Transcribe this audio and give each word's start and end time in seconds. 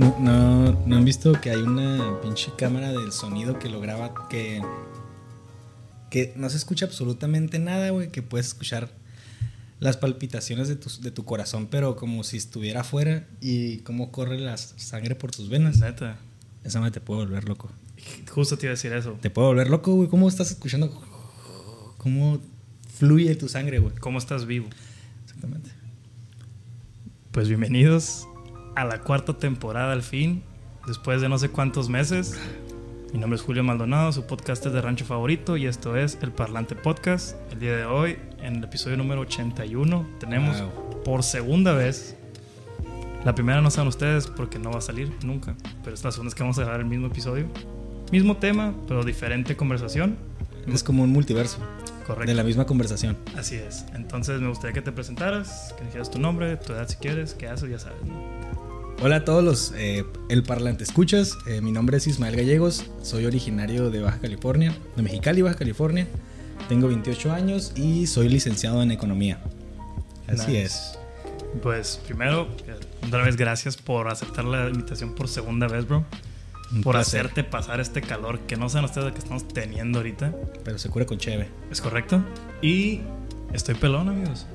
No, 0.00 0.16
no, 0.18 0.82
no 0.86 0.96
han 0.96 1.04
visto 1.04 1.38
que 1.42 1.50
hay 1.50 1.60
una 1.60 2.22
pinche 2.22 2.50
cámara 2.56 2.90
del 2.90 3.12
sonido 3.12 3.58
que 3.58 3.68
lo 3.68 3.82
graba 3.82 4.14
que 4.30 4.62
que 6.08 6.32
no 6.36 6.48
se 6.48 6.56
escucha 6.56 6.86
absolutamente 6.86 7.58
nada, 7.58 7.90
güey, 7.90 8.10
que 8.10 8.22
puedes 8.22 8.46
escuchar 8.46 8.88
las 9.78 9.98
palpitaciones 9.98 10.68
de 10.68 10.76
tu, 10.76 10.88
de 11.02 11.10
tu 11.10 11.26
corazón, 11.26 11.68
pero 11.70 11.96
como 11.96 12.24
si 12.24 12.38
estuviera 12.38 12.80
afuera 12.80 13.26
y 13.42 13.80
cómo 13.80 14.10
corre 14.10 14.38
la 14.38 14.56
sangre 14.56 15.16
por 15.16 15.32
tus 15.32 15.50
venas. 15.50 15.80
Neta. 15.80 16.16
Esa 16.64 16.80
me 16.80 16.90
te 16.90 17.02
puede 17.02 17.26
volver 17.26 17.46
loco. 17.46 17.70
Justo 18.30 18.56
te 18.56 18.66
iba 18.66 18.70
a 18.70 18.76
decir 18.76 18.94
eso. 18.94 19.18
Te 19.20 19.28
puede 19.28 19.48
volver 19.48 19.68
loco, 19.68 19.94
güey. 19.94 20.08
¿Cómo 20.08 20.30
estás 20.30 20.50
escuchando? 20.50 20.98
¿Cómo 21.98 22.40
fluye 22.98 23.34
tu 23.34 23.50
sangre, 23.50 23.80
güey? 23.80 23.94
¿Cómo 23.96 24.18
estás 24.18 24.46
vivo? 24.46 24.70
Exactamente. 25.26 25.70
Pues 27.32 27.48
bienvenidos 27.48 28.26
a 28.76 28.84
la 28.84 29.00
cuarta 29.00 29.34
temporada 29.34 29.92
al 29.92 30.02
fin, 30.02 30.42
después 30.86 31.20
de 31.20 31.28
no 31.28 31.38
sé 31.38 31.50
cuántos 31.50 31.88
meses. 31.88 32.38
Mi 33.12 33.18
nombre 33.18 33.36
es 33.36 33.42
Julio 33.42 33.64
Maldonado, 33.64 34.12
su 34.12 34.24
podcast 34.26 34.64
es 34.66 34.72
de 34.72 34.80
rancho 34.80 35.04
favorito 35.04 35.56
y 35.56 35.66
esto 35.66 35.96
es 35.96 36.18
El 36.22 36.30
Parlante 36.30 36.76
Podcast. 36.76 37.36
El 37.52 37.58
día 37.58 37.76
de 37.76 37.84
hoy, 37.84 38.16
en 38.40 38.56
el 38.56 38.64
episodio 38.64 38.96
número 38.96 39.22
81, 39.22 40.06
tenemos 40.20 40.60
Wow. 40.60 41.02
por 41.04 41.22
segunda 41.24 41.72
vez. 41.72 42.16
La 43.24 43.34
primera 43.34 43.60
no 43.60 43.70
saben 43.70 43.88
ustedes 43.88 44.28
porque 44.28 44.58
no 44.58 44.70
va 44.70 44.78
a 44.78 44.82
salir 44.82 45.12
nunca, 45.24 45.54
pero 45.82 45.94
esta 45.94 46.10
segunda 46.12 46.28
es 46.28 46.34
que 46.34 46.42
vamos 46.42 46.58
a 46.58 46.62
grabar 46.62 46.80
el 46.80 46.86
mismo 46.86 47.08
episodio. 47.08 47.46
Mismo 48.12 48.36
tema, 48.36 48.74
pero 48.88 49.04
diferente 49.04 49.56
conversación. 49.56 50.16
Es 50.72 50.82
como 50.84 51.02
un 51.02 51.10
multiverso 51.10 51.58
Correcto. 52.06 52.28
de 52.30 52.34
la 52.34 52.44
misma 52.44 52.64
conversación. 52.66 53.16
Así 53.36 53.56
es. 53.56 53.84
Entonces 53.94 54.40
me 54.40 54.48
gustaría 54.48 54.72
que 54.72 54.82
te 54.82 54.92
presentaras, 54.92 55.74
que 55.78 55.84
dijeras 55.84 56.10
tu 56.10 56.18
nombre, 56.20 56.56
tu 56.56 56.72
edad 56.72 56.88
si 56.88 56.96
quieres, 56.96 57.34
qué 57.34 57.48
haces, 57.48 57.68
ya 57.70 57.78
sabes. 57.78 58.02
¿no? 58.04 58.39
Hola 59.02 59.16
a 59.16 59.24
todos 59.24 59.42
los 59.42 59.72
eh, 59.76 60.04
El 60.28 60.42
Parlante 60.42 60.84
Escuchas. 60.84 61.38
Eh, 61.46 61.60
mi 61.60 61.72
nombre 61.72 61.96
es 61.96 62.06
Ismael 62.06 62.36
Gallegos. 62.36 62.84
Soy 63.02 63.24
originario 63.24 63.90
de 63.90 64.00
Baja 64.00 64.18
California, 64.20 64.74
de 64.96 65.02
Mexicali, 65.02 65.42
Baja 65.42 65.56
California. 65.56 66.06
Tengo 66.68 66.88
28 66.88 67.32
años 67.32 67.72
y 67.76 68.06
soy 68.06 68.28
licenciado 68.28 68.82
en 68.82 68.90
Economía. 68.90 69.40
Así 70.28 70.52
Nice. 70.52 70.62
es. 70.62 70.98
Pues 71.62 72.00
primero, 72.06 72.48
eh, 72.66 72.74
otra 73.06 73.24
vez 73.24 73.36
gracias 73.36 73.76
por 73.76 74.08
aceptar 74.08 74.44
la 74.44 74.68
invitación 74.68 75.14
por 75.14 75.28
segunda 75.28 75.66
vez, 75.66 75.88
bro. 75.88 76.04
Un 76.72 76.82
por 76.82 76.94
placer. 76.94 77.20
hacerte 77.22 77.42
pasar 77.42 77.80
este 77.80 78.02
calor 78.02 78.38
que 78.40 78.56
no 78.56 78.68
saben 78.68 78.84
ustedes 78.84 79.06
lo 79.08 79.12
que 79.12 79.18
estamos 79.18 79.48
teniendo 79.48 79.98
ahorita. 79.98 80.32
Pero 80.62 80.78
se 80.78 80.88
cura 80.90 81.06
con 81.06 81.18
cheve. 81.18 81.48
¿Es 81.70 81.80
correcto? 81.80 82.22
Y 82.62 83.00
estoy 83.52 83.74
pelón, 83.76 84.08
amigos. 84.08 84.46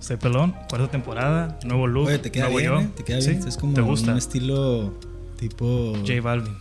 Estoy 0.00 0.16
pelón, 0.16 0.54
cuarta 0.68 0.88
temporada, 0.90 1.58
nuevo 1.64 1.86
look, 1.86 2.06
Oye, 2.06 2.18
te 2.18 2.30
queda 2.30 2.44
nuevo 2.48 2.58
bien, 2.58 2.70
yo. 2.72 2.80
¿eh? 2.80 2.90
Te 2.96 3.04
queda 3.04 3.20
¿Sí? 3.20 3.30
bien. 3.30 3.48
Es 3.48 3.56
como 3.56 3.74
¿Te 3.74 3.80
gusta? 3.80 4.12
un 4.12 4.18
estilo 4.18 4.94
tipo... 5.38 5.94
J 6.06 6.20
Balvin. 6.22 6.54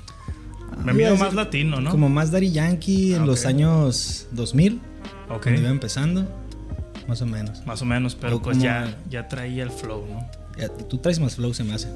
Ah, 0.72 0.76
Me 0.78 0.84
iba 0.94 0.94
miro 1.12 1.18
más 1.18 1.34
latino, 1.34 1.80
¿no? 1.80 1.92
Como 1.92 2.10
más 2.10 2.32
Daddy 2.32 2.52
Yankee 2.52 3.14
en 3.14 3.22
Ah, 3.24 3.26
los 3.26 3.46
años 3.46 4.28
2000, 4.32 4.82
ok. 5.30 5.42
cuando 5.44 5.62
iba 5.62 5.70
empezando. 5.70 6.28
Más 7.08 7.22
o 7.22 7.26
menos. 7.26 7.66
Más 7.66 7.82
o 7.82 7.86
menos, 7.86 8.16
pero 8.16 8.38
O 8.38 8.42
pues 8.42 8.58
ya, 8.58 8.98
ya 9.10 9.28
traía 9.30 9.64
el 9.64 9.72
flow, 9.72 10.06
¿no? 10.10 10.26
Ya, 10.58 10.68
tú 10.70 10.98
traes 10.98 11.20
más 11.20 11.36
flow, 11.36 11.54
se 11.54 11.64
me 11.64 11.74
hace. 11.74 11.88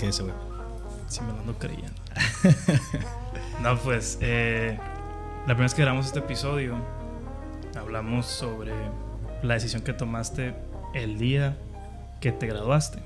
Que 0.00 0.08
ese, 0.08 0.22
güey. 0.22 0.34
Si 1.06 1.20
me 1.20 1.28
lo 1.32 1.38
ando 1.40 1.54
creyendo. 1.58 1.92
no, 3.62 3.78
pues, 3.78 4.18
eh, 4.20 4.76
la 5.40 5.44
primera 5.54 5.64
vez 5.64 5.74
que 5.74 5.82
grabamos 5.82 6.06
este 6.06 6.18
episodio, 6.20 6.76
hablamos 7.78 8.26
sobre 8.26 8.72
la 9.42 9.54
decisión 9.54 9.82
que 9.82 9.92
tomaste 9.92 10.54
el 10.94 11.18
día 11.18 11.56
que 12.20 12.32
te 12.32 12.46
graduaste. 12.46 13.00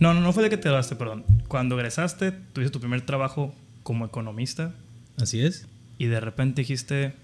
No, 0.00 0.12
no, 0.14 0.20
no 0.20 0.32
fue 0.32 0.42
el 0.44 0.48
día 0.50 0.56
que 0.56 0.62
te 0.62 0.68
graduaste, 0.68 0.96
perdón. 0.96 1.24
Cuando 1.48 1.76
egresaste, 1.78 2.32
tuviste 2.32 2.72
tu 2.72 2.80
primer 2.80 3.02
trabajo 3.02 3.54
como 3.82 4.06
economista 4.06 4.72
Así 5.18 5.40
es. 5.42 5.66
y 5.98 6.06
de 6.06 6.20
repente 6.20 6.62
dijiste, 6.62 7.14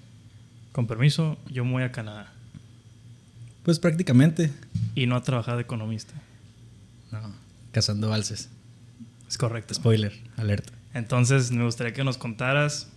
con 0.73 0.87
permiso, 0.87 1.39
yo 1.51 1.65
me 1.65 1.73
voy 1.73 1.83
a 1.83 1.91
Canadá 1.93 2.33
Pues 3.65 3.79
prácticamente. 3.79 4.53
y 4.95 5.07
no 5.07 5.17
a 5.17 5.23
trabajar 5.23 5.57
de 5.57 5.63
economista. 5.63 6.15
No. 7.11 7.35
Cazando 7.73 8.09
valses. 8.09 8.51
Es 9.29 9.39
correcto. 9.39 9.75
Spoiler, 9.75 10.13
alerta. 10.37 10.73
Entonces, 10.93 11.51
me 11.53 11.65
gustaría 11.65 11.93
que 11.93 12.03
nos 12.05 12.19
contaras, 12.19 12.89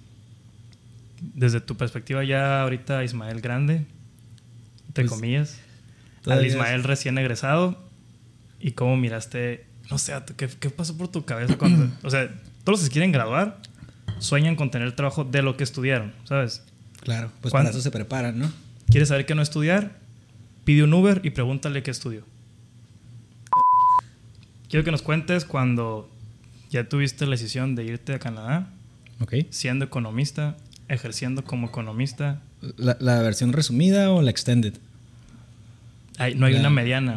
desde 1.22 1.62
tu 1.62 1.78
perspectiva 1.78 2.24
ya 2.24 2.62
ahorita 2.64 3.04
Ismael 3.04 3.40
grande, 3.40 3.86
entre 4.94 5.06
Pues, 5.06 5.12
comillas, 5.12 5.58
al 6.28 6.46
Ismael 6.46 6.84
recién 6.84 7.18
egresado, 7.18 7.78
y 8.60 8.72
cómo 8.72 8.96
miraste, 8.96 9.66
no 9.90 9.98
sé, 9.98 10.14
¿qué, 10.38 10.48
qué 10.48 10.70
pasó 10.70 10.96
por 10.98 11.08
tu 11.10 11.26
cabeza 11.26 11.58
cuando, 11.58 11.90
o 12.04 12.10
sea, 12.10 12.28
todos 12.64 12.80
los 12.80 12.80
que 12.82 12.86
se 12.86 12.92
quieren 12.92 13.12
graduar 13.12 13.60
sueñan 14.20 14.56
con 14.56 14.72
tener 14.72 14.92
trabajo 14.96 15.24
de 15.26 15.42
lo 15.42 15.58
que 15.58 15.64
estudiaron, 15.64 16.14
¿sabes? 16.26 16.64
Claro, 17.02 17.30
pues 17.42 17.52
¿Cuándo? 17.52 17.68
para 17.68 17.72
eso 17.72 17.82
se 17.82 17.92
preparan, 17.92 18.40
¿no? 18.40 18.52
¿Quieres 18.90 19.10
saber 19.10 19.26
qué 19.26 19.36
no 19.36 19.42
estudiar? 19.42 19.98
Pide 20.64 20.84
un 20.84 20.94
Uber 20.94 21.20
y 21.24 21.32
pregúntale 21.32 21.84
qué 21.84 21.92
estudió. 21.92 22.24
Quiero 24.70 24.84
que 24.84 24.92
nos 24.92 25.02
cuentes 25.02 25.46
cuando 25.46 26.10
ya 26.70 26.88
tuviste 26.90 27.26
la 27.26 27.32
decisión 27.32 27.76
de 27.76 27.84
irte 27.84 28.14
a 28.14 28.20
Canadá, 28.20 28.70
Ok. 29.20 29.36
siendo 29.50 29.86
economista, 29.86 30.58
ejerciendo 30.88 31.44
como 31.44 31.68
economista. 31.68 32.42
¿La, 32.78 32.98
la 33.00 33.22
versión 33.22 33.52
resumida 33.54 34.12
o 34.12 34.22
la 34.22 34.30
extended? 34.32 34.74
Hay- 36.18 36.36
no 36.36 36.46
hay 36.46 36.56
una 36.56 36.70
mediana, 36.70 37.16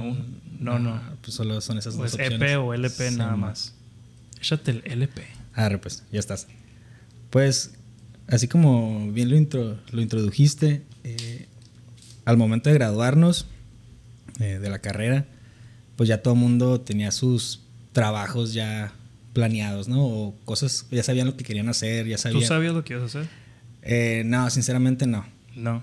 no, 0.59 0.79
no. 0.79 0.95
Ah, 0.95 1.13
Pues 1.23 1.35
solo 1.35 1.61
son 1.61 1.79
esas 1.79 1.95
Pues 1.97 2.13
dos 2.13 2.21
EP 2.21 2.33
opciones. 2.35 2.57
o 2.59 2.75
LP 2.75 3.11
Sí, 3.11 3.17
nada 3.17 3.37
más. 3.37 3.75
Échate 4.41 4.71
el 4.71 4.83
LP. 4.85 5.23
Arre, 5.55 5.79
pues, 5.79 6.03
ya 6.13 6.19
estás. 6.21 6.47
Pues, 7.31 7.73
así 8.29 8.49
como 8.49 9.11
bien 9.13 9.31
lo, 9.31 9.37
intro- 9.37 9.79
lo 9.93 10.01
introdujiste, 10.01 10.83
eh, 11.05 11.47
al 12.25 12.37
momento 12.37 12.69
de 12.71 12.75
graduarnos 12.75 13.47
eh, 14.41 14.59
de 14.61 14.69
la 14.71 14.79
carrera, 14.81 15.27
pues 15.97 16.09
ya 16.09 16.23
todo 16.23 16.35
el 16.35 16.41
mundo 16.41 16.81
tenía 16.81 17.11
sus 17.13 17.61
trabajos 17.93 18.53
ya 18.53 18.93
planeados, 19.33 19.89
¿no? 19.89 20.05
O 20.05 20.35
cosas, 20.45 20.87
ya 20.91 21.03
sabían 21.03 21.27
lo 21.27 21.37
que 21.37 21.45
querían 21.45 21.69
hacer, 21.69 22.07
ya 22.07 22.17
¿Tú 22.17 22.23
sabían. 22.23 22.49
sabías 22.49 22.75
lo 22.75 22.85
que 22.85 22.95
ibas 22.95 23.03
a 23.15 23.21
hacer? 23.21 23.31
Eh, 23.83 24.23
no, 24.27 24.49
sinceramente 24.51 25.07
no. 25.07 25.25
No. 25.57 25.83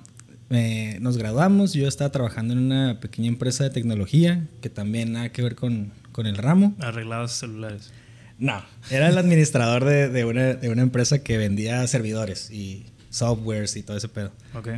Eh, 0.49 0.97
nos 1.01 1.17
graduamos, 1.17 1.73
yo 1.73 1.87
estaba 1.87 2.11
trabajando 2.11 2.53
en 2.53 2.59
una 2.59 2.99
pequeña 2.99 3.27
empresa 3.27 3.63
de 3.63 3.71
tecnología 3.71 4.47
que 4.61 4.69
también 4.69 5.11
nada 5.13 5.29
que 5.31 5.41
ver 5.41 5.55
con, 5.55 5.91
con 6.11 6.27
el 6.27 6.37
ramo. 6.37 6.75
Arreglados 6.79 7.31
celulares. 7.33 7.91
No, 8.37 8.63
era 8.89 9.09
el 9.09 9.17
administrador 9.17 9.83
de, 9.85 10.09
de 10.09 10.25
una, 10.25 10.53
de 10.53 10.69
una 10.69 10.81
empresa 10.81 11.23
que 11.23 11.37
vendía 11.37 11.85
servidores 11.87 12.51
y 12.51 12.85
softwares 13.09 13.75
y 13.75 13.83
todo 13.83 13.97
ese 13.97 14.09
pedo. 14.09 14.31
Ok. 14.55 14.69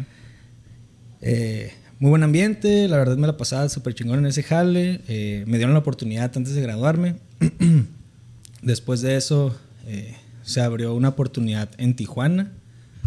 Eh, 1.22 1.74
muy 2.00 2.10
buen 2.10 2.24
ambiente, 2.24 2.88
la 2.88 2.98
verdad 2.98 3.18
me 3.18 3.28
la 3.28 3.38
pasaba 3.38 3.68
súper 3.70 3.96
chingón 3.96 4.20
en 4.20 4.26
ese 4.28 4.44
jale. 4.44 5.02
eh, 5.08 5.44
me 5.48 5.58
dieron 5.58 5.74
la 5.74 5.80
oportunidad 5.80 6.32
antes 6.36 6.54
de 6.54 6.62
graduarme. 6.62 7.16
Después 8.62 9.02
de 9.02 9.16
eso 9.16 9.58
eh, 9.88 10.16
se 10.44 10.62
abrió 10.62 10.94
una 10.94 11.10
oportunidad 11.10 11.70
en 11.78 11.96
Tijuana. 11.96 12.52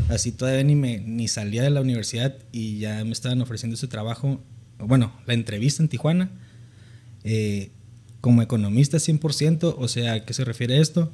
Así 0.08 0.32
todavía 0.32 0.64
ni, 0.64 0.74
me, 0.74 0.98
ni 1.00 1.28
salía 1.28 1.62
de 1.62 1.70
la 1.70 1.80
universidad 1.80 2.34
y 2.52 2.78
ya 2.78 3.04
me 3.04 3.12
estaban 3.12 3.40
ofreciendo 3.42 3.74
ese 3.74 3.88
trabajo. 3.88 4.40
Bueno, 4.78 5.12
la 5.26 5.34
entrevista 5.34 5.82
en 5.82 5.88
Tijuana. 5.88 6.30
eh, 7.24 7.70
como 8.20 8.42
economista 8.42 8.98
100%, 8.98 9.76
o 9.78 9.86
sea, 9.88 10.14
¿a 10.14 10.24
qué 10.24 10.32
se 10.34 10.44
refiere 10.44 10.80
esto? 10.80 11.12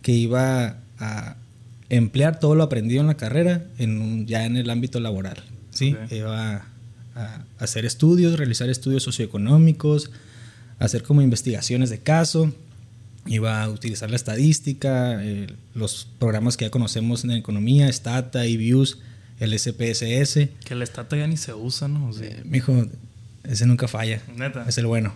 Que 0.00 0.12
iba 0.12 0.78
a 0.98 1.36
emplear 1.90 2.40
todo 2.40 2.54
lo 2.54 2.62
aprendido 2.62 3.00
en 3.02 3.08
la 3.08 3.16
carrera 3.16 3.66
en 3.78 4.00
un- 4.00 4.26
ya 4.26 4.46
en 4.46 4.56
el 4.56 4.70
ámbito 4.70 4.98
laboral. 5.00 5.36
¿sí? 5.70 5.94
Iba 6.10 6.64
a 7.14 7.44
hacer 7.58 7.84
estudios, 7.84 8.38
realizar 8.38 8.70
estudios 8.70 9.02
socioeconómicos, 9.02 10.10
hacer 10.78 11.02
como 11.02 11.20
investigaciones 11.20 11.90
de 11.90 11.98
caso, 11.98 12.54
iba 13.26 13.62
a 13.62 13.68
utilizar 13.68 14.10
la 14.10 14.16
estadística, 14.16 15.22
eh, 15.24 15.46
los 15.74 16.06
programas 16.18 16.56
que 16.56 16.64
ya 16.64 16.70
conocemos 16.70 17.24
en 17.24 17.32
economía, 17.32 17.88
Stata, 17.92 18.46
IBIUS, 18.46 18.98
el 19.40 19.52
SPSS. 19.58 20.48
Que 20.64 20.74
el 20.74 20.82
estata 20.82 21.16
ya 21.16 21.26
ni 21.26 21.36
se 21.36 21.52
usa, 21.54 21.88
¿no? 21.88 22.08
O 22.08 22.12
sea, 22.12 22.26
Eh, 22.28 22.42
mijo, 22.44 22.86
ese 23.44 23.66
nunca 23.66 23.88
falla. 23.88 24.22
Neta. 24.36 24.64
Es 24.68 24.78
el 24.78 24.86
bueno. 24.86 25.12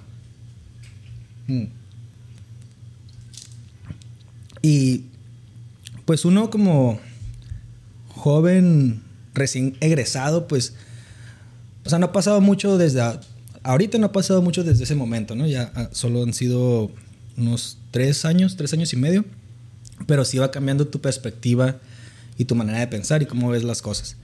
Mm. 1.46 1.64
Y 4.62 5.04
pues 6.04 6.24
uno 6.24 6.50
como 6.50 7.00
joven 8.08 9.00
recién 9.34 9.76
egresado, 9.80 10.46
pues, 10.48 10.74
o 11.84 11.88
sea, 11.88 11.98
no 11.98 12.06
ha 12.06 12.12
pasado 12.12 12.40
mucho 12.40 12.76
desde, 12.76 13.00
a- 13.00 13.20
ahorita 13.62 13.96
no 13.98 14.06
ha 14.06 14.12
pasado 14.12 14.42
mucho 14.42 14.64
desde 14.64 14.84
ese 14.84 14.94
momento, 14.94 15.34
¿no? 15.34 15.46
Ya 15.46 15.72
ah, 15.74 15.88
solo 15.92 16.22
han 16.22 16.34
sido 16.34 16.90
unos 17.40 17.78
tres 17.90 18.24
años, 18.24 18.56
tres 18.56 18.72
años 18.72 18.92
y 18.92 18.96
medio, 18.96 19.24
pero 20.06 20.24
sí 20.24 20.38
va 20.38 20.50
cambiando 20.50 20.86
tu 20.86 21.00
perspectiva 21.00 21.76
y 22.38 22.44
tu 22.44 22.54
manera 22.54 22.78
de 22.78 22.86
pensar 22.86 23.22
y 23.22 23.26
cómo 23.26 23.50
ves 23.50 23.64
las 23.64 23.82
cosas. 23.82 24.16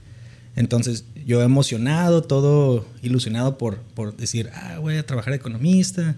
Entonces, 0.55 1.05
yo 1.25 1.43
emocionado, 1.43 2.23
todo 2.23 2.87
ilusionado 3.03 3.57
por, 3.57 3.77
por 3.77 4.17
decir, 4.17 4.49
ah, 4.55 4.79
voy 4.79 4.95
a 4.95 5.05
trabajar 5.05 5.31
de 5.31 5.37
economista, 5.37 6.15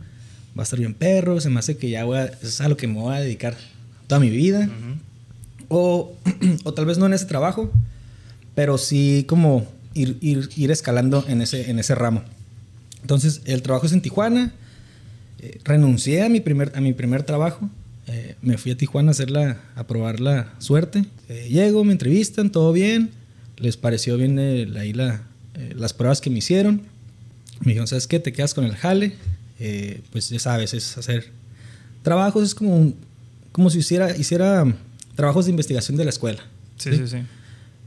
va 0.57 0.61
a 0.61 0.63
estar 0.63 0.79
bien 0.79 0.93
perro, 0.93 1.41
se 1.41 1.49
me 1.49 1.59
hace 1.59 1.77
que 1.77 1.89
ya 1.89 2.05
voy 2.05 2.19
a, 2.19 2.25
es 2.25 2.61
a 2.61 2.69
lo 2.69 2.77
que 2.77 2.87
me 2.87 2.95
voy 2.95 3.15
a 3.15 3.19
dedicar 3.19 3.57
toda 4.07 4.19
mi 4.19 4.29
vida. 4.29 4.69
o, 5.67 6.13
o 6.63 6.73
tal 6.73 6.85
vez 6.85 6.97
no 6.97 7.05
en 7.05 7.13
ese 7.13 7.25
trabajo, 7.25 7.71
pero 8.55 8.77
sí 8.77 9.25
como 9.27 9.67
ir, 9.93 10.17
ir, 10.21 10.49
ir, 10.55 10.71
escalando 10.71 11.25
en 11.27 11.41
ese, 11.41 11.69
en 11.69 11.79
ese 11.79 11.95
ramo. 11.95 12.23
Entonces, 13.01 13.41
el 13.45 13.61
trabajo 13.61 13.85
es 13.85 13.93
en 13.93 14.01
Tijuana. 14.01 14.53
Eh, 15.41 15.59
renuncié 15.63 16.23
a 16.23 16.29
mi 16.29 16.39
primer, 16.39 16.71
a 16.75 16.81
mi 16.81 16.93
primer 16.93 17.23
trabajo. 17.23 17.69
Eh, 18.07 18.35
me 18.41 18.57
fui 18.57 18.71
a 18.71 18.77
Tijuana 18.77 19.09
a, 19.09 19.11
hacer 19.11 19.29
la, 19.29 19.61
a 19.75 19.87
probar 19.87 20.19
la 20.19 20.53
suerte. 20.59 21.05
Eh, 21.29 21.47
llego, 21.49 21.83
me 21.83 21.93
entrevistan, 21.93 22.51
todo 22.51 22.71
bien. 22.73 23.11
Les 23.57 23.77
pareció 23.77 24.17
bien 24.17 24.39
ahí 24.39 24.93
la, 24.93 25.23
las 25.75 25.93
pruebas 25.93 26.21
que 26.21 26.29
me 26.29 26.39
hicieron. 26.39 26.81
Me 27.59 27.71
dijeron, 27.71 27.87
¿sabes 27.87 28.07
qué? 28.07 28.19
Te 28.19 28.31
quedas 28.31 28.53
con 28.53 28.63
el 28.63 28.75
jale. 28.75 29.13
pues 30.11 30.29
ya 30.29 30.39
sabes, 30.39 30.73
es 30.73 30.97
hacer 30.97 31.31
trabajos, 32.01 32.43
es 32.43 32.55
como, 32.55 32.93
como 33.51 33.69
si 33.69 33.79
hiciera, 33.79 34.15
hiciera 34.15 34.65
trabajos 35.15 35.45
de 35.45 35.51
investigación 35.51 35.97
de 35.97 36.05
la 36.05 36.09
escuela. 36.09 36.39
Sí, 36.77 36.91
sí, 36.95 37.07
sí. 37.07 37.17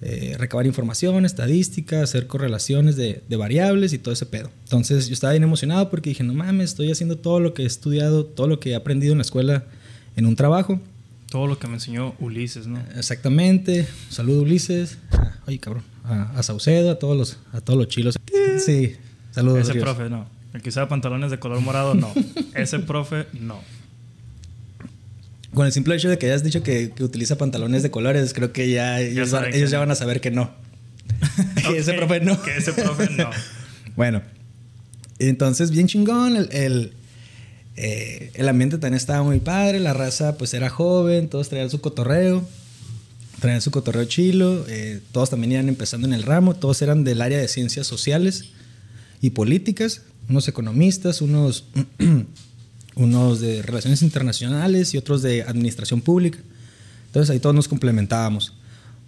Eh, 0.05 0.35
recabar 0.37 0.67
información, 0.67 1.25
estadística, 1.25 2.03
hacer 2.03 2.27
correlaciones 2.27 2.97
de, 2.97 3.23
de, 3.29 3.37
variables 3.37 3.93
y 3.93 3.99
todo 3.99 4.13
ese 4.13 4.27
pedo. 4.27 4.51
Entonces 4.65 5.07
yo 5.07 5.15
estaba 5.15 5.33
bien 5.33 5.45
emocionado 5.45 5.91
porque 5.91 6.11
dije, 6.11 6.25
no 6.25 6.35
mames, 6.35 6.71
estoy 6.71 6.91
haciendo 6.91 7.19
todo 7.19 7.39
lo 7.39 7.55
que 7.55 7.63
he 7.63 7.67
estudiado, 7.67 8.25
todo 8.25 8.49
lo 8.49 8.59
que 8.59 8.71
he 8.71 8.75
aprendido 8.75 9.13
en 9.13 9.19
la 9.19 9.23
escuela 9.23 9.65
en 10.17 10.27
un 10.27 10.35
trabajo. 10.35 10.81
Todo 11.31 11.47
lo 11.47 11.59
que 11.59 11.69
me 11.69 11.75
enseñó 11.75 12.15
Ulises, 12.19 12.67
¿no? 12.67 12.81
Exactamente. 12.97 13.87
Saludo 14.11 14.43
Ulises. 14.43 14.99
Ah, 15.13 15.51
cabrón. 15.61 15.85
A, 16.05 16.43
Saucedo, 16.43 16.91
a 16.91 16.99
todos 16.99 17.17
los, 17.17 17.39
a 17.53 17.61
todos 17.61 17.79
los 17.79 17.89
chilos. 17.89 18.19
Sí. 18.59 18.97
Saludos. 19.31 19.69
Ese 19.69 19.81
profe, 19.81 20.11
no. 20.11 20.27
El 20.53 20.63
que 20.63 20.69
usaba 20.69 20.89
pantalones 20.89 21.31
de 21.31 21.39
color 21.39 21.61
morado, 21.61 21.95
no. 21.95 22.13
Ese 22.55 22.81
profe, 22.81 23.27
no. 23.41 23.61
Con 25.55 25.67
el 25.67 25.73
simple 25.73 25.95
hecho 25.95 26.09
de 26.09 26.19
que 26.19 26.27
hayas 26.27 26.43
dicho 26.43 26.63
que, 26.63 26.93
utiliza 27.01 27.37
pantalones 27.37 27.83
de 27.83 27.91
colores, 27.91 28.33
creo 28.33 28.53
que 28.53 28.71
ya, 28.71 29.01
ellos, 29.01 29.31
ya 29.31 29.79
van 29.79 29.91
a 29.91 29.95
saber 29.95 30.21
que 30.21 30.31
no. 30.31 30.51
que 31.69 31.79
ese 31.79 31.93
profe 31.95 32.21
no. 32.21 32.41
Que 32.43 32.57
ese 32.57 32.73
profe 32.73 33.09
no. 33.11 33.31
bueno, 33.97 34.23
entonces 35.19 35.71
bien 35.71 35.87
chingón. 35.87 36.37
El, 36.51 36.93
eh, 37.77 38.31
el, 38.35 38.49
ambiente 38.49 38.79
también 38.79 38.97
estaba 38.97 39.23
muy 39.23 39.41
padre. 39.41 39.81
La 39.81 39.93
raza 39.93 40.37
pues 40.39 40.55
era 40.55 40.69
joven, 40.69 41.29
todos 41.29 41.49
traían 41.49 41.71
su 41.71 41.81
cotorreo. 41.81 42.47
Traían 43.41 43.61
su 43.61 43.71
cotorreo 43.71 44.05
chilo. 44.05 44.65
Eh, 44.69 45.01
todos 45.13 45.31
también 45.31 45.53
iban 45.53 45.69
empezando 45.69 46.07
en 46.07 46.15
el 46.15 46.23
ramo. 46.23 46.55
Todos 46.55 46.81
eran 46.83 47.05
del 47.05 47.21
área 47.21 47.39
de 47.39 47.49
ciencias 47.49 47.87
sociales 47.87 48.51
y 49.21 49.31
políticas. 49.31 50.03
Unos 50.29 50.49
economistas, 50.49 51.21
unos 51.21 51.65
unos 52.95 53.41
de 53.41 53.63
relaciones 53.63 54.03
internacionales 54.03 54.95
y 54.95 54.99
otros 54.99 55.23
de 55.23 55.43
administración 55.43 56.01
pública. 56.01 56.39
Entonces 57.07 57.31
ahí 57.31 57.41
todos 57.41 57.55
nos 57.55 57.69
complementábamos. 57.69 58.55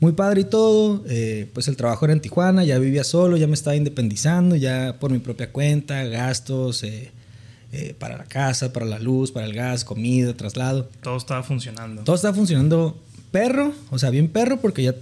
Muy 0.01 0.13
padre 0.13 0.43
y 0.43 0.45
todo, 0.45 1.03
eh, 1.09 1.49
pues 1.55 1.69
el 1.69 1.77
trabajo 1.77 2.05
era 2.05 2.13
en 2.13 2.21
Tijuana, 2.21 2.65
ya 2.65 2.79
vivía 2.79 3.05
solo, 3.05 3.37
ya 3.37 3.47
me 3.47 3.55
estaba 3.55 3.77
independizando, 3.77 4.57
ya 4.57 4.97
por 4.99 5.11
mi 5.11 5.19
propia 5.19 5.51
cuenta, 5.51 6.05
gastos 6.05 6.83
eh, 6.83 7.11
eh, 7.73 7.95
para 7.99 8.19
la 8.19 8.25
casa, 8.25 8.73
para 8.73 8.87
la 8.87 8.99
luz, 8.99 9.33
para 9.33 9.47
el 9.47 9.55
gas, 9.55 9.85
comida, 9.85 10.35
traslado. 10.35 10.91
Todo 11.03 11.17
estaba 11.17 11.43
funcionando. 11.43 12.03
Todo 12.03 12.17
estaba 12.17 12.35
funcionando 12.35 13.01
perro, 13.31 13.73
o 13.91 13.99
sea, 13.99 14.11
bien 14.11 14.29
perro 14.29 14.61
porque 14.61 14.83
ya 14.83 14.95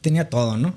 tenía 0.00 0.28
todo, 0.28 0.56
¿no? 0.56 0.74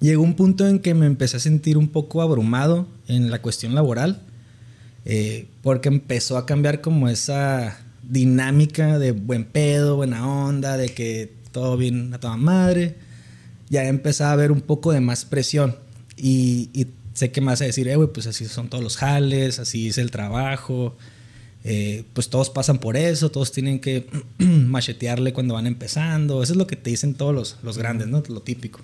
Llegó 0.00 0.22
un 0.22 0.34
punto 0.34 0.66
en 0.68 0.78
que 0.78 0.94
me 0.94 1.06
empecé 1.06 1.38
a 1.38 1.40
sentir 1.40 1.78
un 1.78 1.88
poco 1.88 2.22
abrumado 2.22 2.86
en 3.08 3.30
la 3.30 3.40
cuestión 3.40 3.74
laboral 3.74 4.20
eh, 5.04 5.46
porque 5.62 5.88
empezó 5.88 6.36
a 6.36 6.46
cambiar 6.46 6.80
como 6.80 7.08
esa 7.08 7.78
dinámica 8.02 8.98
de 8.98 9.12
buen 9.12 9.44
pedo, 9.44 9.96
buena 9.96 10.26
onda, 10.28 10.76
de 10.76 10.90
que 10.90 11.32
todo 11.52 11.76
bien 11.76 12.12
a 12.14 12.20
toda 12.20 12.36
madre. 12.36 12.96
Ya 13.68 13.84
empezaba 13.84 14.30
a 14.30 14.32
haber 14.34 14.52
un 14.52 14.60
poco 14.60 14.92
de 14.92 15.00
más 15.00 15.24
presión. 15.24 15.76
Y, 16.16 16.68
sé 17.14 17.32
que 17.32 17.40
me 17.40 17.48
vas 17.48 17.60
a 17.60 17.64
decir, 17.64 17.86
eh, 17.88 17.96
güey, 17.96 18.08
pues 18.12 18.26
así 18.26 18.46
son 18.46 18.68
todos 18.68 18.82
los 18.82 18.96
jales, 18.96 19.58
así 19.58 19.88
es 19.88 19.98
el 19.98 20.10
trabajo. 20.10 20.96
Eh, 21.62 22.04
pues 22.14 22.30
todos 22.30 22.48
pasan 22.48 22.78
por 22.78 22.96
eso, 22.96 23.30
todos 23.30 23.52
tienen 23.52 23.80
que 23.80 24.06
machetearle 24.38 25.32
cuando 25.32 25.54
van 25.54 25.66
empezando. 25.66 26.42
Eso 26.42 26.52
es 26.52 26.56
lo 26.56 26.66
que 26.66 26.76
te 26.76 26.90
dicen 26.90 27.14
todos 27.14 27.34
los, 27.34 27.56
los 27.62 27.78
grandes, 27.78 28.08
¿no? 28.08 28.22
Lo 28.28 28.40
típico. 28.40 28.80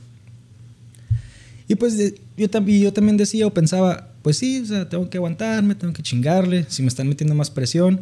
Y 1.68 1.74
pues 1.74 1.96
yo, 2.36 2.48
yo 2.76 2.92
también 2.92 3.16
decía 3.16 3.46
o 3.46 3.54
pensaba, 3.54 4.10
pues 4.26 4.38
sí, 4.38 4.60
o 4.60 4.66
sea, 4.66 4.88
tengo 4.88 5.08
que 5.08 5.18
aguantarme, 5.18 5.76
tengo 5.76 5.92
que 5.92 6.02
chingarle, 6.02 6.66
si 6.68 6.82
me 6.82 6.88
están 6.88 7.08
metiendo 7.08 7.36
más 7.36 7.48
presión, 7.48 8.00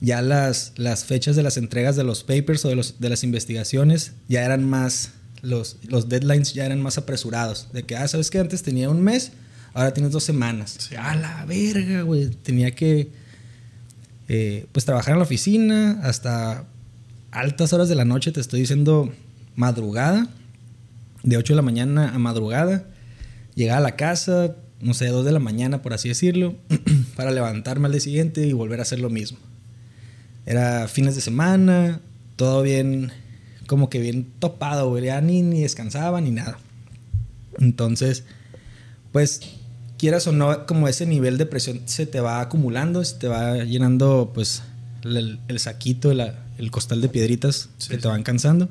ya 0.00 0.20
las, 0.20 0.72
las 0.74 1.04
fechas 1.04 1.36
de 1.36 1.44
las 1.44 1.56
entregas 1.56 1.94
de 1.94 2.02
los 2.02 2.24
papers 2.24 2.64
o 2.64 2.68
de, 2.68 2.74
los, 2.74 2.98
de 2.98 3.08
las 3.08 3.22
investigaciones 3.22 4.10
ya 4.28 4.44
eran 4.44 4.68
más, 4.68 5.12
los, 5.40 5.76
los 5.86 6.08
deadlines 6.08 6.52
ya 6.52 6.66
eran 6.66 6.82
más 6.82 6.98
apresurados, 6.98 7.68
de 7.72 7.84
que, 7.84 7.94
ah, 7.94 8.08
sabes 8.08 8.28
que 8.28 8.40
antes 8.40 8.64
tenía 8.64 8.90
un 8.90 9.02
mes, 9.02 9.30
ahora 9.72 9.94
tienes 9.94 10.10
dos 10.10 10.24
semanas. 10.24 10.90
A 10.98 11.14
la 11.14 11.44
verga, 11.44 12.02
güey, 12.02 12.30
tenía 12.30 12.72
que, 12.72 13.12
eh, 14.26 14.66
pues, 14.72 14.84
trabajar 14.84 15.12
en 15.12 15.18
la 15.20 15.24
oficina 15.26 16.00
hasta 16.02 16.64
altas 17.30 17.72
horas 17.72 17.88
de 17.88 17.94
la 17.94 18.04
noche, 18.04 18.32
te 18.32 18.40
estoy 18.40 18.58
diciendo 18.58 19.12
madrugada, 19.54 20.26
de 21.22 21.36
8 21.36 21.52
de 21.52 21.56
la 21.56 21.62
mañana 21.62 22.12
a 22.12 22.18
madrugada 22.18 22.84
Llegaba 23.54 23.78
a 23.78 23.82
la 23.82 23.96
casa, 23.96 24.56
no 24.82 24.94
sé, 24.94 25.06
2 25.06 25.24
de 25.24 25.32
la 25.32 25.38
mañana, 25.38 25.80
por 25.80 25.94
así 25.94 26.08
decirlo, 26.08 26.56
para 27.16 27.30
levantarme 27.30 27.86
al 27.86 27.92
día 27.92 28.00
siguiente 28.00 28.46
y 28.46 28.52
volver 28.52 28.80
a 28.80 28.82
hacer 28.82 28.98
lo 28.98 29.10
mismo. 29.10 29.38
Era 30.44 30.88
fines 30.88 31.14
de 31.14 31.20
semana, 31.20 32.00
todo 32.36 32.62
bien, 32.62 33.12
como 33.68 33.88
que 33.88 34.00
bien 34.00 34.26
topado, 34.40 34.88
güey. 34.90 35.04
Ya 35.04 35.20
ni, 35.20 35.42
ni 35.42 35.62
descansaba 35.62 36.20
ni 36.20 36.32
nada. 36.32 36.58
Entonces, 37.58 38.24
pues, 39.12 39.40
quieras 39.98 40.26
o 40.26 40.32
no, 40.32 40.66
como 40.66 40.88
ese 40.88 41.06
nivel 41.06 41.38
de 41.38 41.46
presión 41.46 41.82
se 41.84 42.06
te 42.06 42.20
va 42.20 42.40
acumulando, 42.40 43.04
se 43.04 43.16
te 43.16 43.28
va 43.28 43.58
llenando, 43.58 44.32
pues, 44.34 44.64
el, 45.04 45.38
saquito, 45.58 46.10
el 46.10 46.70
costal 46.72 47.00
de 47.00 47.08
piedritas 47.08 47.68
que 47.88 47.98
te 47.98 48.08
van 48.08 48.24
cansando. 48.24 48.68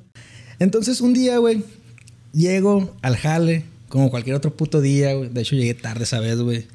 Entonces, 0.59 0.99
un 0.99 1.13
día, 1.13 1.37
güey, 1.37 1.63
llego 2.33 2.93
al 3.01 3.15
jale, 3.15 3.65
como 3.91 4.09
cualquier 4.09 4.35
otro 4.35 4.55
puto 4.55 4.81
día, 4.81 5.13
güey. 5.13 5.29
De 5.29 5.41
hecho, 5.41 5.55
llegué 5.55 5.75
tarde 5.75 6.05
esa 6.05 6.19
vez, 6.19 6.39
güey. 6.39 6.65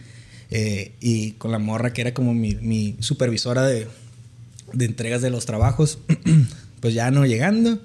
Eh, 0.51 0.93
y 1.01 1.33
con 1.33 1.51
la 1.51 1.59
morra 1.59 1.93
que 1.93 2.03
era 2.03 2.15
como 2.15 2.33
mi, 2.35 2.96
supervisora 3.01 3.63
de, 3.67 3.89
entregas 4.79 5.23
de 5.23 5.31
los 5.31 5.46
trabajos, 5.46 5.99
pues 6.81 6.94
ya 6.94 7.11
no 7.11 7.27
llegando, 7.27 7.81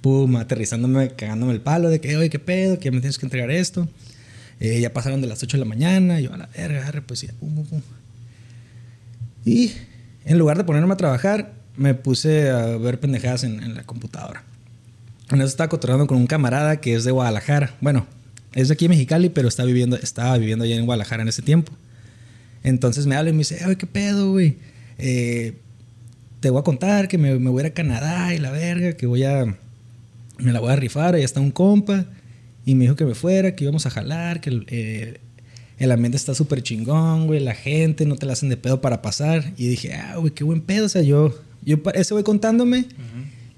pum, 0.00 0.34
aterrizándome, 0.36 1.10
cagándome 1.10 1.52
el 1.52 1.60
palo 1.60 1.90
de 1.90 2.00
que, 2.00 2.16
oye, 2.16 2.30
qué 2.30 2.38
pedo, 2.38 2.80
que 2.80 2.90
me 2.90 3.00
tienes 3.00 3.18
que 3.18 3.26
entregar 3.26 3.50
esto. 3.50 3.86
Eh, 4.58 4.80
ya 4.80 4.92
pasaron 4.92 5.20
de 5.20 5.28
las 5.28 5.42
8 5.42 5.56
de 5.56 5.60
la 5.60 5.68
mañana, 5.68 6.20
yo 6.20 6.32
a 6.32 6.38
la 6.38 6.46
verga, 6.46 7.02
pues 7.06 7.20
ya, 7.20 7.32
pum, 7.38 7.54
pum, 7.54 7.66
pum. 7.66 7.82
Y 9.44 9.72
en 10.24 10.38
lugar 10.38 10.58
de 10.58 10.64
ponerme 10.64 10.92
a 10.92 10.96
trabajar, 10.96 11.52
me 11.76 11.94
puse 11.94 12.50
a 12.50 12.76
ver 12.76 12.98
pendejadas 12.98 13.44
en, 13.44 13.62
en 13.62 13.74
la 13.74 13.84
computadora. 13.84 14.42
En 15.30 15.38
eso 15.38 15.46
estaba 15.46 15.68
cotorreando 15.68 16.06
con 16.06 16.16
un 16.16 16.26
camarada 16.26 16.80
que 16.80 16.94
es 16.94 17.04
de 17.04 17.12
Guadalajara. 17.12 17.74
Bueno, 17.80 18.06
es 18.54 18.68
de 18.68 18.74
aquí 18.74 18.86
en 18.86 18.90
Mexicali, 18.90 19.28
pero 19.28 19.48
está 19.48 19.64
viviendo, 19.64 19.96
estaba 19.96 20.36
viviendo 20.38 20.64
allá 20.64 20.76
en 20.76 20.86
Guadalajara 20.86 21.22
en 21.22 21.28
ese 21.28 21.42
tiempo. 21.42 21.72
Entonces 22.62 23.06
me 23.06 23.16
habla 23.16 23.30
y 23.30 23.32
me 23.32 23.38
dice, 23.38 23.60
ay, 23.64 23.76
qué 23.76 23.86
pedo, 23.86 24.32
güey. 24.32 24.56
Eh, 24.98 25.54
te 26.40 26.50
voy 26.50 26.60
a 26.60 26.62
contar 26.62 27.08
que 27.08 27.16
me, 27.16 27.34
voy 27.36 27.62
a 27.62 27.66
ir 27.66 27.72
a 27.72 27.74
Canadá 27.74 28.34
y 28.34 28.38
la 28.38 28.50
verga, 28.50 28.94
que 28.94 29.06
voy 29.06 29.24
a. 29.24 29.44
Me 30.38 30.52
la 30.52 30.60
voy 30.60 30.72
a 30.72 30.76
rifar, 30.76 31.14
ahí 31.14 31.22
está 31.22 31.40
un 31.40 31.50
compa. 31.50 32.06
Y 32.64 32.74
me 32.74 32.84
dijo 32.84 32.96
que 32.96 33.04
me 33.04 33.14
fuera, 33.14 33.54
que 33.54 33.64
íbamos 33.64 33.86
a 33.86 33.90
jalar, 33.90 34.40
que 34.40 34.50
el, 34.50 34.66
eh, 34.68 35.20
ambiente 35.90 36.16
está 36.16 36.34
súper 36.34 36.62
chingón, 36.62 37.26
güey. 37.26 37.40
La 37.40 37.54
gente 37.54 38.04
no 38.04 38.16
te 38.16 38.26
la 38.26 38.32
hacen 38.32 38.48
de 38.48 38.56
pedo 38.56 38.80
para 38.80 39.00
pasar. 39.00 39.52
Y 39.56 39.68
dije, 39.68 39.94
ah, 39.94 40.16
güey, 40.16 40.32
qué 40.32 40.44
buen 40.44 40.60
pedo. 40.60 40.86
O 40.86 40.88
sea, 40.88 41.02
yo, 41.02 41.34
yo 41.62 41.78
ese 41.94 42.14
voy 42.14 42.24
contándome. 42.24 42.86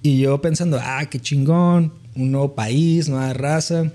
Y 0.02 0.18
yo 0.18 0.40
pensando, 0.42 0.78
ah, 0.80 1.06
qué 1.08 1.18
chingón. 1.18 1.92
Un 2.14 2.30
nuevo 2.30 2.54
país, 2.54 3.08
nueva 3.08 3.32
raza 3.32 3.90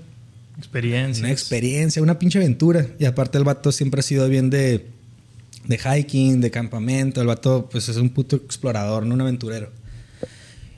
Experiencia. 0.58 1.22
Una 1.22 1.32
experiencia, 1.32 2.02
una 2.02 2.18
pinche 2.18 2.38
aventura. 2.38 2.86
Y 2.98 3.04
aparte 3.04 3.38
el 3.38 3.44
vato 3.44 3.72
siempre 3.72 4.00
ha 4.00 4.02
sido 4.02 4.28
bien 4.28 4.50
de, 4.50 4.86
de 5.66 5.78
hiking, 5.78 6.40
de 6.40 6.50
campamento. 6.50 7.20
El 7.20 7.28
vato 7.28 7.68
pues 7.70 7.88
es 7.88 7.96
un 7.96 8.10
puto 8.10 8.36
explorador, 8.36 9.06
no 9.06 9.14
un 9.14 9.20
aventurero. 9.20 9.70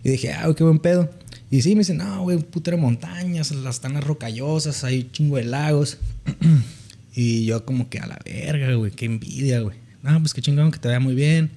Y 0.05 0.11
dije, 0.11 0.33
ah, 0.33 0.53
qué 0.57 0.65
buen 0.65 0.79
pedo. 0.79 1.11
Y 1.51 1.63
sí, 1.63 1.71
me 1.75 1.81
dice, 1.81 1.95
no, 1.95 2.23
güey, 2.23 2.39
putero 2.39 2.77
de 2.77 2.83
montañas, 2.83 3.51
las 3.51 3.81
tanas 3.81 4.05
rocallosas, 4.05 4.85
hay 4.85 5.09
chingo 5.11 5.37
de 5.37 5.45
lagos. 5.45 5.99
y 7.15 7.45
yo 7.47 7.65
como 7.65 7.89
que 7.89 7.99
a 7.99 8.07
la 8.07 8.19
verga, 8.25 8.73
güey, 8.75 8.93
qué 8.93 9.07
envidia, 9.07 9.61
güey. 9.61 9.79
No, 10.03 10.19
pues 10.21 10.33
qué 10.33 10.43
chingón, 10.43 10.71
que 10.71 10.79
te 10.79 10.89
vaya 10.89 11.01
muy 11.01 11.15
bien. 11.15 11.51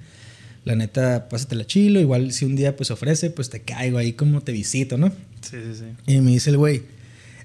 La 0.65 0.75
neta, 0.75 1.27
la 1.51 1.67
chilo. 1.67 1.99
Igual 1.99 2.31
si 2.31 2.45
un 2.45 2.55
día 2.55 2.75
pues 2.75 2.89
ofrece, 2.89 3.29
pues 3.29 3.49
te 3.49 3.61
caigo 3.61 3.97
ahí 3.97 4.13
como 4.13 4.41
te 4.41 4.51
visito, 4.51 4.97
¿no? 4.97 5.09
Sí, 5.41 5.57
sí, 5.63 5.75
sí. 5.79 6.13
Y 6.13 6.21
me 6.21 6.31
dice 6.31 6.49
el 6.49 6.57
güey, 6.57 6.83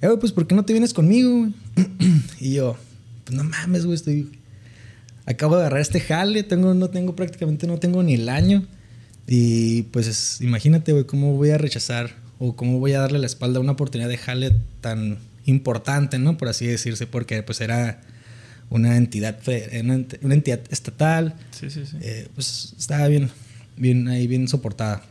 eh, 0.01 0.09
pues 0.21 0.33
¿por 0.33 0.47
qué 0.47 0.55
no 0.55 0.65
te 0.65 0.73
vienes 0.73 0.95
conmigo, 0.95 1.39
güey? 1.39 1.55
y 2.41 2.55
yo, 2.55 2.77
pues 3.25 3.37
no 3.37 3.45
mames, 3.45 3.85
güey, 3.85 3.97
estoy 3.97 4.31
acabo 5.29 5.57
de 5.57 5.61
agarrar 5.63 5.81
este 5.81 6.01
jale, 6.01 6.43
tengo, 6.43 6.73
no 6.73 6.89
tengo 6.89 7.15
prácticamente, 7.15 7.67
no 7.67 7.79
tengo 7.79 8.03
ni 8.03 8.15
el 8.15 8.29
año. 8.29 8.67
Y 9.27 9.83
pues 9.83 10.41
imagínate, 10.41 10.93
güey, 10.93 11.05
cómo 11.05 11.37
voy 11.37 11.51
a 11.51 11.59
rechazar 11.59 12.15
o 12.39 12.57
cómo 12.57 12.79
voy 12.79 12.95
a 12.95 13.01
darle 13.01 13.19
la 13.19 13.27
espalda 13.27 13.59
a 13.59 13.61
una 13.61 13.73
oportunidad 13.73 14.09
de 14.09 14.17
jale 14.17 14.57
tan 14.81 15.19
importante, 15.45 16.19
¿no? 16.19 16.39
Por 16.39 16.49
así 16.49 16.67
decirse, 16.67 17.07
porque 17.07 17.43
pues 17.43 17.61
era 17.61 18.01
una 18.71 18.97
entidad, 18.97 19.39
una 20.23 20.35
entidad 20.35 20.61
estatal. 20.71 21.35
Sí, 21.51 21.69
sí, 21.69 21.85
sí. 21.85 21.99
Eh, 22.01 22.29
pues 22.35 22.75
estaba 22.79 23.07
bien, 23.09 23.31
bien 23.77 24.09
ahí, 24.09 24.27
bien 24.27 24.49
soportada. 24.49 25.03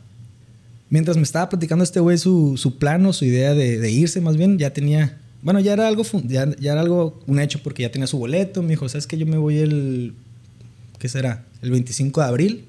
Mientras 0.89 1.17
me 1.17 1.23
estaba 1.23 1.49
platicando 1.49 1.83
este 1.83 1.99
güey 1.99 2.17
su, 2.17 2.55
su 2.57 2.77
plano, 2.77 3.11
su 3.11 3.25
idea 3.25 3.53
de, 3.53 3.77
de, 3.79 3.91
irse, 3.91 4.21
más 4.21 4.37
bien, 4.37 4.57
ya 4.57 4.71
tenía. 4.71 5.17
Bueno, 5.41 5.59
ya 5.59 5.73
era 5.73 5.87
algo, 5.87 6.03
ya, 6.25 6.49
ya, 6.57 6.71
era 6.71 6.81
algo, 6.81 7.19
un 7.27 7.39
hecho, 7.39 7.61
porque 7.61 7.83
ya 7.83 7.91
tenía 7.91 8.07
su 8.07 8.17
boleto. 8.17 8.61
Me 8.61 8.69
dijo, 8.69 8.87
¿sabes 8.87 9.07
que 9.07 9.17
Yo 9.17 9.25
me 9.25 9.37
voy 9.37 9.57
el. 9.57 10.13
¿Qué 10.97 11.09
será? 11.09 11.45
El 11.61 11.71
25 11.71 12.21
de 12.21 12.27
abril. 12.27 12.65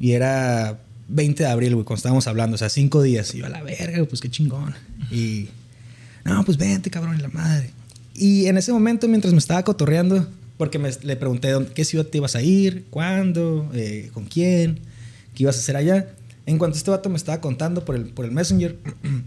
Y 0.00 0.12
era 0.12 0.80
20 1.08 1.42
de 1.42 1.48
abril, 1.48 1.74
güey, 1.74 1.84
cuando 1.84 1.98
estábamos 1.98 2.26
hablando, 2.28 2.54
o 2.54 2.58
sea, 2.58 2.68
cinco 2.68 3.02
días. 3.02 3.34
Y 3.34 3.38
yo, 3.38 3.46
a 3.46 3.48
la 3.48 3.62
verga, 3.62 4.04
pues 4.04 4.20
qué 4.20 4.30
chingón. 4.30 4.74
Y. 5.10 5.48
No, 6.24 6.44
pues 6.44 6.56
vente, 6.56 6.90
cabrón, 6.90 7.16
y 7.18 7.22
la 7.22 7.28
madre. 7.28 7.70
Y 8.14 8.46
en 8.46 8.58
ese 8.58 8.72
momento, 8.72 9.08
mientras 9.08 9.32
me 9.32 9.38
estaba 9.38 9.62
cotorreando, 9.64 10.28
porque 10.56 10.78
me, 10.78 10.90
le 11.02 11.16
pregunté 11.16 11.52
qué 11.74 11.84
ciudad 11.84 12.06
te 12.06 12.18
ibas 12.18 12.36
a 12.36 12.42
ir, 12.42 12.84
cuándo, 12.90 13.70
eh, 13.74 14.10
con 14.12 14.26
quién, 14.26 14.80
qué 15.34 15.44
ibas 15.44 15.56
a 15.56 15.60
hacer 15.60 15.76
allá. 15.76 16.08
En 16.48 16.56
cuanto 16.56 16.78
este 16.78 16.90
vato 16.90 17.10
me 17.10 17.18
estaba 17.18 17.42
contando 17.42 17.84
por 17.84 17.94
el, 17.94 18.06
por 18.06 18.24
el 18.24 18.30
Messenger, 18.30 18.78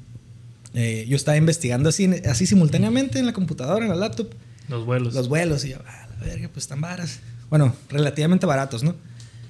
eh, 0.73 1.05
yo 1.07 1.15
estaba 1.15 1.37
investigando 1.37 1.89
así, 1.89 2.09
así 2.27 2.47
simultáneamente 2.47 3.19
en 3.19 3.27
la 3.27 3.33
computadora, 3.33 3.85
en 3.85 3.91
la 3.91 3.95
laptop. 3.95 4.29
Los 4.67 4.87
vuelos. 4.87 5.13
Los 5.13 5.29
vuelos. 5.29 5.63
Y 5.63 5.69
yo, 5.69 5.77
ah, 5.85 6.07
la 6.19 6.25
verga, 6.25 6.49
pues 6.51 6.63
están 6.63 6.81
baratos. 6.81 7.19
Bueno, 7.51 7.75
relativamente 7.89 8.47
baratos, 8.47 8.81
¿no? 8.81 8.95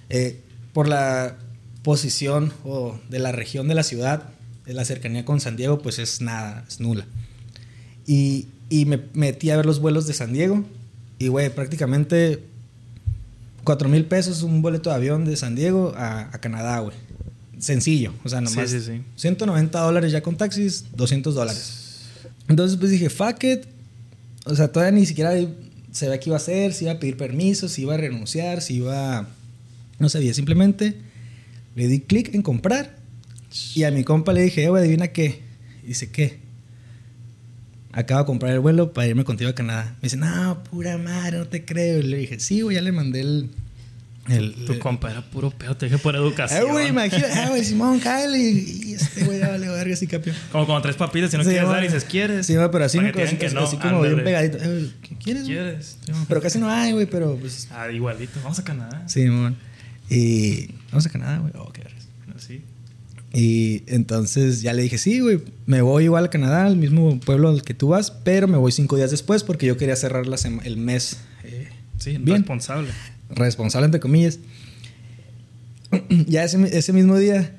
Eh, 0.09 0.41
por 0.73 0.89
la 0.89 1.37
posición 1.81 2.51
o 2.65 2.99
de 3.07 3.19
la 3.19 3.31
región 3.31 3.69
de 3.69 3.75
la 3.75 3.83
ciudad, 3.83 4.23
de 4.65 4.73
la 4.73 4.83
cercanía 4.83 5.23
con 5.23 5.39
San 5.39 5.55
Diego, 5.55 5.81
pues 5.81 5.97
es 5.97 6.19
nada, 6.19 6.65
es 6.67 6.81
nula. 6.81 7.05
Y, 8.05 8.49
y 8.69 8.83
me 8.83 8.99
metí 9.13 9.49
a 9.49 9.55
ver 9.55 9.65
los 9.65 9.79
vuelos 9.79 10.07
de 10.07 10.13
San 10.13 10.33
Diego. 10.33 10.65
Y, 11.19 11.29
güey, 11.29 11.49
prácticamente 11.49 12.43
4 13.63 13.87
mil 13.87 14.03
pesos 14.03 14.43
un 14.43 14.61
boleto 14.61 14.89
de 14.89 14.97
avión 14.97 15.23
de 15.23 15.37
San 15.37 15.55
Diego 15.55 15.93
a, 15.95 16.23
a 16.33 16.41
Canadá, 16.41 16.79
güey 16.79 16.97
sencillo. 17.61 18.13
O 18.23 18.29
sea, 18.29 18.41
nomás. 18.41 18.69
Sí, 18.69 18.79
sí, 18.79 18.85
sí. 18.85 19.01
190 19.15 19.79
dólares 19.79 20.11
ya 20.11 20.21
con 20.21 20.35
taxis, 20.35 20.85
200 20.95 21.33
dólares. 21.33 21.73
Entonces, 22.49 22.77
pues 22.77 22.91
dije, 22.91 23.09
fuck 23.09 23.43
it. 23.43 23.61
O 24.45 24.55
sea, 24.55 24.69
todavía 24.69 24.99
ni 24.99 25.05
siquiera 25.05 25.33
se 25.91 26.09
ve 26.09 26.19
qué 26.19 26.29
iba 26.29 26.35
a 26.35 26.37
hacer, 26.37 26.73
si 26.73 26.85
iba 26.85 26.93
a 26.93 26.99
pedir 26.99 27.15
permiso, 27.15 27.69
si 27.69 27.83
iba 27.83 27.93
a 27.93 27.97
renunciar, 27.97 28.61
si 28.61 28.75
iba. 28.77 29.27
No 29.99 30.09
sabía, 30.09 30.33
simplemente 30.33 30.95
le 31.75 31.87
di 31.87 32.01
clic 32.01 32.33
en 32.33 32.41
comprar. 32.41 32.97
Y 33.75 33.83
a 33.83 33.91
mi 33.91 34.03
compa 34.03 34.33
le 34.33 34.41
dije, 34.41 34.63
eh, 34.63 34.69
güey, 34.69 34.81
adivina 34.81 35.09
qué. 35.09 35.41
dice, 35.85 36.09
¿qué? 36.09 36.39
Acabo 37.91 38.21
de 38.21 38.25
comprar 38.25 38.53
el 38.53 38.61
vuelo 38.61 38.93
para 38.93 39.07
irme 39.07 39.25
contigo 39.25 39.49
a 39.49 39.55
Canadá. 39.55 39.95
Me 40.01 40.03
dice, 40.03 40.17
no, 40.17 40.63
pura 40.63 40.97
madre, 40.97 41.37
no 41.37 41.47
te 41.47 41.65
creo. 41.65 41.99
Y 41.99 42.03
le 42.03 42.17
dije, 42.17 42.39
sí, 42.39 42.61
güey, 42.61 42.75
ya 42.75 42.81
le 42.81 42.93
mandé 42.93 43.19
el, 43.19 43.49
tu 44.67 44.79
compa 44.79 45.11
era 45.11 45.21
puro 45.21 45.49
pedo, 45.49 45.75
te 45.75 45.87
dije 45.87 45.97
por 45.97 46.15
educación. 46.15 46.61
Eh, 46.61 46.71
güey, 46.71 46.87
imagínate, 46.89 47.33
eh, 47.33 47.49
güey, 47.49 47.65
Simón, 47.65 47.99
Kyle 47.99 48.35
y, 48.35 48.93
este 48.93 49.25
güey 49.25 49.39
ya 49.39 49.49
vale 49.49 49.67
verga 49.67 49.93
así 49.93 50.07
capión. 50.07 50.35
Como 50.51 50.65
cuando 50.65 50.83
tres 50.83 50.95
papitas, 50.95 51.31
si 51.31 51.37
no 51.37 51.43
quieres 51.43 51.67
dar 51.67 51.83
y 51.83 51.87
dices, 51.87 52.05
¿quieres? 52.05 52.45
Sí, 52.45 52.55
pero 52.71 52.85
así, 52.85 52.99
no, 52.99 53.11
que 53.11 53.49
no, 53.53 53.61
así 53.61 53.77
como 53.77 54.01
bien 54.01 54.23
pegadito. 54.23 54.57
Eh, 54.61 54.91
¿Qué 55.01 55.15
quieres? 55.15 55.43
¿Quieres? 55.45 55.97
pero 56.27 56.41
casi 56.41 56.59
no 56.59 56.69
hay, 56.69 56.91
güey, 56.91 57.07
pero 57.07 57.35
pues. 57.35 57.67
Ah, 57.71 57.89
igualito. 57.89 58.39
Vamos 58.43 58.59
a 58.59 58.63
Canadá. 58.63 59.03
Sí, 59.07 59.23
Simón. 59.23 59.57
Y. 60.09 60.69
Vamos 60.91 61.05
a 61.05 61.09
Canadá, 61.09 61.39
güey. 61.39 61.53
Oh, 61.57 61.71
qué 61.71 61.81
Así. 62.35 62.63
Y 63.33 63.83
entonces 63.87 64.61
ya 64.61 64.73
le 64.73 64.81
dije, 64.81 64.97
sí, 64.97 65.19
güey, 65.21 65.41
me 65.65 65.81
voy 65.81 66.05
igual 66.05 66.25
a 66.25 66.29
Canadá, 66.29 66.65
al 66.65 66.75
mismo 66.75 67.19
pueblo 67.19 67.49
al 67.49 67.63
que 67.63 67.73
tú 67.73 67.89
vas, 67.89 68.11
pero 68.11 68.47
me 68.47 68.57
voy 68.57 68.71
cinco 68.71 68.97
días 68.97 69.09
después 69.09 69.43
porque 69.43 69.65
yo 69.65 69.77
quería 69.77 69.95
cerrar 69.95 70.27
la 70.27 70.37
el 70.63 70.77
mes. 70.77 71.17
Eh, 71.43 71.69
sí, 71.97 72.17
bien. 72.17 72.39
responsable. 72.39 72.89
Responsable, 73.35 73.85
entre 73.85 73.99
comillas. 73.99 74.39
ya 76.27 76.43
ese, 76.43 76.77
ese, 76.77 76.93
mismo 76.93 77.17
día 77.17 77.53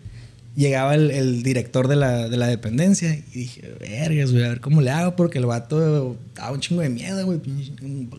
llegaba 0.54 0.94
el, 0.94 1.42
director 1.42 1.88
de 1.88 1.96
la, 1.96 2.28
de 2.28 2.36
la, 2.36 2.46
dependencia 2.46 3.14
y 3.14 3.38
dije, 3.38 3.74
vergas, 3.80 4.32
güey, 4.32 4.44
a 4.44 4.48
ver 4.48 4.60
cómo 4.60 4.82
le 4.82 4.90
hago 4.90 5.16
porque 5.16 5.38
el 5.38 5.46
vato 5.46 6.16
daba 6.34 6.52
un 6.52 6.60
chingo 6.60 6.82
de 6.82 6.90
miedo, 6.90 7.24
güey, 7.24 7.40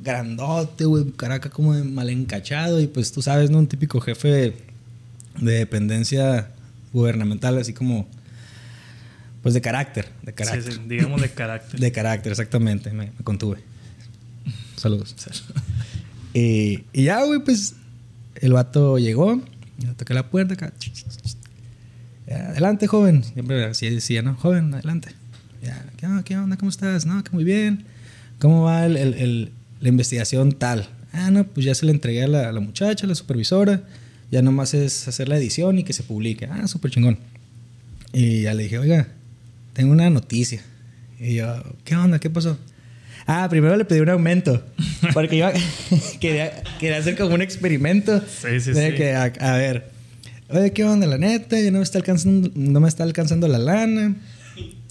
grandote, 0.02 0.86
güey, 0.86 1.12
caraca 1.12 1.50
como 1.50 1.74
mal 1.86 2.10
encachado 2.10 2.82
y 2.82 2.88
pues 2.88 3.12
tú 3.12 3.22
sabes, 3.22 3.52
¿no? 3.52 3.60
Un 3.60 3.68
típico 3.68 4.02
jefe 4.02 4.28
de, 4.28 4.54
dependencia 5.40 6.50
gubernamental, 6.92 7.58
así 7.58 7.74
como, 7.74 8.08
pues 9.42 9.54
de 9.54 9.62
carácter, 9.62 10.10
de 10.24 10.34
carácter. 10.34 10.88
digamos 10.88 11.22
de 11.22 11.30
carácter. 11.30 11.80
de 11.80 11.92
carácter, 11.92 12.32
exactamente, 12.32 12.92
me, 12.92 13.12
contuve. 13.24 13.60
Saludos. 14.76 15.16
Y, 16.34 16.84
y 16.94 17.04
ya, 17.04 17.24
güey, 17.24 17.40
pues 17.44 17.76
el 18.36 18.54
vato 18.54 18.98
llegó 18.98 19.42
y 19.80 19.86
le 19.86 19.94
toqué 19.94 20.14
la 20.14 20.30
puerta. 20.30 20.72
Adelante, 22.28 22.88
joven. 22.88 23.24
Siempre 23.24 23.66
así 23.66 23.90
decía, 23.90 24.22
¿no? 24.22 24.36
Joven, 24.36 24.74
adelante. 24.74 25.10
Ya, 25.62 25.86
¿qué, 26.26 26.38
onda. 26.38 26.58
¿Cómo 26.58 26.70
estás? 26.70 27.06
No, 27.06 27.24
que 27.24 27.32
muy 27.32 27.44
bien. 27.44 27.86
¿Cómo 28.40 28.64
va 28.64 28.86
el, 28.86 28.98
el, 28.98 29.52
la 29.80 29.90
investigación 29.90 30.52
tal? 30.52 30.90
Ah, 31.14 31.32
no, 31.32 31.46
pues 31.46 31.66
ya 31.66 31.76
se 31.76 31.86
le 31.86 31.92
entregué 31.92 32.24
a 32.24 32.28
la, 32.28 32.50
a 32.50 32.52
la 32.52 32.60
muchacha, 32.60 33.06
a 33.06 33.10
la 33.10 33.16
supervisora. 33.16 33.84
Ya 34.32 34.42
nomás 34.42 34.74
es 34.74 35.08
hacer 35.08 35.30
la 35.30 35.38
edición 35.38 35.78
y 35.78 35.84
que 35.84 35.94
se 35.94 36.04
publique. 36.04 36.48
Ah, 36.52 36.68
súper 36.68 36.92
chingón. 36.92 37.20
Y 38.12 38.42
ya 38.42 38.54
le 38.54 38.64
dije, 38.64 38.80
oiga, 38.80 39.08
tengo 39.74 39.92
una 39.92 40.10
noticia. 40.10 40.62
Y 41.20 41.36
yo, 41.36 41.64
¿qué 41.86 41.96
onda? 41.96 42.20
¿Qué 42.20 42.30
pasó? 42.30 42.58
Ah, 43.26 43.48
primero 43.50 43.76
le 43.76 43.86
pedí 43.86 44.00
un 44.00 44.10
aumento. 44.10 44.64
Porque 45.14 45.38
yo 45.38 45.48
quería, 46.20 46.64
quería, 46.80 46.98
hacer 46.98 47.18
como 47.18 47.36
un 47.36 47.42
experimento. 47.42 48.20
Sí, 48.20 48.60
sí, 48.60 48.74
sí. 48.74 48.80
Que, 48.96 49.14
a, 49.16 49.56
ver, 49.56 49.92
oye, 50.50 50.72
¿qué 50.74 50.84
onda? 50.84 51.08
La 51.08 51.18
neta, 51.18 51.60
ya 51.60 51.72
no 51.72 51.80
me 51.80 51.84
está 51.84 52.00
alcanzando, 52.00 52.52
no 52.56 52.80
me 52.80 52.90
está 52.90 53.04
alcanzando 53.04 53.48
la 53.48 53.60
lana. 53.60 54.16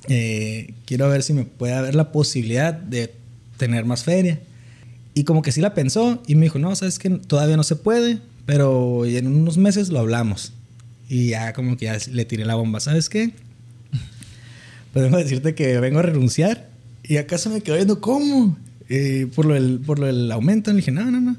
Eh, 0.08 0.74
quiero 0.84 1.08
ver 1.08 1.22
si 1.22 1.32
me 1.32 1.44
puede 1.44 1.74
haber 1.74 1.94
la 1.94 2.10
posibilidad 2.10 2.74
de 2.74 3.14
tener 3.58 3.84
más 3.84 4.04
feria. 4.04 4.40
Y 5.14 5.24
como 5.24 5.42
que 5.42 5.52
sí 5.52 5.60
la 5.60 5.74
pensó 5.74 6.22
y 6.26 6.34
me 6.36 6.46
dijo, 6.46 6.58
no, 6.58 6.74
sabes 6.74 6.98
que 6.98 7.10
todavía 7.10 7.56
no 7.56 7.64
se 7.64 7.76
puede, 7.76 8.18
pero 8.46 9.04
en 9.04 9.26
unos 9.26 9.58
meses 9.58 9.90
lo 9.90 9.98
hablamos. 9.98 10.54
Y 11.08 11.28
ya 11.28 11.52
como 11.52 11.76
que 11.76 11.84
ya 11.86 11.98
le 12.10 12.24
tiré 12.24 12.46
la 12.46 12.54
bomba, 12.54 12.80
¿sabes 12.80 13.10
qué? 13.10 13.32
Podemos 14.94 15.22
decirte 15.22 15.54
que 15.54 15.78
vengo 15.80 15.98
a 15.98 16.02
renunciar 16.02 16.71
y 17.12 17.18
acaso 17.18 17.50
me 17.50 17.60
quedó 17.60 17.76
viendo, 17.76 18.00
¿cómo? 18.00 18.56
Eh, 18.88 19.26
por, 19.34 19.44
lo 19.44 19.52
del, 19.52 19.80
por 19.80 19.98
lo 19.98 20.06
del 20.06 20.32
aumento. 20.32 20.70
Le 20.70 20.78
dije, 20.78 20.92
no, 20.92 21.10
no, 21.10 21.20
no. 21.20 21.36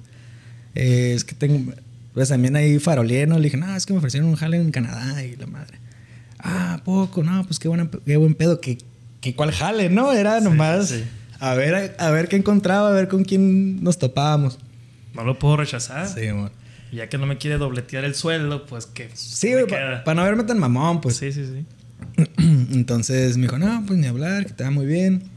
Eh, 0.75 1.13
es 1.15 1.23
que 1.23 1.33
tengo. 1.33 1.73
Pues 2.13 2.29
también 2.29 2.55
ahí 2.55 2.77
farolieno. 2.77 3.37
Le 3.37 3.45
dije, 3.45 3.57
no, 3.57 3.75
es 3.75 3.87
que 3.87 3.93
me 3.93 3.97
ofrecieron 3.97 4.29
un 4.29 4.35
jale 4.35 4.57
en 4.57 4.69
Canadá 4.69 5.25
y 5.25 5.35
la 5.35 5.47
madre. 5.47 5.79
Ah, 6.37 6.79
poco, 6.85 7.23
no, 7.23 7.43
pues 7.45 7.57
qué, 7.57 7.69
buena, 7.69 7.89
qué 8.05 8.17
buen 8.17 8.35
pedo. 8.35 8.61
¿Qué, 8.61 8.77
qué 9.19 9.33
cuál 9.33 9.51
jale, 9.51 9.89
no? 9.89 10.13
Era 10.13 10.41
nomás 10.41 10.93
A, 11.39 11.55
ver, 11.55 11.95
a, 11.97 12.11
ver 12.11 12.27
qué 12.27 12.35
encontraba, 12.35 12.89
a 12.89 12.91
ver 12.91 13.07
con 13.07 13.23
quién 13.23 13.83
nos 13.83 13.97
topábamos. 13.97 14.59
No 15.15 15.23
lo 15.23 15.39
puedo 15.39 15.57
rechazar. 15.57 16.07
Sí, 16.07 16.27
amor. 16.27 16.51
ya 16.91 17.09
que 17.09 17.17
no 17.17 17.25
me 17.25 17.39
quiere 17.39 17.57
dobletear 17.57 18.05
el 18.05 18.13
sueldo, 18.13 18.67
pues 18.67 18.85
que. 18.85 19.09
Sí, 19.15 19.53
para 20.05 20.13
no 20.13 20.23
verme 20.23 20.43
tan 20.43 20.59
mamón, 20.59 21.01
pues. 21.01 21.15
Sí, 21.15 21.31
sí, 21.31 21.47
sí. 21.47 21.65
Entonces 22.73 23.37
me 23.37 23.47
dijo, 23.47 23.57
no, 23.57 23.83
pues 23.87 23.97
ni 23.97 24.05
hablar, 24.05 24.45
que 24.45 24.53
te 24.53 24.63
va 24.63 24.69
muy 24.69 24.85
bien 24.85 25.32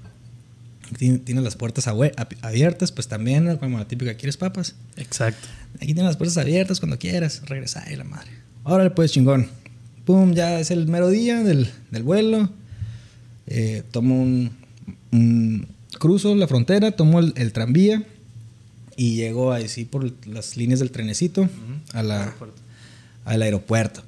tiene 0.98 1.40
las 1.40 1.56
puertas 1.56 1.86
abiertas, 1.88 2.92
pues 2.92 3.08
también, 3.08 3.56
como 3.56 3.78
la 3.78 3.88
típica, 3.88 4.14
¿quieres 4.14 4.36
papas? 4.36 4.74
Exacto. 4.96 5.48
Aquí 5.76 5.86
tiene 5.86 6.04
las 6.04 6.16
puertas 6.16 6.38
abiertas 6.38 6.80
cuando 6.80 6.98
quieras, 6.98 7.42
regresa 7.46 7.84
y 7.90 7.96
la 7.96 8.04
madre. 8.04 8.30
Órale, 8.64 8.90
pues 8.90 9.12
chingón. 9.12 9.48
Pum, 10.04 10.34
ya 10.34 10.60
es 10.60 10.70
el 10.70 10.86
mero 10.86 11.08
día 11.10 11.42
del, 11.42 11.68
del 11.90 12.02
vuelo. 12.02 12.50
Eh, 13.46 13.82
tomo 13.90 14.22
un, 14.22 15.68
Cruzo 15.98 16.34
la 16.34 16.46
frontera, 16.46 16.92
tomo 16.92 17.20
el, 17.20 17.52
tranvía 17.52 18.02
y 18.96 19.16
llego 19.16 19.52
ahí 19.52 19.68
sí 19.68 19.84
por 19.84 20.12
las 20.26 20.56
líneas 20.56 20.80
del 20.80 20.90
trenecito 20.90 21.48
a 21.92 22.02
la, 22.02 22.34
al 23.24 23.42
aeropuerto. 23.42 24.02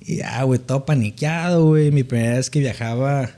Y 0.00 0.16
ya, 0.16 0.42
güey, 0.44 0.60
todo 0.60 0.84
paniqueado, 0.84 1.66
güey. 1.66 1.90
Mi 1.90 2.04
primera 2.04 2.36
vez 2.36 2.48
que 2.48 2.60
viajaba 2.60 3.30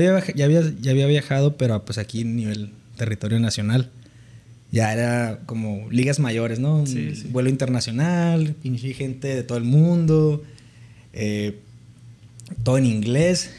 ya 0.00 0.10
había, 0.10 0.34
ya 0.34 0.44
había, 0.44 0.62
ya 0.80 0.90
había 0.90 1.06
viajado, 1.06 1.56
pero 1.56 1.84
pues 1.84 1.98
aquí 1.98 2.22
a 2.22 2.24
nivel 2.24 2.70
territorio 2.96 3.38
nacional. 3.40 3.90
Ya 4.72 4.92
era 4.92 5.40
como 5.46 5.88
ligas 5.90 6.18
mayores, 6.18 6.58
¿no? 6.58 6.84
Sí, 6.86 7.12
Vuelo 7.30 7.48
internacional, 7.48 8.56
gente 8.62 9.28
de 9.28 9.44
todo 9.44 9.56
el 9.56 9.64
mundo, 9.64 10.42
eh, 11.12 11.60
todo 12.64 12.78
en 12.78 12.86
inglés. 12.86 13.50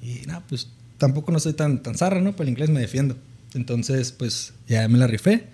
Y 0.00 0.26
nada, 0.26 0.44
pues 0.48 0.68
tampoco 0.98 1.32
no 1.32 1.40
soy 1.40 1.54
tan, 1.54 1.82
tan 1.82 1.96
zarra, 1.96 2.20
¿no? 2.20 2.32
Pero 2.32 2.44
el 2.44 2.50
inglés 2.50 2.70
me 2.70 2.80
defiendo. 2.80 3.16
Entonces, 3.54 4.12
pues 4.12 4.52
ya 4.68 4.86
me 4.86 4.98
la 4.98 5.08
rifé. 5.08 5.44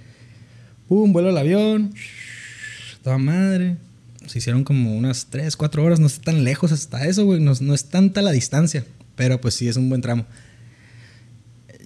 Pum, 0.88 1.12
vuelo 1.12 1.30
al 1.30 1.38
avión. 1.38 1.94
Toda 3.02 3.16
madre. 3.16 3.76
Se 4.26 4.38
hicieron 4.38 4.64
como 4.64 4.94
unas 4.94 5.26
3, 5.30 5.56
4 5.56 5.82
horas. 5.82 5.98
No 5.98 6.08
está 6.08 6.32
tan 6.32 6.44
lejos 6.44 6.72
hasta 6.72 7.06
eso, 7.06 7.24
güey. 7.24 7.40
No, 7.40 7.52
no 7.58 7.74
es 7.74 7.86
tanta 7.86 8.20
la 8.20 8.32
distancia. 8.32 8.84
Pero 9.16 9.40
pues 9.40 9.54
sí, 9.54 9.66
es 9.68 9.76
un 9.76 9.88
buen 9.88 10.00
tramo. 10.00 10.24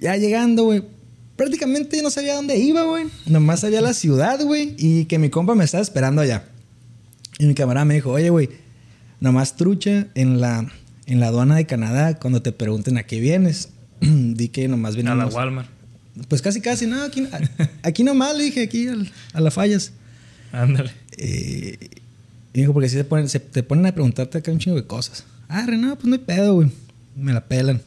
Ya 0.01 0.17
llegando, 0.17 0.65
güey. 0.65 0.83
Prácticamente 1.37 2.03
no 2.03 2.11
sabía 2.11 2.35
dónde 2.35 2.59
iba, 2.59 2.83
güey. 2.85 3.07
Nomás 3.27 3.61
sabía 3.61 3.81
la 3.81 3.95
ciudad, 3.95 4.41
güey. 4.45 4.75
Y 4.79 5.07
que 5.07 5.19
mi 5.19 5.31
compa 5.31 5.55
me 5.55 5.65
estaba 5.65 5.83
esperando 5.83 6.21
allá. 6.23 6.45
Y 7.39 7.47
mi 7.47 7.55
camarada 7.55 7.85
me 7.87 7.95
dijo, 7.95 8.11
oye, 8.11 8.29
güey, 8.31 8.51
nomás 9.21 9.57
trucha 9.57 10.09
en 10.15 10.41
la, 10.41 10.71
en 11.07 11.21
la 11.21 11.29
aduana 11.29 11.57
de 11.57 11.67
Canadá 11.67 12.19
cuando 12.19 12.43
te 12.43 12.53
pregunten 12.53 12.99
a 12.99 13.05
qué 13.05 13.21
vienes. 13.21 13.71
Di 14.01 14.49
que 14.49 14.69
nomás 14.69 14.93
A 14.93 14.97
vienes. 14.97 15.17
la 15.17 15.27
Walmart. 15.27 15.69
Pues 16.29 16.43
casi, 16.43 16.61
casi, 16.61 16.87
no, 16.87 17.03
aquí, 17.03 17.27
aquí 17.83 18.05
nomás 18.05 18.37
le 18.37 18.45
dije, 18.45 18.63
aquí 18.65 18.89
al- 18.89 19.11
a 19.33 19.41
las 19.41 19.55
fallas. 19.55 19.93
Ándale. 20.53 20.91
Eh, 21.17 21.79
y 22.53 22.61
dijo, 22.61 22.73
porque 22.75 22.89
si 22.89 22.97
te 22.97 23.05
ponen, 23.05 23.29
se, 23.29 23.39
te 23.41 23.63
ponen 23.63 23.87
a 23.87 23.93
preguntarte 23.93 24.37
acá 24.39 24.51
un 24.51 24.59
chingo 24.59 24.77
de 24.77 24.85
cosas. 24.87 25.25
Ah, 25.49 25.65
no, 25.67 25.95
pues 25.95 26.07
no 26.07 26.15
hay 26.15 26.19
pedo, 26.21 26.55
güey. 26.55 26.71
Me 27.17 27.33
la 27.33 27.41
pelan. 27.47 27.81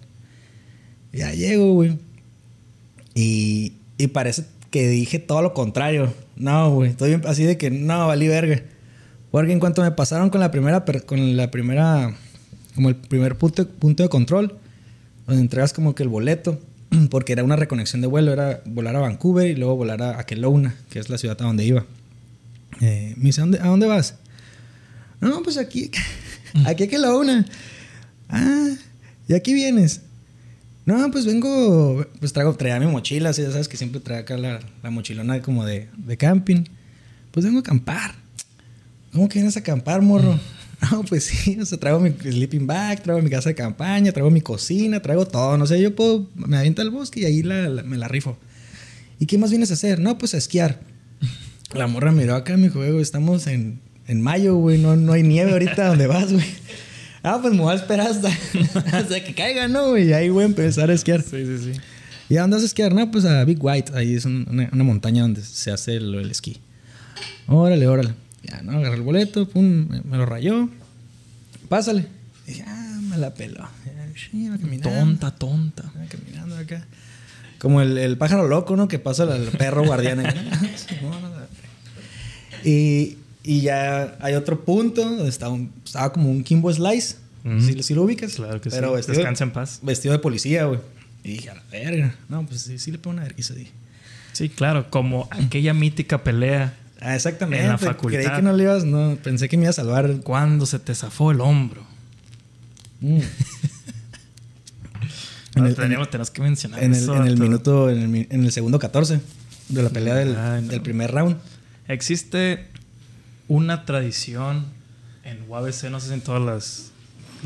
Ya 1.12 1.32
llego, 1.34 1.74
güey. 1.74 1.98
Y, 3.16 3.74
y 3.98 4.08
parece 4.08 4.46
que 4.72 4.88
dije 4.88 5.20
todo 5.20 5.42
lo 5.42 5.54
contrario. 5.54 6.14
No, 6.36 6.72
güey. 6.74 6.90
Estoy 6.92 7.10
bien- 7.10 7.22
así 7.28 7.44
de 7.44 7.58
que 7.58 7.70
no, 7.70 8.08
valí 8.08 8.28
verga. 8.28 8.62
Porque 9.32 9.52
en 9.52 9.60
cuanto 9.60 9.82
me 9.82 9.92
pasaron 9.92 10.30
con 10.30 10.40
la 10.42 10.52
primera, 10.52 10.84
con 11.06 11.38
la 11.38 11.50
primera, 11.52 12.16
como 12.76 12.90
el 12.90 12.96
primer 12.96 13.36
punto, 13.38 13.68
punto 13.68 14.04
de 14.04 14.10
control, 14.10 14.58
donde 15.28 15.42
entregas 15.42 15.74
como 15.74 15.96
que 15.96 16.04
el 16.04 16.10
boleto, 16.10 16.60
porque 17.10 17.34
era 17.34 17.44
una 17.44 17.56
reconexión 17.56 18.02
de 18.02 18.08
vuelo, 18.08 18.32
era 18.34 18.62
volar 18.66 18.96
a 18.96 19.00
Vancouver 19.00 19.48
y 19.50 19.56
luego 19.56 19.76
volar 19.76 20.02
a, 20.02 20.20
a 20.20 20.26
Kelowna, 20.26 20.76
que 20.90 21.00
es 21.00 21.10
la 21.10 21.18
ciudad 21.18 21.38
a 21.42 21.46
donde 21.46 21.66
iba. 21.66 21.86
Eh, 22.82 23.14
me 23.18 23.26
dice, 23.26 23.42
¿a 23.42 23.44
dónde, 23.44 23.60
¿a 23.60 23.66
dónde 23.68 23.88
vas? 23.88 24.16
No, 25.22 25.42
pues 25.44 25.58
aquí, 25.58 25.90
aquí 26.66 26.84
a 26.84 26.88
Kelowna. 26.88 27.46
Ah, 28.30 28.70
¿y 29.28 29.34
aquí 29.34 29.54
vienes? 29.54 30.02
No, 30.86 31.10
pues 31.12 31.26
vengo, 31.26 32.06
pues 32.20 32.34
traigo, 32.34 32.54
traía 32.56 32.80
mi 32.80 32.88
mochila, 32.88 33.30
así, 33.30 33.42
ya 33.42 33.52
sabes 33.52 33.68
que 33.70 33.78
siempre 33.78 34.02
traigo 34.02 34.24
acá 34.24 34.38
la, 34.38 34.60
la 34.84 34.90
mochilona 34.90 35.42
como 35.42 35.66
de, 35.66 35.88
de 35.98 36.18
camping. 36.18 36.64
Pues 37.32 37.46
vengo 37.46 37.60
a 37.60 37.62
acampar. 37.62 38.16
¿Cómo 39.14 39.30
que 39.30 39.40
vienes 39.40 39.56
a 39.58 39.60
acampar, 39.62 40.02
morro? 40.02 40.40
No, 40.92 41.02
pues 41.04 41.24
sí, 41.24 41.58
o 41.62 41.66
sea, 41.66 41.78
traigo 41.80 42.02
mi 42.02 42.10
sleeping 42.12 42.68
bag, 42.68 43.02
traigo 43.04 43.22
mi 43.22 43.30
casa 43.30 43.48
de 43.48 43.56
campaña, 43.56 44.12
traigo 44.12 44.30
mi 44.30 44.42
cocina, 44.42 45.02
traigo 45.02 45.26
todo. 45.26 45.58
No 45.58 45.66
sé, 45.66 45.82
yo 45.82 45.96
puedo, 45.96 46.30
me 46.36 46.58
aviento 46.58 46.82
al 46.82 46.90
bosque 46.90 47.22
y 47.22 47.26
ahí 47.26 47.42
la- 47.42 47.70
la- 47.70 47.84
me 47.84 47.96
la 47.96 48.10
rifo. 48.10 48.38
¿Y 49.18 49.26
qué 49.26 49.38
más 49.38 49.50
vienes 49.52 49.72
a 49.72 49.76
hacer? 49.76 50.00
No, 50.02 50.18
pues 50.18 50.34
a 50.34 50.38
esquiar. 50.38 50.82
La 51.74 51.88
morra 51.88 52.12
miró 52.12 52.36
acá, 52.36 52.58
me 52.58 52.64
dijo, 52.64 52.80
"Güey, 52.80 53.00
estamos 53.02 53.48
en, 53.48 53.80
en 54.08 54.20
mayo, 54.20 54.56
güey, 54.58 54.78
no, 54.78 54.98
no 54.98 55.14
hay 55.14 55.24
nieve 55.24 55.54
ahorita 55.54 55.88
donde 55.88 56.08
vas, 56.08 56.34
güey. 56.34 56.44
Ah, 57.24 57.40
pues 57.42 57.54
me 57.54 57.62
voy 57.62 57.72
a 57.72 57.76
esperar 57.76 58.08
hasta, 58.08 58.28
hasta 58.98 59.24
que 59.24 59.34
caiga, 59.34 59.68
¿no? 59.68 59.98
Y 59.98 60.12
ahí 60.14 60.30
voy 60.30 60.44
a 60.44 60.48
empezar 60.48 60.90
a 60.90 60.94
esquiar. 60.94 61.22
Sí, 61.22 61.46
sí, 61.46 61.74
sí. 61.74 61.80
¿Y 62.30 62.38
a 62.38 62.42
dónde 62.42 62.58
vas 62.58 62.64
a 62.64 62.68
esquiar? 62.68 62.94
No, 62.94 63.10
pues 63.12 63.26
a 63.26 63.44
Big 63.46 63.64
White. 63.64 63.94
Ahí 63.96 64.16
es 64.16 64.26
un- 64.26 64.46
una, 64.50 64.70
una 64.72 64.84
montaña 64.84 65.22
donde 65.22 65.42
se 65.42 65.72
hace 65.72 65.96
el, 65.96 66.14
el 66.16 66.32
esquí. 66.32 66.58
Órale, 67.48 67.88
órale. 67.88 68.14
Ya, 68.44 68.62
¿no? 68.62 68.74
Agarré 68.78 68.98
el 68.98 69.02
boleto, 69.04 69.48
pum, 69.48 69.88
me, 69.90 70.02
me 70.02 70.18
lo 70.18 70.26
rayó. 70.26 70.70
Pásale. 71.70 72.08
Dije, 72.46 72.64
ah, 72.68 73.00
me 73.02 73.18
la 73.18 73.34
peló. 73.34 73.68
Iba. 74.34 74.58
Tonta, 74.82 75.32
tonta. 75.32 75.92
Iba 75.96 76.06
caminando 76.08 76.58
acá. 76.58 76.86
Como 77.58 77.82
el, 77.82 77.98
el 77.98 78.18
pájaro 78.18 78.48
loco, 78.50 78.76
¿no? 78.76 78.90
Que 78.90 79.00
pasa 79.00 79.24
el 79.36 79.48
perro 79.50 79.86
guardián. 79.86 80.22
y, 82.66 83.18
y 83.44 83.62
ya 83.62 84.18
hay 84.22 84.34
otro 84.36 84.64
punto 84.64 85.04
donde 85.04 85.28
estaba, 85.30 85.54
un- 85.54 85.72
estaba 85.86 86.12
como 86.14 86.32
un 86.32 86.44
Kimbo 86.44 86.72
Slice. 86.74 87.18
Ujú. 87.46 87.60
¿Sí, 87.62 87.84
sí 87.84 87.94
lo 87.94 88.04
ubicas? 88.04 88.36
Claro 88.36 88.62
que 88.62 88.70
Pero 88.70 88.90
sí. 88.90 88.96
vestido 88.96 89.14
de- 89.14 89.20
Descansa 89.20 89.44
en 89.44 89.52
paz. 89.52 89.80
Vestido 89.82 90.14
de 90.14 90.20
policía, 90.20 90.66
güey. 90.66 90.80
Y 91.26 91.34
dije, 91.34 91.50
a 91.50 91.56
la 91.56 91.64
verga. 91.72 92.16
No, 92.30 92.46
pues 92.46 92.62
sí, 92.62 92.80
sí 92.80 92.92
le 92.92 92.98
pongo 93.00 93.16
una 93.16 93.24
vergüenza, 93.24 93.54
dije. 93.54 93.72
Sí, 94.32 94.50
claro, 94.50 94.90
como 94.90 95.28
aquella 95.32 95.74
mítica 95.74 96.24
pelea 96.24 96.78
Ah, 97.02 97.16
exactamente. 97.16 97.66
En 97.66 97.70
la 97.72 97.78
facultad. 97.78 98.20
Creí 98.22 98.34
que 98.34 98.42
no 98.42 98.54
le 98.54 98.64
ibas, 98.64 98.86
no, 98.86 99.18
pensé 99.22 99.50
que 99.50 99.58
me 99.58 99.64
iba 99.64 99.72
a 99.72 99.74
salvar. 99.74 100.22
cuando 100.24 100.66
se 100.66 100.80
te 100.80 100.96
zafó 100.96 101.32
el 101.32 101.42
hombro. 101.42 101.84
Mm. 103.02 103.20
En 105.56 105.66
el- 105.68 105.76
teníamos, 105.76 106.10
tenemos 106.10 106.32
que 106.32 106.42
mencionar 106.42 106.82
En 106.84 106.94
el, 106.94 107.00
eso, 107.00 107.16
en 107.16 107.28
el 107.28 107.38
minuto, 107.38 107.90
en 107.90 108.00
el, 108.02 108.08
mi- 108.08 108.28
en 108.30 108.44
el 108.44 108.52
segundo 108.52 108.80
14 108.80 109.20
de 109.70 109.84
la 109.84 109.90
pelea 109.90 110.16
del, 110.16 110.36
Ay, 110.36 110.62
no. 110.64 110.68
del 110.70 110.82
primer 110.82 111.12
round. 111.12 111.38
Existe 111.88 112.68
una 113.54 113.86
tradición 113.86 114.66
en 115.24 115.46
UABC, 115.48 115.84
no 115.92 116.00
sé 116.00 116.08
si 116.08 116.14
en 116.16 116.22
todas 116.22 116.42
las, 116.42 116.92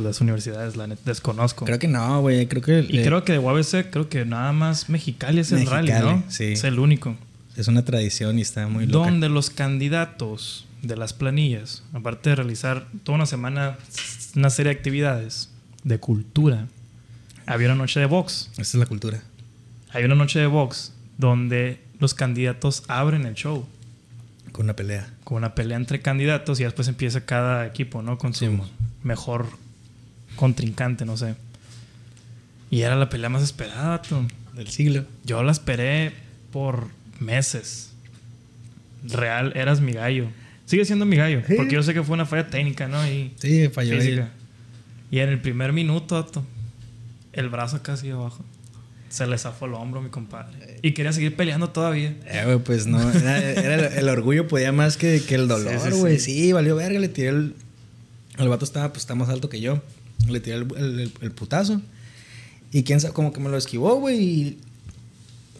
las 0.01 0.21
universidades, 0.21 0.77
la 0.77 0.87
net, 0.87 0.99
desconozco. 1.03 1.65
Creo 1.65 1.79
que 1.79 1.89
no, 1.89 2.21
güey. 2.21 2.47
Creo 2.47 2.61
que 2.61 2.85
y 2.87 2.99
eh, 2.99 3.03
creo 3.03 3.25
que 3.25 3.33
de 3.33 3.39
UABC, 3.39 3.89
creo 3.91 4.07
que 4.07 4.23
nada 4.23 4.53
más 4.53 4.87
Mexicali 4.87 5.41
es 5.41 5.51
el 5.51 5.59
Mexicali, 5.59 5.91
rally, 5.91 6.05
¿no? 6.05 6.23
sí. 6.29 6.53
Es 6.53 6.63
el 6.63 6.79
único. 6.79 7.17
es 7.57 7.67
una 7.67 7.83
tradición 7.83 8.39
y 8.39 8.41
está 8.41 8.67
muy 8.69 8.85
loca. 8.85 9.09
Donde 9.09 9.27
los 9.27 9.49
candidatos 9.49 10.65
de 10.81 10.95
las 10.95 11.11
planillas, 11.11 11.83
aparte 11.91 12.29
de 12.29 12.37
realizar 12.37 12.87
toda 13.03 13.17
una 13.17 13.25
semana, 13.25 13.77
una 14.33 14.49
serie 14.49 14.71
de 14.71 14.77
actividades 14.77 15.49
de 15.83 15.99
cultura, 15.99 16.67
había 17.45 17.67
una 17.67 17.75
noche 17.75 17.99
de 17.99 18.05
box. 18.05 18.49
Esa 18.53 18.61
es 18.61 18.75
la 18.75 18.85
cultura. 18.85 19.21
Hay 19.91 20.05
una 20.05 20.15
noche 20.15 20.39
de 20.39 20.47
box 20.47 20.93
donde 21.17 21.81
los 21.99 22.13
candidatos 22.13 22.83
abren 22.87 23.25
el 23.25 23.33
show 23.33 23.67
Con 24.57 24.65
una 24.65 24.75
pelea. 24.75 25.07
con 25.23 25.37
una 25.37 25.53
pelea 25.53 25.77
entre 25.77 26.01
candidatos 26.01 26.59
y 26.59 26.63
después 26.63 26.87
empieza 26.87 27.25
cada 27.27 27.67
equipo, 27.67 28.01
¿no? 28.01 28.17
Con 28.17 28.33
su 28.33 28.45
Sí, 28.47 28.59
mejor 29.03 29.45
contrincante, 30.35 31.05
no 31.05 31.15
sé. 31.15 31.35
Y 32.71 32.81
era 32.81 32.95
la 32.95 33.07
pelea 33.07 33.29
más 33.29 33.43
esperada, 33.43 34.01
tú. 34.01 34.25
Del 34.55 34.67
siglo. 34.69 35.05
Yo 35.25 35.43
la 35.43 35.51
esperé 35.51 36.11
por 36.51 36.87
meses. 37.19 37.91
Real, 39.03 39.53
eras 39.55 39.79
mi 39.79 39.91
gallo. 39.93 40.25
Sigue 40.65 40.85
siendo 40.85 41.05
mi 41.05 41.17
gallo, 41.17 41.43
Sí. 41.45 41.53
porque 41.55 41.75
yo 41.75 41.83
sé 41.83 41.93
que 41.93 42.01
fue 42.01 42.15
una 42.15 42.25
falla 42.25 42.47
técnica, 42.47 42.87
¿no? 42.87 43.07
Y 43.07 43.33
Sí, 43.37 43.69
falló. 43.69 43.95
Y 45.11 45.19
en 45.19 45.29
el 45.29 45.39
primer 45.39 45.71
minuto, 45.71 46.15
vato, 46.15 46.43
el 47.31 47.47
brazo 47.49 47.83
casi 47.83 48.09
abajo. 48.09 48.43
Se 49.09 49.25
le 49.25 49.37
zafó 49.37 49.65
el 49.67 49.73
hombro 49.73 49.99
a 50.01 50.03
mi 50.03 50.09
compadre. 50.09 50.79
Y 50.81 50.91
quería 50.93 51.13
seguir 51.13 51.35
peleando 51.35 51.69
todavía. 51.69 52.15
Eh, 52.25 52.41
güey, 52.45 52.59
pues 52.59 52.87
no. 52.87 52.99
Era, 53.11 53.39
era 53.39 53.75
el, 53.75 53.93
el 53.99 54.09
orgullo 54.09 54.47
podía 54.47 54.71
más 54.71 54.97
que, 54.97 55.21
que 55.25 55.35
el 55.35 55.47
dolor, 55.47 55.79
Sí, 55.79 55.91
sí, 55.91 55.99
güey. 55.99 56.19
sí. 56.19 56.33
Sí, 56.33 56.51
valió 56.53 56.75
verga. 56.75 56.99
Le 56.99 57.07
tiré 57.07 57.29
el. 57.29 57.55
El 58.37 58.49
vato 58.49 58.65
estaba, 58.65 58.89
pues, 58.89 59.03
está 59.03 59.15
más 59.15 59.29
alto 59.29 59.49
que 59.49 59.61
yo. 59.61 59.81
Le 60.27 60.39
tiré 60.39 60.57
el, 60.57 60.67
el- 60.77 60.99
el- 60.99 61.11
el 61.21 61.31
putazo. 61.31 61.81
Y 62.71 62.83
quién 62.83 62.99
sabe, 62.99 63.13
como 63.13 63.31
que 63.31 63.39
me 63.39 63.49
lo 63.49 63.57
esquivó, 63.57 63.95
güey. 63.95 64.19
Y 64.21 64.57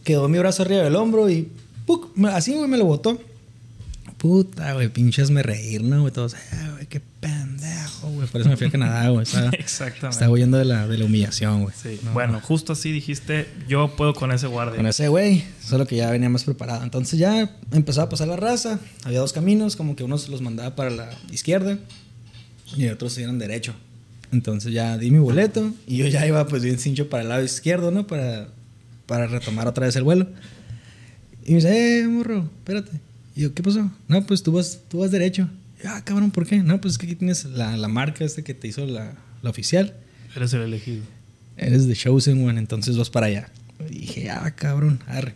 quedó 0.03 0.27
mi 0.27 0.37
brazo 0.39 0.63
arriba 0.63 0.83
del 0.83 0.95
hombro 0.95 1.29
y. 1.29 1.49
¡puc! 1.85 2.11
Así, 2.27 2.53
güey, 2.53 2.67
me 2.69 2.77
lo 2.77 2.85
botó. 2.85 3.19
Puta, 4.17 4.73
güey, 4.73 4.89
pinches 4.89 5.29
me 5.29 5.43
reír, 5.43 5.83
¿no, 5.83 6.01
güey? 6.01 6.11
Todos, 6.11 6.33
"Ah, 6.35 6.69
güey, 6.73 6.87
qué 6.87 6.99
pendejo, 7.19 8.09
güey. 8.09 8.27
Por 8.27 8.41
eso 8.41 8.49
me 8.49 8.57
fui 8.57 8.65
a 8.67 8.71
Canadá, 8.71 9.09
güey. 9.09 9.25
Exactamente. 9.59 10.07
estaba 10.09 10.31
huyendo 10.31 10.57
de 10.57 10.65
la, 10.65 10.87
de 10.87 10.97
la 10.97 11.05
humillación, 11.05 11.61
güey. 11.63 11.75
Sí. 11.79 11.99
No, 12.03 12.13
bueno, 12.13 12.41
justo 12.41 12.73
así 12.73 12.91
dijiste, 12.91 13.47
yo 13.67 13.95
puedo 13.95 14.15
con 14.15 14.31
ese 14.31 14.47
guardia. 14.47 14.77
con 14.77 14.87
ese 14.87 15.07
güey, 15.07 15.43
solo 15.63 15.85
que 15.85 15.97
ya 15.97 16.09
venía 16.09 16.29
más 16.29 16.45
preparado. 16.45 16.83
Entonces 16.83 17.19
ya 17.19 17.51
empezaba 17.71 18.07
a 18.07 18.09
pasar 18.09 18.27
la 18.27 18.37
raza. 18.37 18.79
Había 19.03 19.19
dos 19.19 19.33
caminos, 19.33 19.75
como 19.75 19.95
que 19.95 20.03
unos 20.03 20.29
los 20.29 20.41
mandaba 20.41 20.75
para 20.75 20.89
la 20.89 21.09
izquierda 21.31 21.77
y 22.75 22.87
otros 22.87 23.13
se 23.13 23.21
iban 23.21 23.37
derecho. 23.37 23.75
Entonces 24.31 24.73
ya 24.73 24.97
di 24.97 25.11
mi 25.11 25.19
boleto 25.19 25.73
y 25.85 25.97
yo 25.97 26.07
ya 26.07 26.25
iba 26.25 26.45
pues 26.47 26.63
bien 26.63 26.79
cincho 26.79 27.07
para 27.07 27.21
el 27.23 27.29
lado 27.29 27.43
izquierdo, 27.43 27.91
¿no? 27.91 28.07
Para, 28.07 28.47
para 29.05 29.27
retomar 29.27 29.67
otra 29.67 29.85
vez 29.85 29.95
el 29.95 30.03
vuelo. 30.03 30.27
Y 31.45 31.51
me 31.51 31.55
dice, 31.57 31.99
eh, 32.01 32.07
morro, 32.07 32.49
espérate. 32.57 32.91
Y 33.37 33.41
yo, 33.41 33.53
¿qué 33.53 33.61
pasó? 33.61 33.91
No, 34.07 34.25
pues 34.25 34.41
tú 34.41 34.51
vas, 34.51 34.79
tú 34.89 34.97
vas 34.97 35.11
derecho. 35.11 35.47
Y 35.83 35.85
ah, 35.85 36.01
cabrón, 36.03 36.31
¿por 36.31 36.47
qué? 36.47 36.57
No, 36.57 36.81
pues 36.81 36.93
es 36.93 36.97
que 36.97 37.05
aquí 37.05 37.13
tienes 37.13 37.45
la, 37.45 37.77
la 37.77 37.87
marca 37.87 38.25
este 38.25 38.43
que 38.43 38.55
te 38.55 38.67
hizo 38.67 38.87
la, 38.87 39.13
la 39.43 39.49
oficial. 39.51 39.93
Eres 40.35 40.53
el 40.53 40.61
elegido. 40.61 41.03
Eres 41.55 41.87
de 41.87 41.93
Chosen 41.93 42.43
One, 42.43 42.59
entonces 42.59 42.97
vas 42.97 43.11
para 43.11 43.27
allá. 43.27 43.51
Y 43.91 43.99
dije, 43.99 44.31
ah, 44.31 44.55
cabrón, 44.55 45.01
arre. 45.05 45.35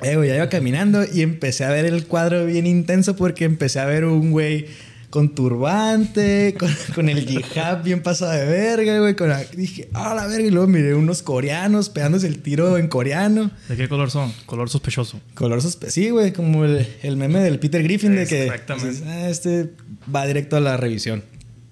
Eh, 0.00 0.14
güey, 0.14 0.28
ya 0.28 0.36
iba 0.36 0.48
caminando 0.48 1.04
y 1.12 1.22
empecé 1.22 1.64
a 1.64 1.70
ver 1.70 1.86
el 1.86 2.06
cuadro 2.06 2.46
bien 2.46 2.68
intenso 2.68 3.16
porque 3.16 3.46
empecé 3.46 3.80
a 3.80 3.86
ver 3.86 4.04
un 4.04 4.30
güey 4.30 4.66
con 5.12 5.34
turbante, 5.34 6.54
con, 6.58 6.74
con 6.94 7.08
el 7.10 7.26
jihad 7.28 7.82
bien 7.84 8.02
pasado 8.02 8.32
de 8.32 8.46
verga, 8.46 8.98
güey. 8.98 9.14
Con 9.14 9.28
la- 9.28 9.44
dije, 9.44 9.90
ah, 9.92 10.14
la 10.14 10.26
verga. 10.26 10.46
Y 10.46 10.50
luego 10.50 10.66
miré 10.68 10.94
unos 10.94 11.22
coreanos 11.22 11.90
pegándose 11.90 12.26
el 12.26 12.40
tiro 12.40 12.78
en 12.78 12.88
coreano. 12.88 13.50
¿De 13.68 13.76
qué 13.76 13.88
color 13.90 14.10
son? 14.10 14.32
Color 14.46 14.70
sospechoso. 14.70 15.20
Color 15.34 15.60
sospe 15.60 15.90
sí, 15.90 16.08
güey, 16.08 16.32
como 16.32 16.64
el, 16.64 16.86
el 17.02 17.16
meme 17.18 17.40
del 17.40 17.58
Peter 17.58 17.82
Griffin 17.82 18.14
de 18.16 18.26
que 18.26 18.44
Exactamente. 18.44 19.02
ah, 19.06 19.28
este 19.28 19.70
va 20.14 20.26
directo 20.26 20.56
a 20.56 20.60
la 20.60 20.78
revisión. 20.78 21.22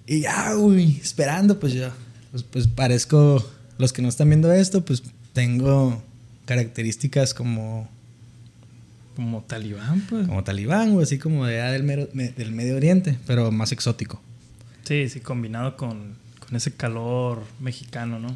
Y 0.06 0.20
ya, 0.20 0.52
güey, 0.52 0.98
esperando, 1.02 1.58
pues 1.58 1.72
ya. 1.72 1.92
Pues, 2.32 2.42
pues 2.42 2.66
parezco, 2.66 3.42
los 3.78 3.92
que 3.94 4.02
no 4.02 4.08
están 4.08 4.28
viendo 4.28 4.52
esto, 4.52 4.84
pues 4.84 5.02
tengo 5.32 6.02
características 6.44 7.32
como 7.32 7.88
Como 9.20 9.42
talibán, 9.42 10.00
pues. 10.08 10.26
Como 10.26 10.42
talibán, 10.44 10.92
güey, 10.94 11.02
así 11.04 11.18
como 11.18 11.44
de 11.44 11.60
allá 11.60 11.72
del, 11.72 11.82
mero- 11.82 12.08
me- 12.14 12.30
del 12.30 12.52
Medio 12.52 12.76
Oriente, 12.76 13.18
pero 13.26 13.50
más 13.52 13.70
exótico. 13.70 14.20
Sí, 14.84 15.08
sí, 15.10 15.20
combinado 15.20 15.76
con, 15.76 16.14
con 16.46 16.56
ese 16.56 16.72
calor 16.72 17.44
mexicano, 17.60 18.18
¿no? 18.18 18.34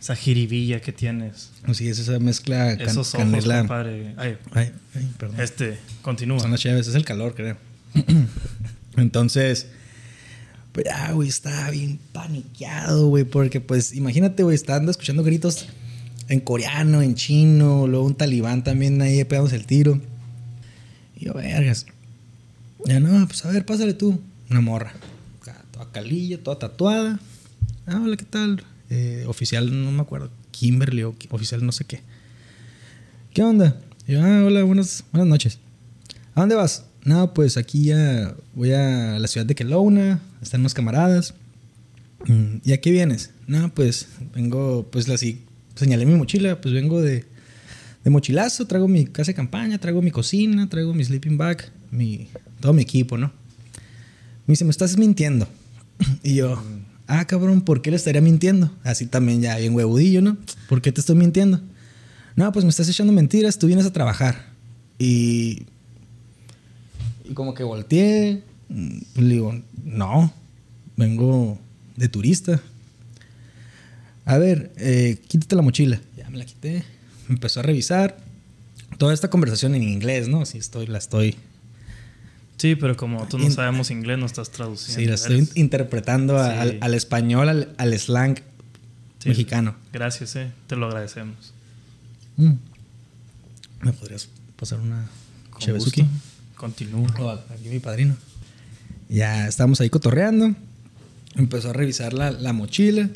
Esa 0.00 0.16
jiribilla 0.16 0.80
que 0.80 0.92
tienes. 0.92 1.50
Así 1.62 1.88
es 1.88 2.00
esa 2.00 2.18
mezcla 2.18 2.76
can- 2.76 2.88
Esos 2.88 3.14
ojos, 3.14 3.24
canela. 3.24 3.58
compadre. 3.60 4.14
Ay, 4.16 4.36
Ay, 4.52 4.72
ay, 4.96 5.08
perdón. 5.16 5.40
este, 5.40 5.78
continúa. 6.02 6.40
Son 6.40 6.50
las 6.50 6.60
chéves, 6.60 6.88
es 6.88 6.94
el 6.96 7.04
calor, 7.04 7.34
creo. 7.36 7.56
Entonces, 8.96 9.68
pues 10.72 10.86
ya, 10.86 11.12
güey, 11.12 11.28
estaba 11.28 11.70
bien 11.70 11.98
paniqueado, 12.12 13.06
güey, 13.08 13.24
porque 13.24 13.60
pues 13.60 13.94
imagínate, 13.94 14.42
güey, 14.42 14.54
estando 14.54 14.90
escuchando 14.90 15.22
gritos 15.22 15.66
en 16.28 16.40
coreano, 16.40 17.02
en 17.02 17.14
chino, 17.14 17.86
luego 17.86 18.04
un 18.06 18.14
talibán 18.14 18.62
también 18.64 19.00
ahí 19.02 19.22
pegándose 19.24 19.56
el 19.56 19.66
tiro. 19.66 20.00
Y 21.16 21.26
yo, 21.26 21.34
vergas. 21.34 21.86
Ya 22.84 23.00
no, 23.00 23.26
pues 23.26 23.44
a 23.44 23.50
ver, 23.50 23.64
pásale 23.66 23.94
tú. 23.94 24.20
Una 24.50 24.60
morra. 24.60 24.92
Toda 25.72 25.90
calilla, 25.92 26.42
toda 26.42 26.58
tatuada. 26.58 27.20
Ah, 27.86 28.00
hola, 28.02 28.16
¿qué 28.16 28.24
tal? 28.24 28.62
Eh, 28.90 29.24
oficial, 29.26 29.70
no 29.84 29.92
me 29.92 30.02
acuerdo. 30.02 30.30
Kimberly 30.50 31.02
o 31.04 31.14
oficial 31.30 31.64
no 31.64 31.72
sé 31.72 31.84
qué. 31.84 32.00
¿Qué 33.32 33.42
onda? 33.42 33.80
Y 34.06 34.12
yo, 34.12 34.22
ah, 34.24 34.42
hola, 34.44 34.62
buenas, 34.64 35.04
buenas 35.12 35.28
noches. 35.28 35.58
¿A 36.34 36.40
dónde 36.40 36.54
vas? 36.56 36.84
No, 37.04 37.32
pues 37.32 37.56
aquí 37.56 37.84
ya 37.84 38.34
voy 38.54 38.72
a 38.72 39.18
la 39.18 39.28
ciudad 39.28 39.46
de 39.46 39.54
Kelowna, 39.54 40.20
están 40.42 40.60
unos 40.60 40.74
camaradas. 40.74 41.34
"Mm, 42.26 42.56
¿Y 42.64 42.72
a 42.72 42.80
qué 42.80 42.90
vienes? 42.90 43.30
No, 43.46 43.72
pues 43.72 44.08
vengo, 44.34 44.86
pues 44.90 45.08
así, 45.08 45.42
señalé 45.78 46.06
mi 46.06 46.14
mochila, 46.14 46.60
pues 46.60 46.74
vengo 46.74 47.00
de, 47.00 47.24
de 48.04 48.10
mochilazo, 48.10 48.66
traigo 48.66 48.88
mi 48.88 49.06
casa 49.06 49.30
de 49.30 49.34
campaña, 49.34 49.78
traigo 49.78 50.02
mi 50.02 50.10
cocina, 50.10 50.68
traigo 50.68 50.92
mi 50.94 51.04
sleeping 51.04 51.36
bag, 51.38 51.70
mi, 51.90 52.28
todo 52.60 52.72
mi 52.72 52.82
equipo, 52.82 53.16
¿no? 53.16 53.28
Me 54.46 54.52
dice, 54.52 54.64
me 54.64 54.70
estás 54.70 54.96
mintiendo. 54.96 55.48
Y 56.22 56.36
yo, 56.36 56.62
ah, 57.06 57.26
cabrón, 57.26 57.60
¿por 57.62 57.82
qué 57.82 57.90
le 57.90 57.96
estaría 57.96 58.20
mintiendo? 58.20 58.70
Así 58.84 59.06
también 59.06 59.40
ya 59.40 59.56
bien 59.58 59.74
huevudillo, 59.74 60.22
¿no? 60.22 60.36
¿Por 60.68 60.80
qué 60.80 60.92
te 60.92 61.00
estoy 61.00 61.16
mintiendo? 61.16 61.60
No, 62.36 62.52
pues 62.52 62.64
me 62.64 62.70
estás 62.70 62.88
echando 62.88 63.12
mentiras, 63.12 63.58
tú 63.58 63.66
vienes 63.66 63.84
a 63.86 63.92
trabajar. 63.92 64.46
Y 64.98 65.64
y 67.28 67.34
como 67.34 67.54
que 67.54 67.62
volteé. 67.62 68.42
mm, 68.68 68.98
Le 69.16 69.34
digo, 69.34 69.54
no, 69.84 70.32
vengo 70.96 71.58
de 71.96 72.08
turista. 72.08 72.62
A 74.28 74.36
ver, 74.38 74.72
eh, 74.76 75.18
quítate 75.26 75.56
la 75.56 75.62
mochila. 75.62 76.00
Ya 76.16 76.28
me 76.28 76.36
la 76.38 76.44
quité. 76.44 76.84
Empezó 77.28 77.60
a 77.60 77.62
revisar. 77.62 78.18
Toda 78.98 79.14
esta 79.14 79.30
conversación 79.30 79.74
en 79.74 79.82
inglés, 79.82 80.28
¿no? 80.28 80.44
Sí, 80.44 80.58
estoy, 80.58 80.86
la 80.86 80.98
estoy. 80.98 81.36
Sí, 82.58 82.74
pero 82.74 82.96
como 82.96 83.26
tú 83.28 83.38
no 83.38 83.44
In- 83.44 83.52
sabemos 83.52 83.90
inglés, 83.90 84.18
no 84.18 84.26
estás 84.26 84.50
traduciendo. 84.50 85.00
Sí, 85.00 85.06
la 85.06 85.14
estoy 85.14 85.36
Eres- 85.38 85.56
interpretando 85.56 86.34
Sí. 86.44 86.50
al, 86.50 86.78
al 86.80 86.94
español, 86.94 87.48
al, 87.48 87.74
al 87.78 87.98
slang 87.98 88.36
Sí, 89.20 89.28
mexicano. 89.30 89.76
Gracias, 89.92 90.36
eh. 90.36 90.50
Te 90.66 90.76
lo 90.76 90.86
agradecemos. 90.88 91.52
Mm. 92.36 92.52
¿Me 93.82 93.92
podrías 93.92 94.28
pasar 94.56 94.80
una 94.80 95.08
Chevesuki? 95.58 96.04
Continúa. 96.56 97.14
Oh, 97.18 97.30
aquí 97.30 97.68
mi 97.70 97.78
padrino. 97.78 98.16
Ya 99.08 99.46
estábamos 99.48 99.80
ahí 99.80 99.88
cotorreando. 99.90 100.54
Empezó 101.36 101.70
a 101.70 101.72
revisar 101.72 102.12
la, 102.12 102.30
la 102.32 102.52
mochila. 102.52 103.08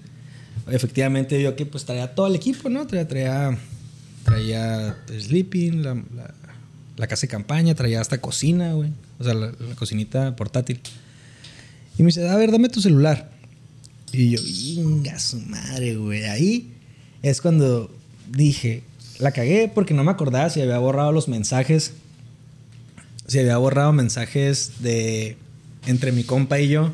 Efectivamente 0.71 1.37
vio 1.39 1.57
que 1.57 1.67
pues 1.67 1.85
traía 1.85 2.15
todo 2.15 2.27
el 2.27 2.35
equipo, 2.37 2.69
¿no? 2.69 2.87
Traía, 2.87 3.07
traía, 3.09 3.59
traía 4.25 4.97
sleeping, 5.21 5.83
la, 5.83 5.95
la- 6.97 7.07
casa 7.09 7.23
de 7.23 7.29
campaña, 7.29 7.75
traía 7.75 8.01
hasta 8.01 8.21
cocina, 8.21 8.75
güey. 8.75 8.91
O 9.19 9.25
sea, 9.25 9.35
la, 9.35 9.47
la 9.59 9.75
cocinita 9.75 10.37
portátil. 10.37 10.81
Y 11.99 12.03
me 12.03 12.07
dice, 12.07 12.29
a 12.29 12.37
ver, 12.37 12.53
dame 12.53 12.69
tu 12.69 12.81
celular. 12.81 13.31
Y 14.13 14.31
yo, 14.31 14.41
inga 14.83 15.19
su 15.19 15.41
madre, 15.41 15.97
güey. 15.97 16.25
Ahí 16.25 16.73
es 17.23 17.41
cuando 17.41 17.91
dije, 18.31 18.83
la 19.19 19.33
cagué 19.33 19.71
porque 19.75 19.95
no 19.95 20.05
me 20.05 20.13
acordaba 20.13 20.49
si 20.51 20.61
había 20.61 20.79
borrado 20.79 21.11
los 21.13 21.27
mensajes 21.29 21.93
si 23.27 23.39
había 23.39 23.57
borrado 23.57 23.93
mensajes 23.93 24.73
de 24.81 25.37
entre 25.87 26.13
mi 26.13 26.25
compa 26.25 26.61
y 26.61 26.69
yo 26.69 26.93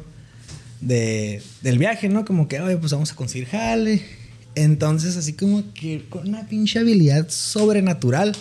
de, 0.80 1.42
del 1.62 1.78
viaje, 1.78 2.08
¿no? 2.08 2.24
Como 2.24 2.48
que, 2.48 2.60
oye, 2.60 2.76
pues 2.76 2.92
vamos 2.92 3.12
a 3.12 3.14
conseguir 3.16 3.48
jale. 3.48 4.02
Entonces, 4.54 5.16
así 5.16 5.34
como 5.34 5.62
que 5.74 6.04
con 6.08 6.28
una 6.28 6.46
pinche 6.48 6.78
habilidad 6.78 7.28
sobrenatural, 7.28 8.34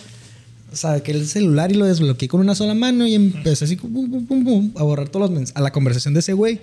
o 0.72 0.76
sea, 0.76 1.00
que 1.00 1.12
el 1.12 1.26
celular 1.26 1.70
y 1.70 1.74
lo 1.74 1.86
desbloqueé 1.86 2.28
con 2.28 2.40
una 2.40 2.54
sola 2.54 2.74
mano 2.74 3.06
y 3.06 3.14
empecé 3.14 3.64
así 3.64 3.76
pum, 3.76 3.92
pum, 4.10 4.26
pum, 4.26 4.44
pum, 4.44 4.72
a 4.76 4.82
borrar 4.82 5.08
todos 5.08 5.30
los 5.30 5.38
mens- 5.40 5.52
a 5.54 5.60
la 5.60 5.70
conversación 5.72 6.14
de 6.14 6.20
ese 6.20 6.32
güey 6.32 6.60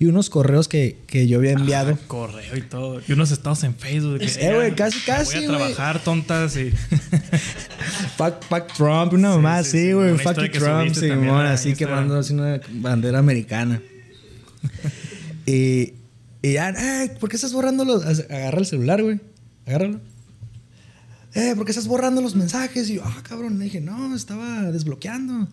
y 0.00 0.06
unos 0.06 0.30
correos 0.30 0.68
que, 0.68 0.96
que 1.06 1.26
yo 1.26 1.38
había 1.38 1.52
enviado. 1.52 1.92
Ah, 2.00 2.04
correo 2.06 2.56
y 2.56 2.62
todo. 2.62 3.00
Y 3.08 3.12
unos 3.12 3.30
estados 3.30 3.62
en 3.64 3.74
Facebook. 3.74 4.18
que, 4.18 4.26
Eh, 4.26 4.54
güey, 4.54 4.70
"Ya, 4.70 4.76
casi, 4.76 5.00
casi, 5.00 5.34
Voy 5.36 5.44
a 5.44 5.48
güey". 5.48 5.58
trabajar, 5.58 6.02
tontas. 6.04 6.56
Y... 6.56 6.70
Fuck, 8.16 8.42
fuck 8.48 8.72
Trump, 8.76 9.12
una 9.12 9.30
Sí, 9.32 9.36
mamá 9.36 9.62
sí, 9.64 9.70
sí. 9.70 9.92
güey. 9.92 10.10
Una 10.12 10.22
Fuck 10.22 10.36
que 10.40 10.48
Trump, 10.58 10.94
Simón, 10.94 11.46
así 11.46 11.70
Instagram. 11.70 11.74
quemando 11.98 12.18
así 12.18 12.32
una 12.34 12.60
bandera 12.74 13.18
americana. 13.20 13.80
Y, 15.48 15.94
y 16.42 16.52
ya, 16.52 16.70
"Ey, 16.70 17.10
¿por 17.18 17.28
qué 17.28 17.36
estás 17.36 17.52
borrando 17.52 17.84
los...? 17.84 18.04
Agarra 18.04 18.58
el 18.58 18.66
celular, 18.66 19.02
güey. 19.02 19.20
Agárralo. 19.66 20.00
Eh, 21.34 21.54
¿por 21.56 21.64
qué 21.64 21.72
estás 21.72 21.86
borrando 21.86 22.20
los 22.20 22.34
mensajes? 22.34 22.90
Y 22.90 22.94
yo, 22.94 23.02
ah, 23.04 23.22
cabrón. 23.22 23.58
Le 23.58 23.66
dije, 23.66 23.80
no, 23.80 24.14
estaba 24.14 24.70
desbloqueando. 24.72 25.48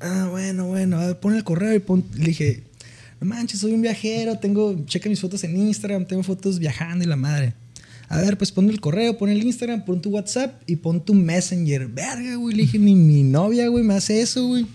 Ah, 0.00 0.28
bueno, 0.30 0.66
bueno. 0.66 0.98
A 0.98 1.06
ver, 1.06 1.20
pon 1.20 1.34
el 1.34 1.44
correo 1.44 1.74
y 1.74 1.78
pon... 1.78 2.04
Le 2.14 2.26
dije, 2.26 2.62
no 3.20 3.26
manches, 3.26 3.60
soy 3.60 3.72
un 3.72 3.82
viajero. 3.82 4.38
Tengo... 4.38 4.84
Checa 4.86 5.08
mis 5.08 5.20
fotos 5.20 5.44
en 5.44 5.56
Instagram. 5.56 6.06
Tengo 6.06 6.22
fotos 6.22 6.58
viajando 6.58 7.04
y 7.04 7.08
la 7.08 7.16
madre. 7.16 7.54
A 8.08 8.18
ver, 8.20 8.36
pues 8.36 8.52
pon 8.52 8.68
el 8.68 8.80
correo, 8.80 9.16
pon 9.16 9.30
el 9.30 9.42
Instagram, 9.42 9.84
pon 9.84 10.02
tu 10.02 10.10
WhatsApp 10.10 10.62
y 10.66 10.76
pon 10.76 11.02
tu 11.04 11.14
Messenger. 11.14 11.88
Verga, 11.88 12.34
güey. 12.36 12.54
Le 12.54 12.62
dije, 12.62 12.78
ni 12.78 12.94
mi 12.94 13.22
novia, 13.22 13.68
güey, 13.68 13.84
me 13.84 13.94
hace 13.94 14.20
eso, 14.20 14.46
güey. 14.46 14.66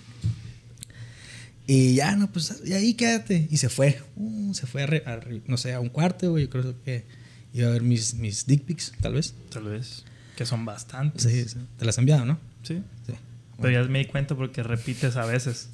Y 1.70 1.96
ya, 1.96 2.16
no, 2.16 2.32
pues 2.32 2.62
y 2.66 2.72
ahí 2.74 2.94
quédate. 2.94 3.48
Y 3.52 3.58
se 3.58 3.68
fue. 3.70 4.02
Uh, 4.16 4.54
se 4.54 4.66
fue 4.68 4.84
a, 4.84 4.88
re- 4.88 5.04
a 5.06 5.18
re- 5.18 5.42
no 5.48 5.58
sé, 5.58 5.74
a 5.74 5.80
un 5.82 5.90
cuarto, 5.90 6.32
güey. 6.32 6.46
Yo 6.46 6.50
creo 6.50 6.82
que 6.84 7.06
iba 7.54 7.68
a 7.68 7.72
ver 7.72 7.82
mis, 7.82 8.14
mis 8.16 8.46
dick 8.48 8.64
pics, 8.64 8.94
tal 9.02 9.14
vez. 9.16 9.34
Tal 9.52 9.64
vez. 9.64 10.06
Que 10.38 10.46
son 10.46 10.64
bastantes. 10.66 11.24
Sí, 11.24 11.44
sí. 11.46 11.58
Te 11.78 11.84
las 11.86 11.98
he 11.98 12.02
enviado, 12.02 12.24
¿no? 12.26 12.40
Sí. 12.64 12.82
Sí. 13.06 13.14
Pero 13.62 13.72
ya 13.84 13.90
me 13.90 14.00
di 14.00 14.06
cuenta 14.06 14.36
porque 14.36 14.64
repites 14.64 15.18
a 15.18 15.26
veces. 15.26 15.68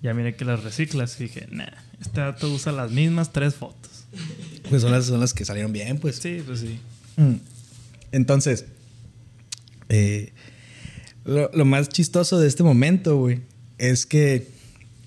Ya 0.00 0.14
miré 0.14 0.34
que 0.34 0.44
las 0.46 0.62
reciclas 0.62 1.20
y 1.20 1.24
dije, 1.24 1.46
nah, 1.50 1.66
este 2.00 2.20
dato 2.20 2.48
usa 2.50 2.72
las 2.72 2.90
mismas 2.92 3.32
tres 3.32 3.54
fotos. 3.56 4.04
Pues 4.70 4.80
son 4.80 4.92
las, 4.92 5.06
son 5.06 5.20
las 5.20 5.34
que 5.34 5.44
salieron 5.44 5.72
bien, 5.72 5.98
pues. 5.98 6.16
Sí, 6.16 6.42
pues 6.46 6.60
sí. 6.60 6.78
Mm. 7.16 7.34
Entonces, 8.12 8.64
eh, 9.88 10.32
lo, 11.24 11.50
lo 11.52 11.64
más 11.64 11.88
chistoso 11.88 12.38
de 12.38 12.46
este 12.48 12.62
momento, 12.62 13.16
güey, 13.18 13.42
es 13.78 14.06
que 14.06 14.48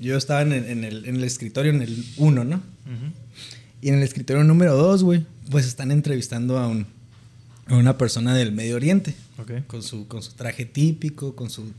yo 0.01 0.17
estaba 0.17 0.41
en 0.41 0.51
el, 0.51 0.65
en 0.65 0.83
el, 0.83 1.05
en 1.05 1.15
el 1.15 1.23
escritorio, 1.23 1.71
en 1.71 1.81
el 1.81 2.05
1, 2.17 2.43
¿no? 2.43 2.61
Y 3.81 3.89
en 3.89 3.95
el 3.95 4.03
escritorio 4.03 4.43
número 4.43 4.75
2, 4.75 5.03
güey, 5.03 5.25
pues 5.49 5.65
están 5.65 5.91
entrevistando 5.91 6.59
a, 6.59 6.67
un, 6.67 6.85
a 7.67 7.75
una 7.75 7.97
persona 7.97 8.35
del 8.35 8.51
Medio 8.51 8.75
Oriente. 8.75 9.15
Ok. 9.39 9.65
Con 9.67 9.81
su, 9.81 10.07
con 10.07 10.21
su 10.21 10.33
traje 10.33 10.65
típico, 10.65 11.35
con 11.35 11.49
su, 11.49 11.71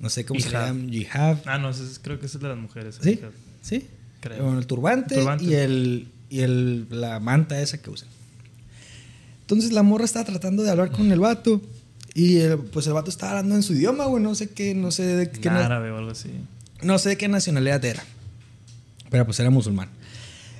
no 0.00 0.10
sé 0.10 0.24
cómo 0.26 0.40
se 0.40 0.50
llama, 0.50 0.92
hijab. 0.92 1.38
Ah, 1.46 1.56
no, 1.58 1.70
es- 1.70 1.98
creo 2.02 2.18
que 2.20 2.26
es 2.26 2.38
de 2.38 2.48
las 2.48 2.58
mujeres. 2.58 2.98
¿Sí? 3.02 3.20
¿Sí? 3.62 3.86
Creo. 4.20 4.44
Con 4.44 4.58
el 4.58 4.66
turbante, 4.66 5.14
El 5.14 5.20
turbante. 5.20 5.44
y, 5.44 5.54
el, 5.54 6.08
y 6.30 6.40
el, 6.40 6.86
la 6.90 7.20
manta 7.20 7.60
esa 7.60 7.80
que 7.80 7.90
usan. 7.90 8.08
Entonces 9.42 9.72
la 9.72 9.82
morra 9.82 10.04
estaba 10.04 10.24
tratando 10.24 10.62
de 10.62 10.70
hablar 10.70 10.90
con 10.90 11.10
el 11.12 11.20
vato. 11.20 11.60
Y 12.14 12.36
el- 12.38 12.58
pues 12.58 12.86
el 12.86 12.92
vato 12.92 13.10
estaba 13.10 13.32
hablando 13.32 13.54
en 13.56 13.62
su 13.62 13.72
idioma, 13.74 14.06
güey. 14.06 14.22
No 14.22 14.34
sé 14.34 14.50
qué, 14.50 14.74
no 14.74 14.90
sé 14.90 15.02
de 15.04 15.30
qué, 15.30 15.48
En 15.48 15.54
árabe 15.54 15.90
o 15.90 15.98
algo 15.98 16.10
así. 16.12 16.30
No 16.84 16.98
sé 16.98 17.10
de 17.10 17.16
qué 17.16 17.28
nacionalidad 17.28 17.84
era. 17.84 18.02
Pero 19.10 19.24
pues 19.24 19.38
era 19.40 19.50
musulmán. 19.50 19.88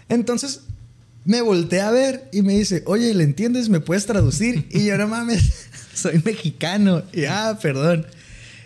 Entonces 0.08 0.60
me 1.24 1.40
volteé 1.40 1.80
a 1.80 1.90
ver 1.90 2.28
y 2.32 2.42
me 2.42 2.52
dice, 2.54 2.82
oye, 2.86 3.14
¿le 3.14 3.24
entiendes? 3.24 3.68
¿Me 3.68 3.80
puedes 3.80 4.06
traducir? 4.06 4.66
Y 4.70 4.86
yo, 4.86 4.98
no 4.98 5.08
mames, 5.08 5.66
soy 5.94 6.20
mexicano. 6.24 7.02
Y 7.12 7.24
ah, 7.24 7.58
perdón. 7.60 8.06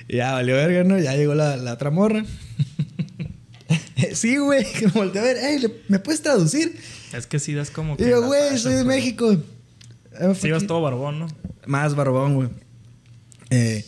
Y 0.08 0.16
ya 0.16 0.32
valió 0.32 0.54
verga, 0.56 0.84
¿no? 0.84 0.98
Ya 0.98 1.14
llegó 1.14 1.34
la, 1.34 1.56
la 1.56 1.74
otra 1.74 1.90
morra. 1.90 2.24
sí, 4.14 4.36
güey, 4.38 4.66
me 4.82 4.90
volteé 4.90 5.20
a 5.20 5.24
ver, 5.24 5.36
"Ey, 5.38 5.58
¿le- 5.60 5.74
¿me 5.88 5.98
puedes 5.98 6.22
traducir? 6.22 6.76
Es 7.12 7.26
que 7.26 7.38
sí 7.38 7.54
das 7.54 7.70
como 7.70 7.96
que. 7.96 8.04
Y 8.04 8.10
yo, 8.10 8.22
güey, 8.24 8.58
soy 8.58 8.74
de. 8.74 8.84
México. 8.84 9.36
Ah, 10.20 10.34
Sí, 10.34 10.48
ibas 10.48 10.66
todo 10.66 10.82
barbón, 10.82 11.20
¿no? 11.20 11.26
Más 11.66 11.94
barbón, 11.94 12.34
güey. 12.34 12.48
Eh, 13.50 13.84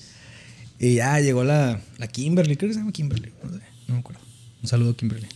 y 0.81 0.95
ya 0.95 1.21
llegó 1.21 1.45
la, 1.45 1.79
la 1.99 2.09
Kimberly, 2.09 2.57
creo 2.57 2.71
que 2.71 2.75
se 2.75 2.81
llama 2.81 2.91
Kimberly, 2.91 3.33
no 3.43 3.51
no 3.51 3.95
me 3.95 4.01
acuerdo. 4.01 4.23
Un 4.63 4.69
saludo, 4.69 4.97
Kimberly. 4.97 5.29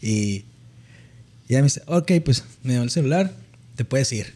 Y, 0.00 0.08
y 0.08 0.44
ella 1.50 1.58
me 1.58 1.64
dice, 1.64 1.82
ok, 1.86 2.12
pues 2.24 2.44
me 2.62 2.72
dio 2.72 2.82
el 2.82 2.90
celular, 2.90 3.30
te 3.76 3.84
puedes 3.84 4.10
ir. 4.12 4.32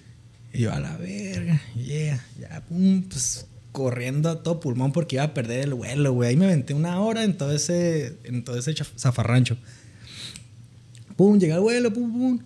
Y 0.53 0.61
yo, 0.61 0.73
a 0.73 0.81
la 0.81 0.99
verga, 0.99 1.63
yeah, 1.75 2.23
ya, 2.39 2.61
pum, 2.69 3.03
pues 3.05 3.47
corriendo 3.73 4.29
a 4.29 4.43
todo 4.43 4.61
pulmón 4.61 4.93
porque 4.93 5.17
iba 5.17 5.25
a 5.25 5.35
perder 5.35 5.61
el 5.61 5.75
vuelo, 5.75 6.13
güey. 6.13 6.29
Ahí 6.29 6.37
me 6.37 6.45
aventé 6.45 6.75
una 6.75 7.01
hora 7.01 7.25
en 7.25 7.39
todo 7.39 7.53
ese, 7.53 8.19
en 8.25 8.45
todo 8.45 8.59
ese 8.59 8.75
zafarrancho. 8.99 9.57
Pum, 11.17 11.39
llegué 11.39 11.55
al 11.55 11.61
vuelo, 11.61 11.91
pum, 11.91 12.13
pum. 12.13 12.41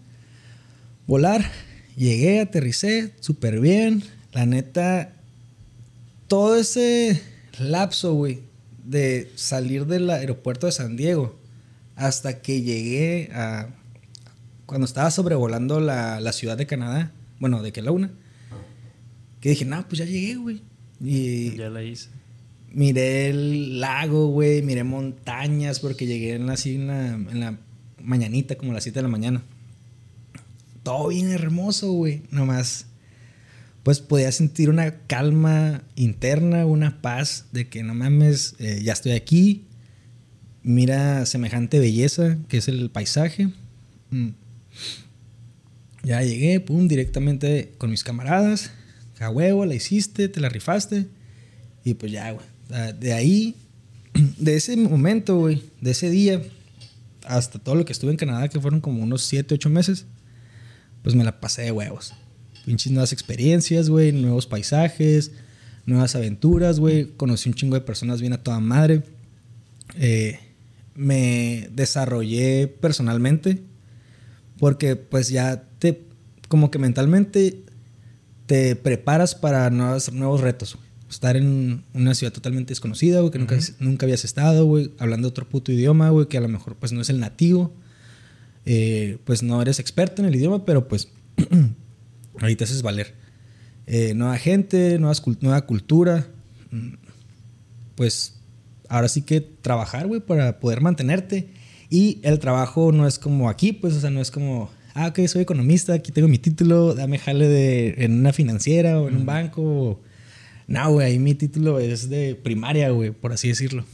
Volar. 1.08 1.50
Llegué, 1.96 2.40
aterricé, 2.40 3.12
súper 3.18 3.58
bien. 3.58 4.04
La 4.32 4.46
neta, 4.46 5.12
todo 6.28 6.56
ese 6.56 7.20
lapso, 7.60 8.14
güey, 8.14 8.40
de 8.84 9.30
salir 9.34 9.86
del 9.86 10.08
aeropuerto 10.10 10.66
de 10.66 10.72
San 10.72 10.96
Diego 10.96 11.38
hasta 11.96 12.40
que 12.40 12.62
llegué 12.62 13.30
a... 13.32 13.68
Cuando 14.66 14.84
estaba 14.84 15.10
sobrevolando 15.10 15.80
la, 15.80 16.20
la 16.20 16.32
ciudad 16.32 16.56
de 16.56 16.66
Canadá, 16.66 17.12
bueno, 17.40 17.62
de 17.62 17.72
Kelowna, 17.72 18.10
que 19.40 19.50
dije, 19.50 19.64
no, 19.64 19.86
pues 19.88 19.98
ya 19.98 20.04
llegué, 20.04 20.36
güey. 20.36 20.62
Y 21.00 21.56
ya 21.56 21.70
la 21.70 21.82
hice. 21.82 22.10
Miré 22.70 23.30
el 23.30 23.80
lago, 23.80 24.28
güey, 24.28 24.62
miré 24.62 24.84
montañas 24.84 25.80
porque 25.80 26.06
llegué 26.06 26.34
en 26.34 26.46
la, 26.46 26.52
así 26.54 26.74
en 26.74 26.86
la, 26.86 27.06
en 27.14 27.40
la 27.40 27.58
mañanita, 28.02 28.56
como 28.56 28.72
a 28.72 28.74
las 28.74 28.84
7 28.84 28.98
de 28.98 29.02
la 29.02 29.08
mañana. 29.08 29.42
Todo 30.82 31.08
bien 31.08 31.30
hermoso, 31.30 31.92
güey. 31.92 32.22
Nomás, 32.30 32.86
pues 33.88 34.00
podía 34.00 34.30
sentir 34.32 34.68
una 34.68 34.98
calma 35.06 35.82
interna, 35.96 36.66
una 36.66 37.00
paz 37.00 37.46
de 37.52 37.70
que 37.70 37.82
no 37.82 37.94
mames, 37.94 38.54
eh, 38.58 38.82
ya 38.84 38.92
estoy 38.92 39.12
aquí. 39.12 39.64
Mira 40.62 41.24
semejante 41.24 41.78
belleza 41.78 42.36
que 42.48 42.58
es 42.58 42.68
el 42.68 42.90
paisaje. 42.90 43.48
Mm. 44.10 44.28
Ya 46.02 46.20
llegué, 46.20 46.60
pum, 46.60 46.86
directamente 46.86 47.72
con 47.78 47.88
mis 47.88 48.04
camaradas 48.04 48.72
a 49.20 49.30
huevo, 49.30 49.64
la 49.64 49.74
hiciste, 49.74 50.28
te 50.28 50.38
la 50.38 50.50
rifaste. 50.50 51.06
Y 51.82 51.94
pues 51.94 52.12
ya, 52.12 52.30
güey. 52.32 52.44
De 53.00 53.14
ahí, 53.14 53.56
de 54.36 54.56
ese 54.56 54.76
momento, 54.76 55.38
güey, 55.38 55.62
de 55.80 55.92
ese 55.92 56.10
día, 56.10 56.42
hasta 57.24 57.58
todo 57.58 57.74
lo 57.74 57.86
que 57.86 57.94
estuve 57.94 58.10
en 58.10 58.18
Canadá, 58.18 58.48
que 58.48 58.60
fueron 58.60 58.82
como 58.82 59.02
unos 59.02 59.24
7, 59.24 59.54
8 59.54 59.70
meses, 59.70 60.04
pues 61.02 61.14
me 61.14 61.24
la 61.24 61.40
pasé 61.40 61.62
de 61.62 61.72
huevos. 61.72 62.12
Pinches 62.68 62.92
nuevas 62.92 63.14
experiencias, 63.14 63.88
güey, 63.88 64.12
nuevos 64.12 64.46
paisajes, 64.46 65.32
nuevas 65.86 66.14
aventuras, 66.14 66.78
güey. 66.78 67.06
Conocí 67.16 67.48
un 67.48 67.54
chingo 67.54 67.76
de 67.76 67.80
personas 67.80 68.20
bien 68.20 68.34
a 68.34 68.42
toda 68.42 68.60
madre. 68.60 69.04
Eh, 69.94 70.38
me 70.94 71.70
desarrollé 71.72 72.68
personalmente 72.68 73.62
porque 74.58 74.96
pues 74.96 75.30
ya 75.30 75.62
te, 75.78 76.02
como 76.48 76.70
que 76.70 76.78
mentalmente 76.78 77.62
te 78.44 78.76
preparas 78.76 79.34
para 79.34 79.70
nuevos, 79.70 80.12
nuevos 80.12 80.42
retos. 80.42 80.76
Estar 81.08 81.38
en 81.38 81.84
una 81.94 82.14
ciudad 82.14 82.34
totalmente 82.34 82.72
desconocida, 82.72 83.20
güey, 83.20 83.32
que 83.32 83.38
nunca, 83.38 83.56
nunca 83.78 84.04
habías 84.04 84.26
estado, 84.26 84.66
güey, 84.66 84.92
hablando 84.98 85.28
otro 85.28 85.48
puto 85.48 85.72
idioma, 85.72 86.10
güey, 86.10 86.28
que 86.28 86.36
a 86.36 86.42
lo 86.42 86.48
mejor 86.48 86.76
pues 86.76 86.92
no 86.92 87.00
es 87.00 87.08
el 87.08 87.18
nativo. 87.18 87.72
Eh, 88.66 89.16
pues 89.24 89.42
no 89.42 89.62
eres 89.62 89.80
experto 89.80 90.20
en 90.20 90.28
el 90.28 90.36
idioma, 90.36 90.66
pero 90.66 90.86
pues 90.86 91.08
ahí 92.40 92.56
te 92.56 92.64
haces 92.64 92.82
valer. 92.82 93.14
Eh, 93.86 94.14
nueva 94.14 94.36
gente, 94.38 94.98
nuevas, 94.98 95.22
nueva 95.40 95.66
cultura. 95.66 96.26
Pues 97.94 98.38
ahora 98.88 99.08
sí 99.08 99.22
que 99.22 99.40
trabajar, 99.40 100.06
güey, 100.06 100.20
para 100.20 100.60
poder 100.60 100.80
mantenerte. 100.80 101.48
Y 101.90 102.20
el 102.22 102.38
trabajo 102.38 102.92
no 102.92 103.06
es 103.06 103.18
como 103.18 103.48
aquí, 103.48 103.72
pues, 103.72 103.94
o 103.94 104.00
sea, 104.00 104.10
no 104.10 104.20
es 104.20 104.30
como, 104.30 104.70
ah, 104.94 105.08
ok, 105.08 105.26
soy 105.26 105.42
economista, 105.42 105.94
aquí 105.94 106.12
tengo 106.12 106.28
mi 106.28 106.38
título, 106.38 106.94
dame 106.94 107.18
jale 107.18 107.48
de, 107.48 107.94
en 107.98 108.12
una 108.20 108.32
financiera 108.32 109.00
o 109.00 109.08
en 109.08 109.16
un 109.16 109.26
banco. 109.26 110.00
No, 110.66 110.92
güey, 110.92 111.06
ahí 111.06 111.18
mi 111.18 111.34
título 111.34 111.80
es 111.80 112.10
de 112.10 112.34
primaria, 112.34 112.90
güey, 112.90 113.10
por 113.10 113.32
así 113.32 113.48
decirlo. 113.48 113.86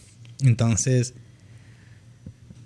Entonces, 0.43 1.15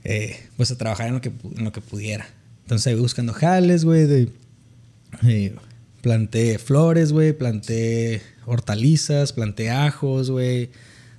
eh, 0.04 0.36
pues 0.56 0.70
a 0.70 0.78
trabajar 0.78 1.08
en 1.08 1.14
lo 1.14 1.20
que, 1.20 1.30
en 1.56 1.64
lo 1.64 1.72
que 1.72 1.82
pudiera. 1.82 2.26
Entonces, 2.62 2.86
ahí 2.86 2.98
buscando 2.98 3.34
jales, 3.34 3.84
güey, 3.84 4.06
de... 4.06 4.28
Eh, 5.26 5.54
planté 6.00 6.58
flores, 6.58 7.12
güey, 7.12 7.32
planté 7.32 8.22
hortalizas, 8.46 9.32
planté 9.32 9.70
ajos, 9.70 10.30
güey. 10.30 10.70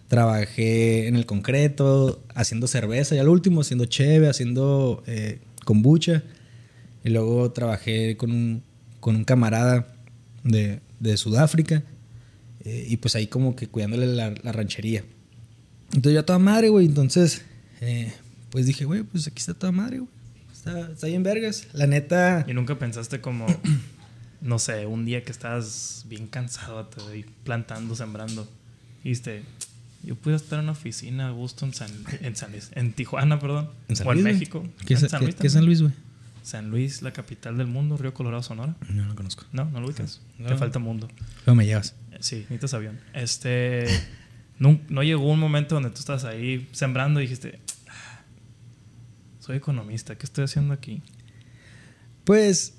Trabajé 0.08 1.08
en 1.08 1.16
el 1.16 1.26
concreto, 1.26 2.24
haciendo 2.34 2.68
cerveza 2.68 3.16
y 3.16 3.20
al 3.20 3.30
último 3.30 3.62
haciendo 3.62 3.86
cheve, 3.86 4.28
haciendo 4.28 5.04
eh, 5.06 5.40
kombucha. 5.66 6.24
Y 7.04 7.10
luego 7.10 7.52
trabajé 7.52 8.18
con 8.18 8.32
un, 8.32 8.64
con 9.00 9.16
un 9.16 9.24
camarada 9.24 9.94
de, 10.44 10.80
de 11.00 11.18
Sudáfrica. 11.18 11.84
Eh, 12.66 12.88
y 12.90 12.98
pues 12.98 13.16
ahí 13.16 13.28
como 13.28 13.56
que 13.56 13.68
cuidándole 13.68 14.08
la, 14.08 14.32
ranchería. 14.52 15.04
Entonces 15.94 16.14
ya 16.14 16.26
toda 16.26 16.40
madre, 16.40 16.70
güey. 16.70 16.86
Entonces, 16.86 17.44
eh, 17.82 18.12
pues 18.50 18.66
dije, 18.66 18.86
güey, 18.86 19.04
pues 19.04 19.28
aquí 19.28 19.40
está 19.40 19.54
toda 19.54 19.72
madre, 19.72 20.00
güey. 20.00 20.12
Está, 20.52 20.92
está 20.92 21.08
bien 21.08 21.24
vergas. 21.24 21.68
La 21.74 21.88
neta... 21.88 22.46
¿Y 22.48 22.54
nunca 22.54 22.78
pensaste 22.78 23.22
como, 23.22 23.46
no 24.42 24.60
sé, 24.60 24.86
un 24.86 25.06
día 25.06 25.24
que 25.24 25.32
estás 25.32 26.06
bien 26.08 26.28
cansado, 26.28 26.86
te 26.86 27.02
doy 27.02 27.26
plantando, 27.44 27.96
sembrando? 27.96 28.50
Y 29.04 29.10
dijiste, 29.10 29.44
yo 30.04 30.16
pude 30.16 30.36
estar 30.36 30.60
en 30.60 30.64
una 30.66 30.72
oficina 30.74 31.28
a 31.28 31.32
gusto 31.32 31.66
en 31.66 31.74
San, 31.74 31.92
en 32.22 32.36
San 32.36 32.52
Luis, 32.52 32.70
en 32.74 32.94
Tijuana, 32.94 33.40
perdón. 33.40 33.70
¿En 33.88 33.96
San 33.96 34.08
o 34.08 34.14
Luis, 34.14 34.26
en? 34.26 34.34
México. 34.34 34.68
¿Qué 34.86 34.94
es, 34.94 35.00
San 35.02 35.22
Luis 35.24 35.36
qué 35.36 35.50
San. 35.50 35.66
Luis, 35.66 35.82
güey? 35.82 35.94
San 36.44 36.70
Luis, 36.72 37.02
la 37.02 37.12
capital 37.12 37.58
del 37.58 37.68
mundo, 37.68 37.98
Río 37.98 38.14
Colorado, 38.14 38.42
Sonora. 38.42 38.76
No 38.90 39.06
lo 39.06 39.14
conozco. 39.16 39.46
No, 39.52 39.66
no 39.66 39.82
lo 39.82 39.88
ubicas. 39.88 40.22
No. 40.38 40.48
Te 40.48 40.56
falta 40.56 40.80
mundo. 40.80 41.08
Luego 41.46 41.56
me 41.56 41.66
llevas. 41.66 41.96
Sí, 42.22 42.38
necesitas 42.50 42.74
avión. 42.74 43.00
Este. 43.14 43.86
no, 44.58 44.80
no 44.90 45.04
llegó 45.04 45.30
un 45.30 45.40
momento 45.40 45.76
donde 45.76 45.90
tú 45.92 46.00
estás 46.00 46.24
ahí 46.26 46.68
sembrando 46.72 47.20
y 47.20 47.24
dijiste. 47.24 47.60
"Ah, 47.88 48.22
Soy 49.40 49.58
economista, 49.58 50.18
¿qué 50.18 50.26
estoy 50.26 50.46
haciendo 50.46 50.74
aquí? 50.74 51.02
Pues 52.24 52.76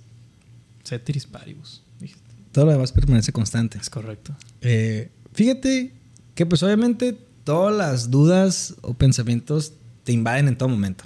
Ceteris 0.84 1.26
paribus. 1.26 1.82
Dijiste. 2.00 2.22
todo 2.52 2.66
lo 2.66 2.72
demás 2.72 2.92
permanece 2.92 3.32
constante. 3.32 3.78
Es 3.78 3.90
correcto. 3.90 4.34
Eh, 4.60 5.10
fíjate 5.32 5.92
que 6.34 6.46
pues 6.46 6.62
obviamente 6.62 7.16
todas 7.44 7.76
las 7.76 8.10
dudas 8.10 8.74
o 8.82 8.94
pensamientos 8.94 9.74
te 10.04 10.12
invaden 10.12 10.48
en 10.48 10.56
todo 10.56 10.68
momento. 10.68 11.04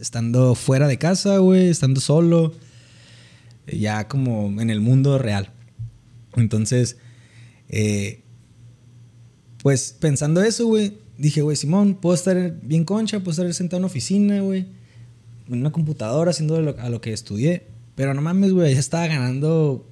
Estando 0.00 0.54
fuera 0.54 0.88
de 0.88 0.98
casa, 0.98 1.38
güey, 1.38 1.68
estando 1.68 2.00
solo, 2.00 2.52
eh, 3.66 3.78
ya 3.78 4.08
como 4.08 4.60
en 4.60 4.68
el 4.70 4.80
mundo 4.80 5.18
real. 5.18 5.50
Entonces, 6.34 6.96
eh, 7.68 8.22
pues 9.62 9.96
pensando 9.98 10.42
eso, 10.42 10.66
güey, 10.66 10.98
dije, 11.18 11.42
güey, 11.42 11.56
Simón, 11.56 11.94
puedo 11.94 12.14
estar 12.14 12.56
bien 12.62 12.84
concha, 12.84 13.20
puedo 13.20 13.30
estar 13.30 13.54
sentado 13.54 13.78
en 13.78 13.82
una 13.84 13.90
oficina, 13.90 14.40
güey, 14.40 14.66
en 15.48 15.60
una 15.60 15.70
computadora 15.70 16.30
haciendo 16.32 16.60
lo- 16.60 16.78
a 16.80 16.88
lo 16.88 17.00
que 17.00 17.12
estudié. 17.12 17.68
Pero 18.02 18.14
no 18.14 18.20
mames, 18.20 18.52
güey, 18.52 18.74
ya 18.74 18.80
estaba 18.80 19.06
ganando 19.06 19.88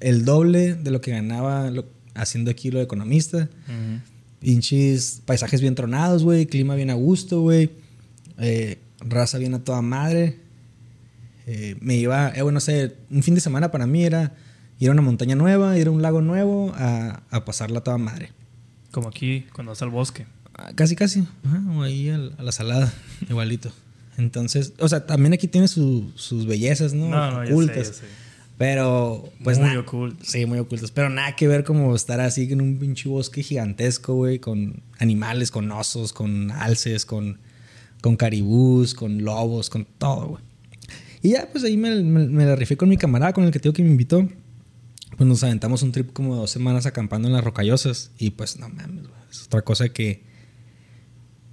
el 0.00 0.24
doble 0.24 0.74
de 0.74 0.90
lo 0.90 1.00
que 1.00 1.12
ganaba 1.12 1.70
lo- 1.70 1.86
haciendo 2.16 2.50
aquí 2.50 2.72
lo 2.72 2.78
de 2.78 2.84
economista. 2.84 3.48
Ujú. 3.68 4.00
Pinches 4.40 5.22
paisajes 5.24 5.60
bien 5.60 5.76
tronados, 5.76 6.24
güey. 6.24 6.46
Clima 6.46 6.74
bien 6.74 6.90
a 6.90 6.94
gusto, 6.94 7.40
güey. 7.42 7.70
eh, 8.38 8.78
raza 8.98 9.38
bien 9.38 9.54
a 9.54 9.62
toda 9.62 9.82
madre. 9.82 10.40
Eh, 11.46 11.76
me 11.80 11.94
iba, 11.94 12.30
eh, 12.34 12.42
bueno, 12.42 12.54
no 12.56 12.60
sé, 12.60 12.96
un 13.08 13.22
fin 13.22 13.36
de 13.36 13.40
semana 13.40 13.70
para 13.70 13.86
mí 13.86 14.02
era 14.04 14.34
ir 14.80 14.88
a 14.88 14.92
una 14.92 15.02
montaña 15.02 15.36
nueva, 15.36 15.78
ir 15.78 15.86
a 15.86 15.90
un 15.92 16.02
lago 16.02 16.22
nuevo, 16.22 16.72
a, 16.74 17.22
a 17.30 17.44
pasarla 17.44 17.78
a 17.78 17.84
toda 17.84 17.98
madre. 17.98 18.30
Como 18.90 19.08
aquí, 19.08 19.46
cuando 19.52 19.70
vas 19.70 19.82
al 19.82 19.90
bosque. 19.90 20.26
Ah, 20.54 20.72
Casi, 20.74 20.96
casi. 20.96 21.20
Ajá, 21.44 21.62
o 21.70 21.82
ahí 21.82 22.08
al- 22.08 22.34
a 22.36 22.42
la 22.42 22.50
salada, 22.50 22.92
igualito. 23.30 23.70
Entonces, 24.18 24.74
o 24.78 24.88
sea, 24.88 25.06
también 25.06 25.32
aquí 25.32 25.48
tiene 25.48 25.68
su- 25.68 26.12
sus 26.14 26.46
bellezas, 26.46 26.92
¿no? 26.94 27.08
No, 27.08 27.30
no, 27.30 27.40
ya 27.42 27.46
sé, 27.48 27.52
Ocultas. 27.52 27.88
ya 27.88 27.94
sé. 27.94 28.04
Pero, 28.58 29.28
pues 29.42 29.58
Muy 29.58 29.74
ocultas. 29.76 30.28
Sí, 30.28 30.46
muy 30.46 30.58
ocultas. 30.58 30.90
Pero 30.92 31.08
nada 31.08 31.34
que 31.34 31.48
ver 31.48 31.64
como 31.64 31.96
estar 31.96 32.20
así 32.20 32.42
en 32.52 32.60
un 32.60 32.78
pinche 32.78 33.08
bosque 33.08 33.42
gigantesco, 33.42 34.14
güey, 34.14 34.38
con 34.38 34.82
animales, 34.98 35.50
con 35.50 35.70
osos, 35.72 36.12
con 36.12 36.50
alces, 36.52 37.04
con, 37.06 37.38
con 38.02 38.16
caribús, 38.16 38.94
con 38.94 39.24
lobos, 39.24 39.68
con 39.70 39.84
todo, 39.98 40.28
güey. 40.28 40.42
Y 41.22 41.30
ya, 41.30 41.48
pues 41.50 41.64
ahí 41.64 41.76
me, 41.76 42.02
me- 42.02 42.26
me 42.28 42.44
la 42.44 42.54
rifé 42.54 42.76
con 42.76 42.88
mi 42.88 42.96
camarada, 42.96 43.32
con 43.32 43.44
el 43.44 43.50
que 43.50 43.58
tengo 43.58 43.72
que 43.74 43.82
me 43.82 43.88
invitó. 43.90 44.28
Pues 45.16 45.26
nos 45.28 45.42
aventamos 45.42 45.82
un 45.82 45.90
trip 45.92 46.12
como 46.12 46.34
de 46.34 46.40
dos 46.42 46.50
semanas 46.50 46.86
acampando 46.86 47.28
en 47.28 47.34
las 47.34 47.42
rocallosas. 47.44 48.10
Y 48.18 48.30
pues 48.30 48.58
no 48.58 48.68
mames, 48.68 49.08
güey. 49.08 49.20
Es 49.30 49.42
otra 49.44 49.62
cosa 49.62 49.88
que. 49.88 50.22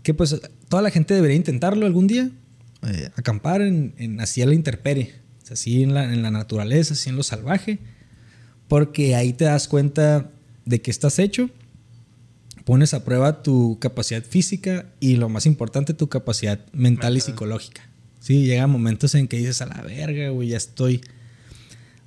Que 0.04 0.14
pues 0.14 0.40
toda 0.70 0.82
la 0.82 0.92
gente 0.92 1.14
debería 1.14 1.36
intentarlo 1.38 1.86
algún 1.86 2.08
día. 2.08 2.30
Eh, 2.84 3.10
acampar 3.16 3.62
en, 3.62 3.94
en 3.98 4.22
así 4.22 4.42
a 4.42 4.46
la 4.46 4.54
intemperie. 4.54 5.14
O 5.44 5.46
sea, 5.46 5.54
así 5.54 5.84
en 5.84 5.94
la, 5.94 6.14
en 6.14 6.22
la 6.22 6.32
naturaleza, 6.32 6.94
así 6.94 7.10
en 7.10 7.16
lo 7.16 7.24
salvaje. 7.24 7.80
Porque 8.68 9.16
ahí 9.16 9.34
te 9.34 9.46
das 9.46 9.68
cuenta 9.68 10.32
de 10.66 10.82
que 10.82 10.92
estás 10.92 11.20
hecho. 11.20 11.50
Pones 12.66 12.94
a 12.94 13.04
prueba 13.04 13.42
tu 13.42 13.80
capacidad 13.80 14.24
física 14.24 14.86
y 15.00 15.16
lo 15.16 15.28
más 15.28 15.46
importante, 15.46 15.94
tu 15.94 16.08
capacidad 16.08 16.60
mental 16.72 17.18
y 17.18 17.22
psicológica. 17.22 17.90
Sí, 18.20 18.46
llega 18.46 18.68
momentos 18.68 19.16
en 19.16 19.28
que 19.28 19.38
dices 19.38 19.62
a 19.62 19.66
la 19.66 19.82
verga, 19.82 20.30
güey, 20.30 20.50
ya 20.50 20.58
estoy 20.58 21.02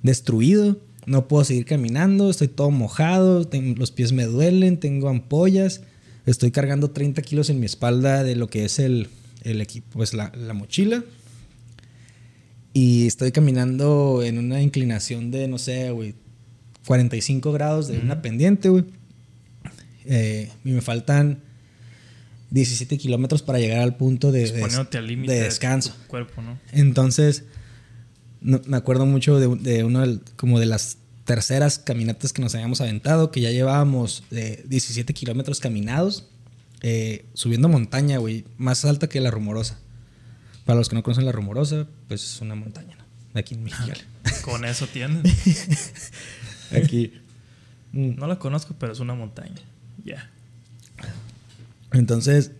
destruido. 0.03 0.79
no 1.05 1.27
puedo 1.27 1.43
seguir 1.43 1.65
caminando, 1.65 2.29
estoy 2.29 2.47
todo 2.47 2.71
mojado, 2.71 3.49
los 3.75 3.91
pies 3.91 4.13
me 4.13 4.23
duelen, 4.23 4.79
tengo 4.79 5.09
ampollas, 5.09 5.81
estoy 6.25 6.51
cargando 6.51 6.91
30 6.91 7.21
kilos 7.23 7.49
en 7.49 7.59
mi 7.59 7.65
espalda 7.65 8.23
de 8.23 8.37
lo 8.37 8.47
que 8.47 8.63
es 8.63 8.79
el, 8.79 9.09
equipo, 9.43 9.87
pues 9.93 10.13
la, 10.13 10.31
mochila. 10.53 11.03
Y 12.73 13.05
estoy 13.05 13.31
caminando 13.31 14.21
en 14.23 14.37
una 14.37 14.61
inclinación 14.61 15.31
de, 15.31 15.47
no 15.47 15.57
sé, 15.57 15.91
güey, 15.91 16.15
45 16.87 17.51
grados 17.51 17.87
de 17.87 17.99
una 17.99 18.21
pendiente, 18.21 18.69
güey. 18.69 18.85
Eh, 20.05 20.49
y 20.65 20.71
me 20.71 20.81
faltan 20.81 21.41
17 22.49 22.97
kilómetros 22.97 23.41
para 23.41 23.59
llegar 23.59 23.79
al 23.79 23.95
punto 23.95 24.31
de, 24.31 24.51
de, 24.51 25.41
descanso. 25.41 25.95
cuerpo, 26.07 26.41
¿no? 26.41 26.59
Entonces, 26.71 27.45
me 28.41 28.75
acuerdo 28.75 29.05
mucho 29.05 29.39
de, 29.39 29.55
de 29.55 29.83
uno 29.83 30.03
como 30.35 30.59
de 30.59 30.65
las 30.65 30.97
terceras 31.25 31.79
caminatas 31.79 32.33
que 32.33 32.41
nos 32.41 32.53
habíamos 32.55 32.81
aventado, 32.81 33.31
que 33.31 33.41
ya 33.41 33.51
llevábamos 33.51 34.23
17 34.29 35.13
kilómetros 35.13 35.59
caminados, 35.59 36.27
eh, 36.83 37.25
subiendo 37.33 37.69
montaña, 37.69 38.17
güey, 38.17 38.45
más 38.57 38.83
alta 38.85 39.07
que 39.07 39.21
la 39.21 39.31
Rumorosa. 39.31 39.79
Para 40.65 40.77
los 40.77 40.89
que 40.89 40.95
no 40.95 41.03
conocen 41.03 41.25
la 41.25 41.31
Rumorosa, 41.31 41.87
pues 42.07 42.23
es 42.23 42.41
una 42.41 42.55
montaña, 42.55 42.95
¿no? 42.97 43.39
Aquí 43.39 43.55
en 43.55 43.63
Mexicali. 43.63 44.01
Con 44.43 44.65
eso 44.65 44.85
tienen. 44.87 45.23
Aquí. 46.71 47.13
No 47.93 48.27
la 48.27 48.37
conozco, 48.37 48.75
pero 48.77 48.91
es 48.91 48.99
una 48.99 49.13
montaña. 49.13 49.61
Ya. 50.03 50.29
Entonces, 51.91 52.51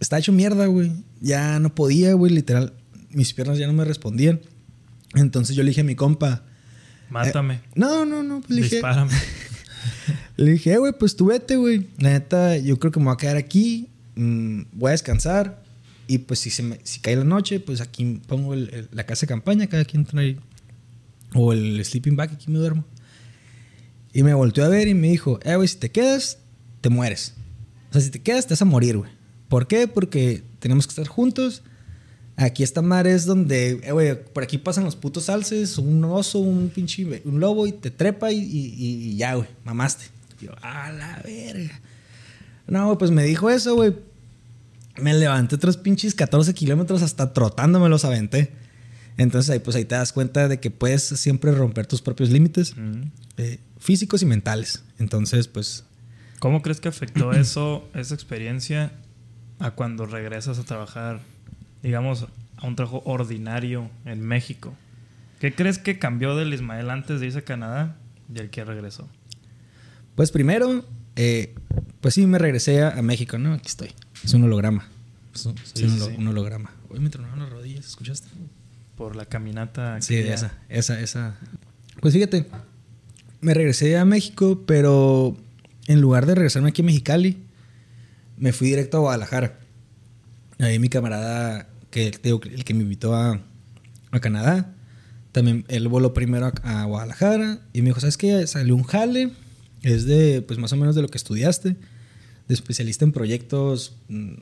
está 0.00 0.18
hecho 0.18 0.32
mierda, 0.32 0.66
güey. 0.66 0.92
Ya 1.20 1.58
no 1.58 1.74
podía, 1.74 2.14
güey, 2.14 2.32
literal. 2.32 2.72
Mis 3.10 3.34
piernas 3.34 3.58
ya 3.58 3.66
no 3.66 3.72
me 3.72 3.84
respondían. 3.84 4.40
Entonces 5.14 5.56
yo 5.56 5.62
le 5.62 5.70
dije 5.70 5.82
a 5.82 5.84
mi 5.84 5.96
compa. 5.96 6.44
Mátame. 7.10 7.54
Eh, 7.54 7.60
no, 7.74 8.04
no, 8.04 8.22
no. 8.22 8.40
Pues 8.40 8.50
le 8.50 8.62
dije, 8.62 8.76
Dispárame. 8.76 9.12
Le 10.36 10.52
dije, 10.52 10.72
eh, 10.72 10.78
güey, 10.78 10.92
pues 10.98 11.16
tú 11.16 11.26
vete, 11.26 11.56
güey. 11.56 11.88
La 11.98 12.10
neta, 12.10 12.56
yo 12.56 12.78
creo 12.78 12.92
que 12.92 13.00
me 13.00 13.06
voy 13.06 13.14
a 13.14 13.16
quedar 13.16 13.36
aquí. 13.36 13.88
Mm, 14.14 14.62
voy 14.72 14.88
a 14.88 14.92
descansar. 14.92 15.62
Y 16.06 16.18
pues 16.18 16.40
si, 16.40 16.50
se 16.50 16.62
me, 16.62 16.80
si 16.84 17.00
cae 17.00 17.16
la 17.16 17.24
noche, 17.24 17.60
pues 17.60 17.80
aquí 17.80 18.20
pongo 18.26 18.54
la 18.54 19.04
casa 19.04 19.22
de 19.22 19.26
campaña, 19.28 19.66
cada 19.66 19.84
quien 19.84 20.04
trae. 20.04 20.38
O 21.34 21.52
el 21.52 21.84
sleeping 21.84 22.16
bag, 22.16 22.32
aquí 22.32 22.50
me 22.50 22.58
duermo. 22.58 22.84
Y 24.12 24.22
me 24.22 24.32
volteó 24.32 24.64
a 24.64 24.68
ver 24.68 24.88
y 24.88 24.94
me 24.94 25.08
dijo, 25.08 25.38
eh, 25.42 25.56
güey, 25.56 25.68
si 25.68 25.76
te 25.76 25.90
quedas, 25.90 26.38
te 26.80 26.88
mueres. 26.88 27.34
O 27.90 27.92
sea, 27.92 28.00
si 28.00 28.10
te 28.10 28.20
quedas, 28.20 28.46
te 28.46 28.54
vas 28.54 28.62
a 28.62 28.64
morir, 28.64 28.96
güey. 28.96 29.10
¿Por 29.48 29.66
qué? 29.66 29.86
Porque 29.86 30.42
tenemos 30.58 30.86
que 30.86 30.92
estar 30.92 31.06
juntos 31.06 31.62
Aquí 32.40 32.62
esta 32.62 32.82
mar 32.82 33.08
es 33.08 33.26
donde, 33.26 33.80
eh, 33.82 33.90
güey, 33.90 34.14
por 34.14 34.44
aquí 34.44 34.58
pasan 34.58 34.84
los 34.84 34.94
putos 34.94 35.28
alces, 35.28 35.76
un 35.76 36.04
oso, 36.04 36.38
un 36.38 36.68
pinche, 36.68 37.20
un 37.24 37.40
lobo 37.40 37.66
y 37.66 37.72
te 37.72 37.90
trepa 37.90 38.30
y, 38.30 38.38
y, 38.38 39.16
ya, 39.16 39.34
güey, 39.34 39.48
mamaste. 39.64 40.04
yo, 40.40 40.52
a 40.62 40.92
la 40.92 41.20
verga. 41.24 41.80
No, 42.68 42.86
güey, 42.86 42.98
pues 42.98 43.10
me 43.10 43.24
dijo 43.24 43.50
eso, 43.50 43.74
güey. 43.74 43.96
Me 44.98 45.14
levanté 45.14 45.56
otros 45.56 45.76
pinches 45.76 46.14
14 46.14 46.54
kilómetros 46.54 47.02
hasta 47.02 47.32
trotando 47.32 47.80
me 47.80 47.88
los 47.88 48.04
aventé. 48.04 48.52
Entonces 49.16 49.50
ahí, 49.50 49.58
pues 49.58 49.74
ahí 49.74 49.84
te 49.84 49.96
das 49.96 50.12
cuenta 50.12 50.46
de 50.46 50.60
que 50.60 50.70
puedes 50.70 51.02
siempre 51.02 51.50
romper 51.50 51.86
tus 51.86 52.02
propios 52.02 52.30
límites 52.30 52.72
eh, 53.36 53.58
físicos 53.80 54.22
y 54.22 54.26
mentales. 54.26 54.84
Entonces, 55.00 55.48
pues... 55.48 55.84
¿Cómo 56.38 56.62
crees 56.62 56.78
que 56.80 56.86
afectó 56.86 57.32
eso, 57.32 57.88
esa 57.94 58.14
experiencia, 58.14 58.92
a 59.58 59.72
cuando 59.72 60.06
regresas 60.06 60.60
a 60.60 60.62
trabajar 60.62 61.20
digamos, 61.82 62.26
a 62.56 62.66
un 62.66 62.76
trabajo 62.76 63.02
ordinario 63.04 63.90
en 64.04 64.20
México. 64.20 64.74
¿Qué 65.40 65.54
crees 65.54 65.78
que 65.78 65.98
cambió 65.98 66.34
del 66.34 66.52
Ismael 66.52 66.90
antes 66.90 67.20
de 67.20 67.26
irse 67.26 67.38
a 67.38 67.42
Canadá 67.42 67.96
y 68.32 68.38
el 68.38 68.50
que 68.50 68.64
regresó? 68.64 69.08
Pues 70.16 70.32
primero, 70.32 70.84
eh, 71.14 71.54
pues 72.00 72.14
sí, 72.14 72.26
me 72.26 72.38
regresé 72.38 72.82
a, 72.82 73.00
México, 73.02 73.38
¿no? 73.38 73.54
Aquí 73.54 73.68
estoy. 73.68 73.92
Es 74.24 74.34
un 74.34 74.44
holograma. 74.44 74.88
Es 75.32 75.46
un, 75.46 76.26
holograma. 76.26 76.72
Hoy 76.90 76.98
me 76.98 77.08
tronaron 77.08 77.38
las 77.38 77.50
rodillas, 77.50 77.86
¿escuchaste? 77.86 78.28
Por 78.96 79.14
la 79.14 79.26
caminata. 79.26 80.02
Sí, 80.02 80.16
esa, 80.16 80.52
esa, 80.68 81.00
esa. 81.00 81.36
Pues 82.00 82.14
fíjate, 82.14 82.46
me 83.40 83.54
regresé 83.54 83.96
a 83.96 84.04
México, 84.04 84.64
pero 84.66 85.36
en 85.86 86.00
lugar 86.00 86.26
de 86.26 86.34
regresarme 86.34 86.70
aquí 86.70 86.82
a 86.82 86.84
Mexicali, 86.84 87.38
me 88.36 88.52
fui 88.52 88.68
directo 88.68 88.96
a 88.96 89.00
Guadalajara. 89.00 89.60
Ahí 90.58 90.80
mi 90.80 90.88
camarada, 90.88 91.67
que 91.90 92.06
el 92.22 92.64
que 92.64 92.74
me 92.74 92.82
invitó 92.82 93.14
a, 93.14 93.40
Canadá, 94.20 94.74
también 95.32 95.64
él 95.68 95.86
voló 95.88 96.14
primero 96.14 96.50
a, 96.62 96.84
Guadalajara 96.84 97.60
y 97.72 97.82
me 97.82 97.88
dijo, 97.90 98.00
¿sabes 98.00 98.16
qué? 98.16 98.46
Salió 98.46 98.74
un 98.74 98.84
jale, 98.84 99.32
es 99.82 100.06
de, 100.06 100.42
pues 100.42 100.58
más 100.58 100.72
o 100.72 100.76
menos 100.76 100.94
de 100.94 101.02
lo 101.02 101.08
que 101.08 101.18
estudiaste, 101.18 101.76
de 102.48 102.54
especialista 102.54 103.04
en 103.04 103.12
proyectos 103.12 103.96
mm, 104.08 104.32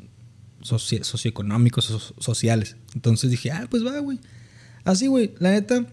socioeconómicos, 0.63 2.15
sociales. 2.19 2.77
Entonces 2.95 3.31
dije, 3.31 3.51
ah, 3.51 3.67
pues 3.69 3.85
va, 3.85 3.99
güey. 3.99 4.21
Así, 4.85 5.09
güey, 5.09 5.35
la 5.41 5.51
neta, 5.51 5.85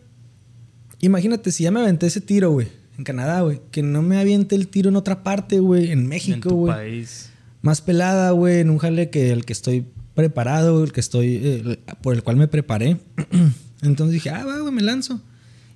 imagínate 1.00 1.52
si 1.52 1.64
ya 1.64 1.72
me 1.72 1.80
aventé 1.80 2.06
ese 2.06 2.22
tiro, 2.22 2.52
güey, 2.52 2.68
en 2.98 3.04
Canadá, 3.04 3.42
güey, 3.42 3.60
que 3.72 3.82
no 3.82 4.04
me 4.04 4.20
aviente 4.20 4.56
el 4.56 4.68
tiro 4.68 4.90
en 4.90 4.96
otra 4.96 5.24
parte, 5.24 5.60
güey, 5.60 5.92
en 5.92 6.08
México, 6.08 6.52
güey. 6.52 6.74
país. 6.74 7.30
Más 7.62 7.82
pelada, 7.82 8.32
güey, 8.32 8.60
en 8.60 8.70
un 8.70 8.78
jale 8.78 9.10
que 9.10 9.32
el 9.32 9.46
que 9.46 9.54
estoy 9.54 9.88
preparado, 10.16 10.84
el 10.84 10.92
que 10.92 11.00
estoy, 11.00 11.40
eh, 11.44 11.80
por 12.02 12.14
el 12.14 12.24
cual 12.24 12.38
me 12.38 12.48
preparé. 12.48 12.98
Entonces 13.82 14.14
dije, 14.14 14.30
ah, 14.30 14.46
va, 14.46 14.60
güey, 14.60 14.74
me 14.74 14.82
lanzo. 14.82 15.22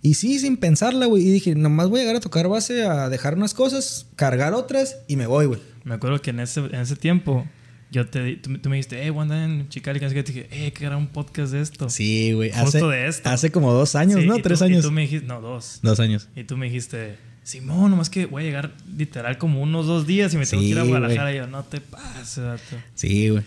Y 0.01 0.13
sí, 0.13 0.39
sin 0.39 0.57
pensarla, 0.57 1.05
güey. 1.05 1.27
Y 1.27 1.31
dije, 1.31 1.55
nomás 1.55 1.89
voy 1.89 1.99
a 1.99 2.03
llegar 2.03 2.15
a 2.15 2.19
tocar 2.19 2.47
base, 2.47 2.85
a 2.85 3.09
dejar 3.09 3.35
unas 3.35 3.53
cosas, 3.53 4.07
cargar 4.15 4.53
otras 4.53 4.97
y 5.07 5.15
me 5.15 5.27
voy, 5.27 5.47
güey. 5.47 5.59
Me 5.83 5.95
acuerdo 5.95 6.21
que 6.21 6.29
en 6.29 6.39
ese, 6.39 6.61
en 6.61 6.75
ese 6.75 6.95
tiempo 6.95 7.45
yo 7.89 8.07
te, 8.07 8.35
tú, 8.37 8.49
me 8.69 8.75
dijiste, 8.75 9.05
eh, 9.05 9.11
Wanda 9.11 9.43
en 9.43 9.69
Chicali, 9.69 9.99
que 9.99 10.09
te 10.09 10.33
dije, 10.33 10.47
eh, 10.51 10.73
que 10.73 10.85
era 10.85 10.97
un 10.97 11.07
podcast 11.07 11.53
de 11.53 11.61
esto. 11.61 11.89
Sí, 11.89 12.33
güey. 12.33 12.51
Hace, 12.51 12.81
de 12.81 13.07
esto. 13.07 13.29
Hace 13.29 13.51
como 13.51 13.71
dos 13.71 13.95
años, 13.95 14.23
¿no? 14.25 14.37
Tres 14.39 14.61
años. 14.61 14.79
Y 14.79 14.87
tú 14.87 14.91
me 14.91 15.01
dijiste, 15.01 15.25
no, 15.25 15.41
dos. 15.41 15.79
Dos 15.81 15.99
años. 15.99 16.27
Y 16.35 16.43
tú 16.43 16.57
me 16.57 16.65
dijiste, 16.65 17.15
Simón, 17.43 17.91
nomás 17.91 18.09
que 18.09 18.25
voy 18.25 18.43
a 18.43 18.45
llegar 18.45 18.75
literal 18.95 19.37
como 19.37 19.61
unos 19.61 19.87
dos 19.87 20.05
días 20.05 20.33
y 20.33 20.37
me 20.37 20.45
tengo 20.45 20.63
que 20.63 20.69
ir 20.69 20.79
a 20.79 20.83
Guadalajara. 20.83 21.33
Y 21.33 21.37
yo, 21.37 21.47
no 21.47 21.63
te 21.63 21.79
pases. 21.79 22.61
Sí, 22.93 23.29
güey. 23.29 23.43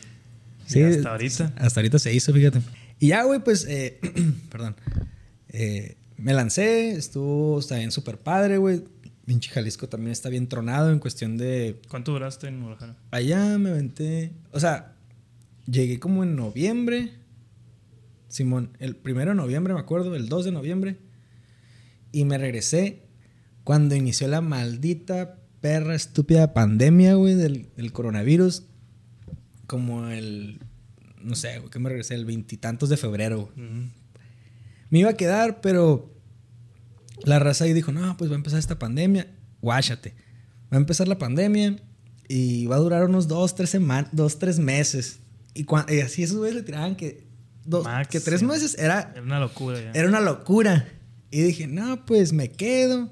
Sí, 0.71 0.83
hasta 0.83 1.11
ahorita. 1.11 1.53
Hasta 1.57 1.81
ahorita 1.81 1.99
se 1.99 2.15
hizo, 2.15 2.33
fíjate. 2.33 2.61
Y 3.01 3.09
ya, 3.09 3.25
güey, 3.25 3.41
pues, 3.41 3.67
eh, 3.69 3.99
perdón. 4.51 4.77
Eh, 5.49 5.97
me 6.17 6.33
lancé, 6.33 6.93
estuvo, 6.93 7.59
está 7.59 7.77
bien 7.77 7.91
súper 7.91 8.19
padre, 8.19 8.59
güey. 8.59 8.85
Pinche 9.25 9.51
Jalisco 9.51 9.89
también 9.89 10.13
está 10.13 10.29
bien 10.29 10.49
tronado 10.49 10.93
en 10.93 11.01
cuestión 11.01 11.37
de... 11.37 11.81
¿Cuánto 11.89 12.13
duraste 12.13 12.47
en 12.47 12.61
Guadalajara? 12.61 12.97
Allá 13.11 13.59
me 13.59 13.71
aventé... 13.71 14.33
O 14.53 14.61
sea, 14.61 14.97
llegué 15.67 15.99
como 15.99 16.23
en 16.23 16.37
noviembre. 16.37 17.15
Simón, 18.29 18.77
el 18.79 18.95
primero 18.95 19.31
de 19.33 19.37
noviembre, 19.37 19.75
me 19.75 19.81
acuerdo, 19.81 20.15
el 20.15 20.29
2 20.29 20.45
de 20.45 20.53
noviembre. 20.53 20.99
Y 22.13 22.25
me 22.25 22.39
regresé 22.39 23.03
cuando 23.65 23.97
inició 23.97 24.29
la 24.29 24.41
maldita 24.41 25.39
perra 25.61 25.97
estúpida 25.97 26.55
pandemia, 26.55 27.15
güey, 27.15 27.35
del, 27.35 27.69
del 27.77 27.93
coronavirus 27.93 28.65
como 29.71 30.09
el, 30.09 30.59
no 31.23 31.37
sé, 31.37 31.63
que 31.71 31.79
me 31.79 31.91
regresé 31.91 32.17
el 32.17 32.25
veintitantos 32.25 32.89
de 32.89 32.97
febrero. 32.97 33.53
Me 34.91 34.99
iba 34.99 35.11
a 35.11 35.17
quedar, 35.17 35.61
pero 35.61 36.13
la 37.23 37.39
raza 37.39 37.67
ahí 37.67 37.73
dijo, 37.73 37.93
no, 37.93 38.17
pues 38.17 38.29
va 38.33 38.35
a 38.35 38.39
empezar 38.39 38.59
esta 38.59 38.81
pandemia, 38.81 39.29
guáchate. 39.63 40.17
Va 40.73 40.77
a 40.77 40.81
empezar 40.81 41.07
la 41.07 41.19
pandemia 41.19 41.77
y 42.27 42.67
va 42.67 42.75
a 42.75 42.79
durar 42.81 43.05
unos 43.05 43.29
dos, 43.29 43.55
tres 43.55 43.71
semanas, 43.71 44.11
dos, 44.11 44.41
tres 44.41 44.59
meses. 44.59 45.21
Y, 45.55 45.65
así 46.03 46.25
esos 46.25 46.39
güeyes 46.39 46.57
le 46.57 46.63
tiraban 46.65 46.97
que, 46.97 47.29
dos, 47.65 47.87
que 48.11 48.19
tres 48.19 48.43
meses 48.43 48.77
era... 48.77 49.13
Era 49.13 49.23
una 49.23 49.39
locura. 49.39 49.79
Era 49.95 50.09
una 50.09 50.21
locura. 50.21 50.89
Y 51.31 51.43
dije, 51.43 51.69
no, 51.69 52.05
pues 52.07 52.33
me 52.33 52.51
quedo. 52.51 53.09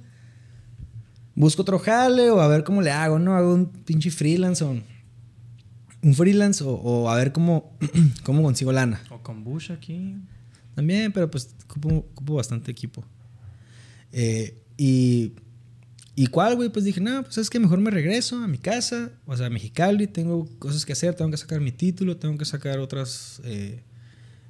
Busco 1.36 1.62
otro 1.62 1.78
jale 1.78 2.30
o 2.30 2.40
a 2.40 2.48
ver 2.48 2.64
cómo 2.64 2.82
le 2.82 2.90
hago, 2.90 3.20
¿no? 3.20 3.36
Hago 3.36 3.54
un 3.54 3.68
pinche 3.84 4.10
freelance 4.10 4.64
o 4.64 4.82
un 6.02 6.14
freelance 6.14 6.62
o, 6.64 7.10
a 7.10 7.16
ver 7.16 7.32
cómo, 7.32 7.76
cómo 8.22 8.42
consigo 8.42 8.72
lana. 8.72 9.02
O 9.10 9.18
con 9.22 9.44
Bush 9.44 9.72
aquí. 9.72 10.16
También, 10.74 11.12
pero 11.12 11.30
pues 11.30 11.54
ocupo, 11.64 12.34
bastante 12.34 12.70
equipo. 12.70 13.04
Eh, 14.12 14.62
y, 14.76 15.32
¿Y 16.14 16.28
cuál, 16.28 16.56
güey? 16.56 16.68
Pues 16.68 16.84
dije, 16.84 17.00
no, 17.00 17.22
pues 17.22 17.38
es 17.38 17.50
que 17.50 17.58
mejor 17.58 17.80
me 17.80 17.90
regreso 17.90 18.36
a 18.36 18.48
mi 18.48 18.58
casa, 18.58 19.12
o 19.26 19.36
sea, 19.36 19.46
a 19.46 19.50
Mexicali, 19.50 20.06
tengo 20.06 20.48
cosas 20.58 20.84
que 20.84 20.92
hacer, 20.92 21.14
tengo 21.14 21.30
que 21.30 21.36
sacar 21.36 21.60
mi 21.60 21.72
título, 21.72 22.16
tengo 22.16 22.36
que 22.38 22.44
sacar 22.44 22.78
otras, 22.78 23.40
eh, 23.44 23.82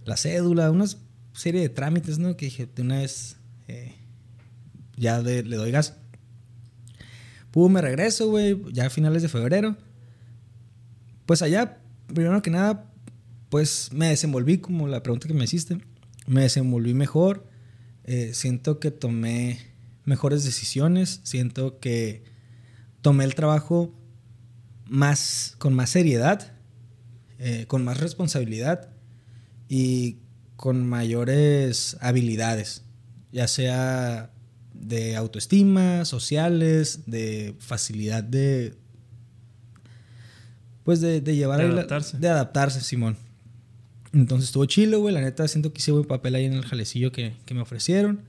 la 0.04 0.16
cédula, 0.16 0.70
una 0.70 0.86
serie 1.32 1.60
de 1.60 1.68
trámites, 1.68 2.18
¿no? 2.18 2.36
Que 2.36 2.46
dije, 2.46 2.68
de 2.74 2.82
una 2.82 2.98
vez 2.98 3.36
eh, 3.68 3.94
ya 4.96 5.20
le 5.20 5.42
doy 5.42 5.70
gas. 5.70 5.94
Pum, 7.50 7.72
me 7.72 7.80
regreso, 7.80 8.28
güey, 8.28 8.60
ya 8.72 8.86
a 8.86 8.90
finales 8.90 9.22
de 9.22 9.28
febrero. 9.28 9.76
Pues 11.28 11.42
allá, 11.42 11.76
primero 12.06 12.40
que 12.40 12.48
nada, 12.48 12.90
pues 13.50 13.90
me 13.92 14.08
desenvolví, 14.08 14.56
como 14.56 14.88
la 14.88 15.02
pregunta 15.02 15.28
que 15.28 15.34
me 15.34 15.44
hiciste, 15.44 15.76
me 16.26 16.40
desenvolví 16.40 16.94
mejor. 16.94 17.46
Eh, 18.04 18.30
siento 18.32 18.80
que 18.80 18.90
tomé 18.90 19.58
mejores 20.06 20.42
decisiones, 20.42 21.20
siento 21.24 21.80
que 21.80 22.24
tomé 23.02 23.24
el 23.24 23.34
trabajo 23.34 23.94
más, 24.86 25.54
con 25.58 25.74
más 25.74 25.90
seriedad, 25.90 26.54
eh, 27.38 27.66
con 27.68 27.84
más 27.84 28.00
responsabilidad 28.00 28.88
y 29.68 30.20
con 30.56 30.88
mayores 30.88 31.98
habilidades, 32.00 32.84
ya 33.32 33.48
sea 33.48 34.32
de 34.72 35.14
autoestima, 35.14 36.06
sociales, 36.06 37.00
de 37.04 37.54
facilidad 37.58 38.24
de... 38.24 38.77
Pues 40.88 41.02
de, 41.02 41.20
llevar... 41.20 41.58
De 41.58 41.66
adaptarse. 41.66 42.16
de 42.16 42.28
adaptarse, 42.30 42.80
Simón. 42.80 43.18
Entonces 44.14 44.48
estuvo 44.48 44.64
chilo, 44.64 45.00
güey. 45.00 45.12
La 45.12 45.20
neta 45.20 45.46
siento 45.46 45.70
que 45.70 45.80
hice 45.80 45.92
buen 45.92 46.06
papel 46.06 46.34
ahí 46.34 46.46
en 46.46 46.54
el 46.54 46.64
jalecillo 46.64 47.12
que, 47.12 47.34
me 47.52 47.60
ofrecieron. 47.60 48.22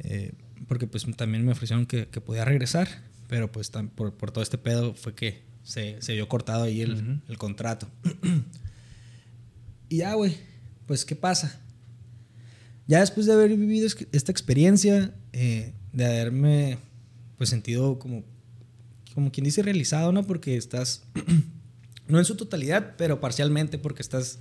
Eh, 0.00 0.32
porque 0.66 0.88
pues 0.88 1.06
también 1.16 1.46
me 1.46 1.52
ofrecieron 1.52 1.86
que, 1.86 2.06
podía 2.06 2.44
regresar. 2.44 2.88
Pero 3.28 3.52
pues 3.52 3.70
por, 3.94 4.12
por, 4.12 4.32
todo 4.32 4.42
este 4.42 4.58
pedo 4.58 4.92
fue 4.94 5.14
que 5.14 5.44
se, 5.62 6.02
se 6.02 6.14
vio 6.14 6.28
cortado 6.28 6.64
ahí 6.64 6.80
el, 6.80 7.20
el 7.28 7.38
contrato. 7.38 7.86
y 9.88 9.98
ya, 9.98 10.14
güey. 10.14 10.36
Pues, 10.88 11.04
¿qué 11.04 11.14
pasa? 11.14 11.60
Ya 12.88 12.98
después 12.98 13.24
de 13.26 13.34
haber 13.34 13.56
vivido 13.56 13.86
esta 14.10 14.32
experiencia, 14.32 15.14
eh, 15.32 15.74
de 15.92 16.04
haberme 16.04 16.78
pues 17.36 17.50
sentido 17.50 18.00
como, 18.00 18.24
como 19.14 19.30
quien 19.30 19.44
dice 19.44 19.62
realizado, 19.62 20.10
¿no? 20.10 20.26
Porque 20.26 20.56
estás, 20.56 21.04
no 22.08 22.18
en 22.18 22.24
su 22.24 22.36
totalidad, 22.36 22.94
pero 22.96 23.20
parcialmente 23.20 23.78
porque 23.78 24.02
estás 24.02 24.40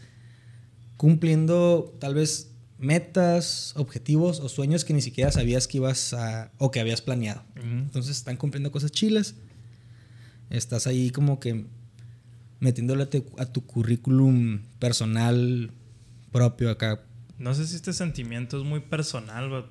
cumpliendo 0.98 1.96
tal 2.00 2.16
vez 2.16 2.52
metas, 2.80 3.74
objetivos 3.76 4.40
o 4.40 4.50
sueños 4.50 4.86
que 4.86 4.94
ni 4.94 5.02
siquiera 5.02 5.32
sabías 5.32 5.68
que 5.68 5.78
ibas 5.78 6.14
a 6.14 6.52
o 6.58 6.72
que 6.72 6.80
habías 6.80 7.02
planeado. 7.02 7.44
Entonces 7.56 8.18
están 8.18 8.38
cumpliendo 8.38 8.72
cosas 8.72 8.92
chilas. 8.92 9.36
Estás 10.50 10.88
ahí 10.88 11.10
como 11.12 11.40
que 11.40 11.66
metiéndole 12.60 13.04
a, 13.04 13.42
a 13.42 13.46
tu 13.46 13.66
currículum 13.66 14.62
personal 14.80 15.72
propio 16.32 16.72
acá 16.72 17.04
no 17.38 17.54
sé 17.54 17.68
si 17.68 17.76
este 17.76 17.94
sentimiento 17.94 18.58
es 18.58 18.64
muy 18.64 18.80
personal, 18.80 19.70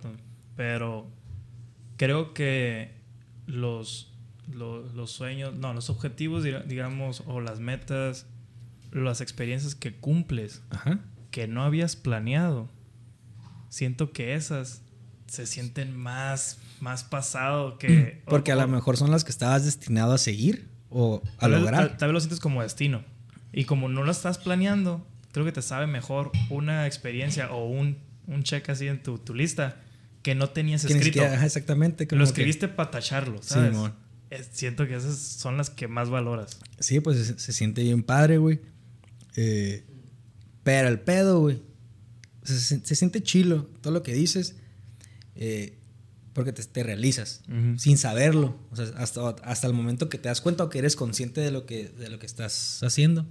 pero 0.55 1.09
creo 1.97 2.33
que 2.33 2.93
los, 3.47 4.13
los, 4.53 5.11
sueños, 5.11 5.55
no, 5.55 5.75
los 5.75 5.91
objetivos, 5.91 6.45
digamos, 6.45 7.23
o 7.27 7.41
las 7.41 7.61
metas, 7.61 8.27
las 8.93 9.21
experiencias 9.21 9.75
que 9.75 9.95
cumples, 9.95 10.63
que 11.31 11.49
no 11.49 11.63
habías 11.63 11.97
planeado, 11.97 12.69
siento 13.69 14.13
que 14.13 14.35
esas 14.35 14.83
se 15.27 15.47
sienten 15.47 15.97
más, 15.97 16.59
más 16.81 17.05
pasado 17.05 17.79
que... 17.79 18.23
Porque 18.27 18.53
a 18.53 18.57
lo 18.57 18.69
mejor 18.69 18.97
son 18.97 19.11
las 19.11 19.25
que 19.25 19.31
estabas 19.31 19.65
destinado 19.65 20.13
a 20.13 20.19
seguir 20.19 20.69
o 20.89 21.23
a 21.39 21.49
lograr. 21.49 21.97
tal 21.97 22.09
vez 22.09 22.15
lo 22.15 22.21
sientes 22.21 22.41
como 22.41 22.63
destino. 22.63 23.05
Y 23.53 23.65
como 23.65 23.89
no 23.89 24.03
lo 24.03 24.11
estás 24.13 24.39
planeando, 24.39 25.07
creo 25.33 25.45
que 25.45 25.53
te 25.53 25.63
sabe 25.63 25.87
mejor 25.87 26.31
una 26.51 26.87
experiencia 26.87 27.51
o 27.51 27.67
un, 27.67 27.99
un 28.27 28.43
check 28.43 28.69
así 28.71 28.87
en 28.87 29.03
tu, 29.03 29.19
tu 29.19 29.35
lista 29.35 29.77
que 30.23 30.35
no 30.35 30.49
tenías 30.51 30.85
escrito. 30.85 31.23
exactamente. 31.25 32.07
Lo 32.11 32.25
escribiste 32.25 32.69
para 32.69 32.91
tacharlo, 32.91 33.43
¿sabes? 33.43 33.77
Siento 34.53 34.87
que 34.87 34.97
esas 34.97 35.17
son 35.17 35.57
las 35.57 35.71
que 35.71 35.89
más 35.89 36.11
valoras. 36.11 36.59
Sí, 36.79 37.01
pues 37.01 37.35
se, 37.37 37.53
siente 37.53 37.83
bien 37.83 38.03
padre, 38.03 38.39
güey. 38.39 38.61
Eh, 39.37 39.85
pero 40.63 40.89
el 40.89 41.01
pedo, 41.01 41.41
güey. 41.41 41.63
Se, 42.43 42.95
siente 42.95 43.23
chilo 43.23 43.69
todo 43.81 43.93
lo 43.93 44.03
que 44.03 44.15
dices. 44.15 44.57
Eh, 45.35 45.79
porque 46.33 46.53
te, 46.53 46.83
realizas 46.83 47.43
sin 47.79 47.97
saberlo. 47.97 48.59
O 48.71 48.77
sea, 48.77 48.87
hasta, 48.97 49.31
hasta 49.43 49.67
el 49.67 49.73
momento 49.73 50.09
que 50.09 50.19
te 50.19 50.29
das 50.29 50.41
cuenta 50.41 50.65
o 50.65 50.69
que 50.69 50.79
eres 50.79 50.95
consciente 50.95 51.41
de 51.41 51.51
lo 51.51 51.65
que, 51.65 51.89
de 51.89 52.11
lo 52.11 52.19
que 52.19 52.27
estás 52.27 52.83
haciendo. 52.83 53.27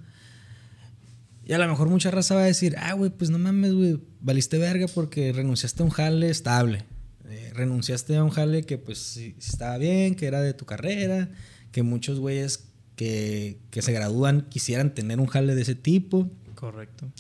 Y 1.46 1.54
a 1.54 1.60
lo 1.60 1.68
mejor 1.68 1.90
mucha 1.90 2.10
raza 2.10 2.34
va 2.34 2.42
a 2.42 2.46
decir, 2.46 2.76
ah, 2.80 2.94
güey, 2.94 3.12
pues 3.12 3.30
no 3.30 3.38
mames, 3.38 3.74
güey, 3.74 4.00
valiste 4.20 4.58
verga 4.58 4.88
porque 4.88 5.32
renunciaste 5.32 5.84
a 5.84 5.86
un 5.86 5.92
jale 5.92 6.32
estable. 6.32 6.84
Eh, 7.28 7.52
renunciaste 7.54 8.16
a 8.16 8.24
un 8.24 8.30
jale 8.30 8.64
que 8.64 8.78
pues 8.78 9.18
estaba 9.18 9.78
bien, 9.78 10.16
que 10.16 10.28
era 10.28 10.42
de 10.42 10.54
tu 10.54 10.66
carrera, 10.66 11.32
que 11.72 11.84
muchos 11.84 12.20
güeyes 12.20 12.70
que, 12.96 13.60
que 13.72 13.82
se 13.82 13.92
gradúan 13.92 14.48
quisieran 14.50 14.94
tener 14.94 15.20
un 15.20 15.28
jale 15.28 15.56
de 15.56 15.62
ese 15.62 15.76
tipo. 15.76 16.30
Correcto. 16.56 17.12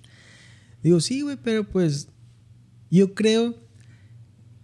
Digo, 0.84 1.02
sí, 1.02 1.22
güey, 1.22 1.38
pero 1.42 1.70
pues 1.70 2.10
yo 2.92 3.14
creo 3.14 3.56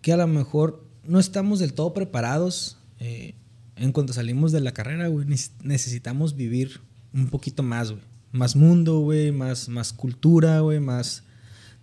que 0.02 0.14
a 0.14 0.18
lo 0.18 0.28
mejor 0.28 0.88
no 1.04 1.20
estamos 1.20 1.60
del 1.60 1.74
todo 1.74 1.94
preparados 1.94 2.78
eh, 3.00 3.36
en 3.76 3.92
cuanto 3.92 4.14
salimos 4.14 4.52
de 4.52 4.62
la 4.62 4.74
carrera, 4.74 5.08
güey. 5.08 5.28
Necesitamos 5.64 6.36
vivir 6.36 6.82
un 7.14 7.28
poquito 7.28 7.64
más, 7.64 7.92
güey 7.92 8.12
más 8.32 8.56
mundo, 8.56 9.00
güey, 9.00 9.32
más, 9.32 9.70
más 9.70 9.94
cultura, 9.94 10.62
güey, 10.62 10.80
más 10.80 11.24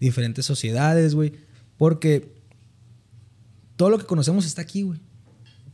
diferentes 0.01 0.47
sociedades, 0.47 1.15
güey. 1.15 1.33
Porque 1.77 2.35
todo 3.79 3.91
lo 3.91 3.99
que 3.99 4.05
conocemos 4.05 4.45
está 4.45 4.61
aquí, 4.61 4.83
güey. 4.83 4.99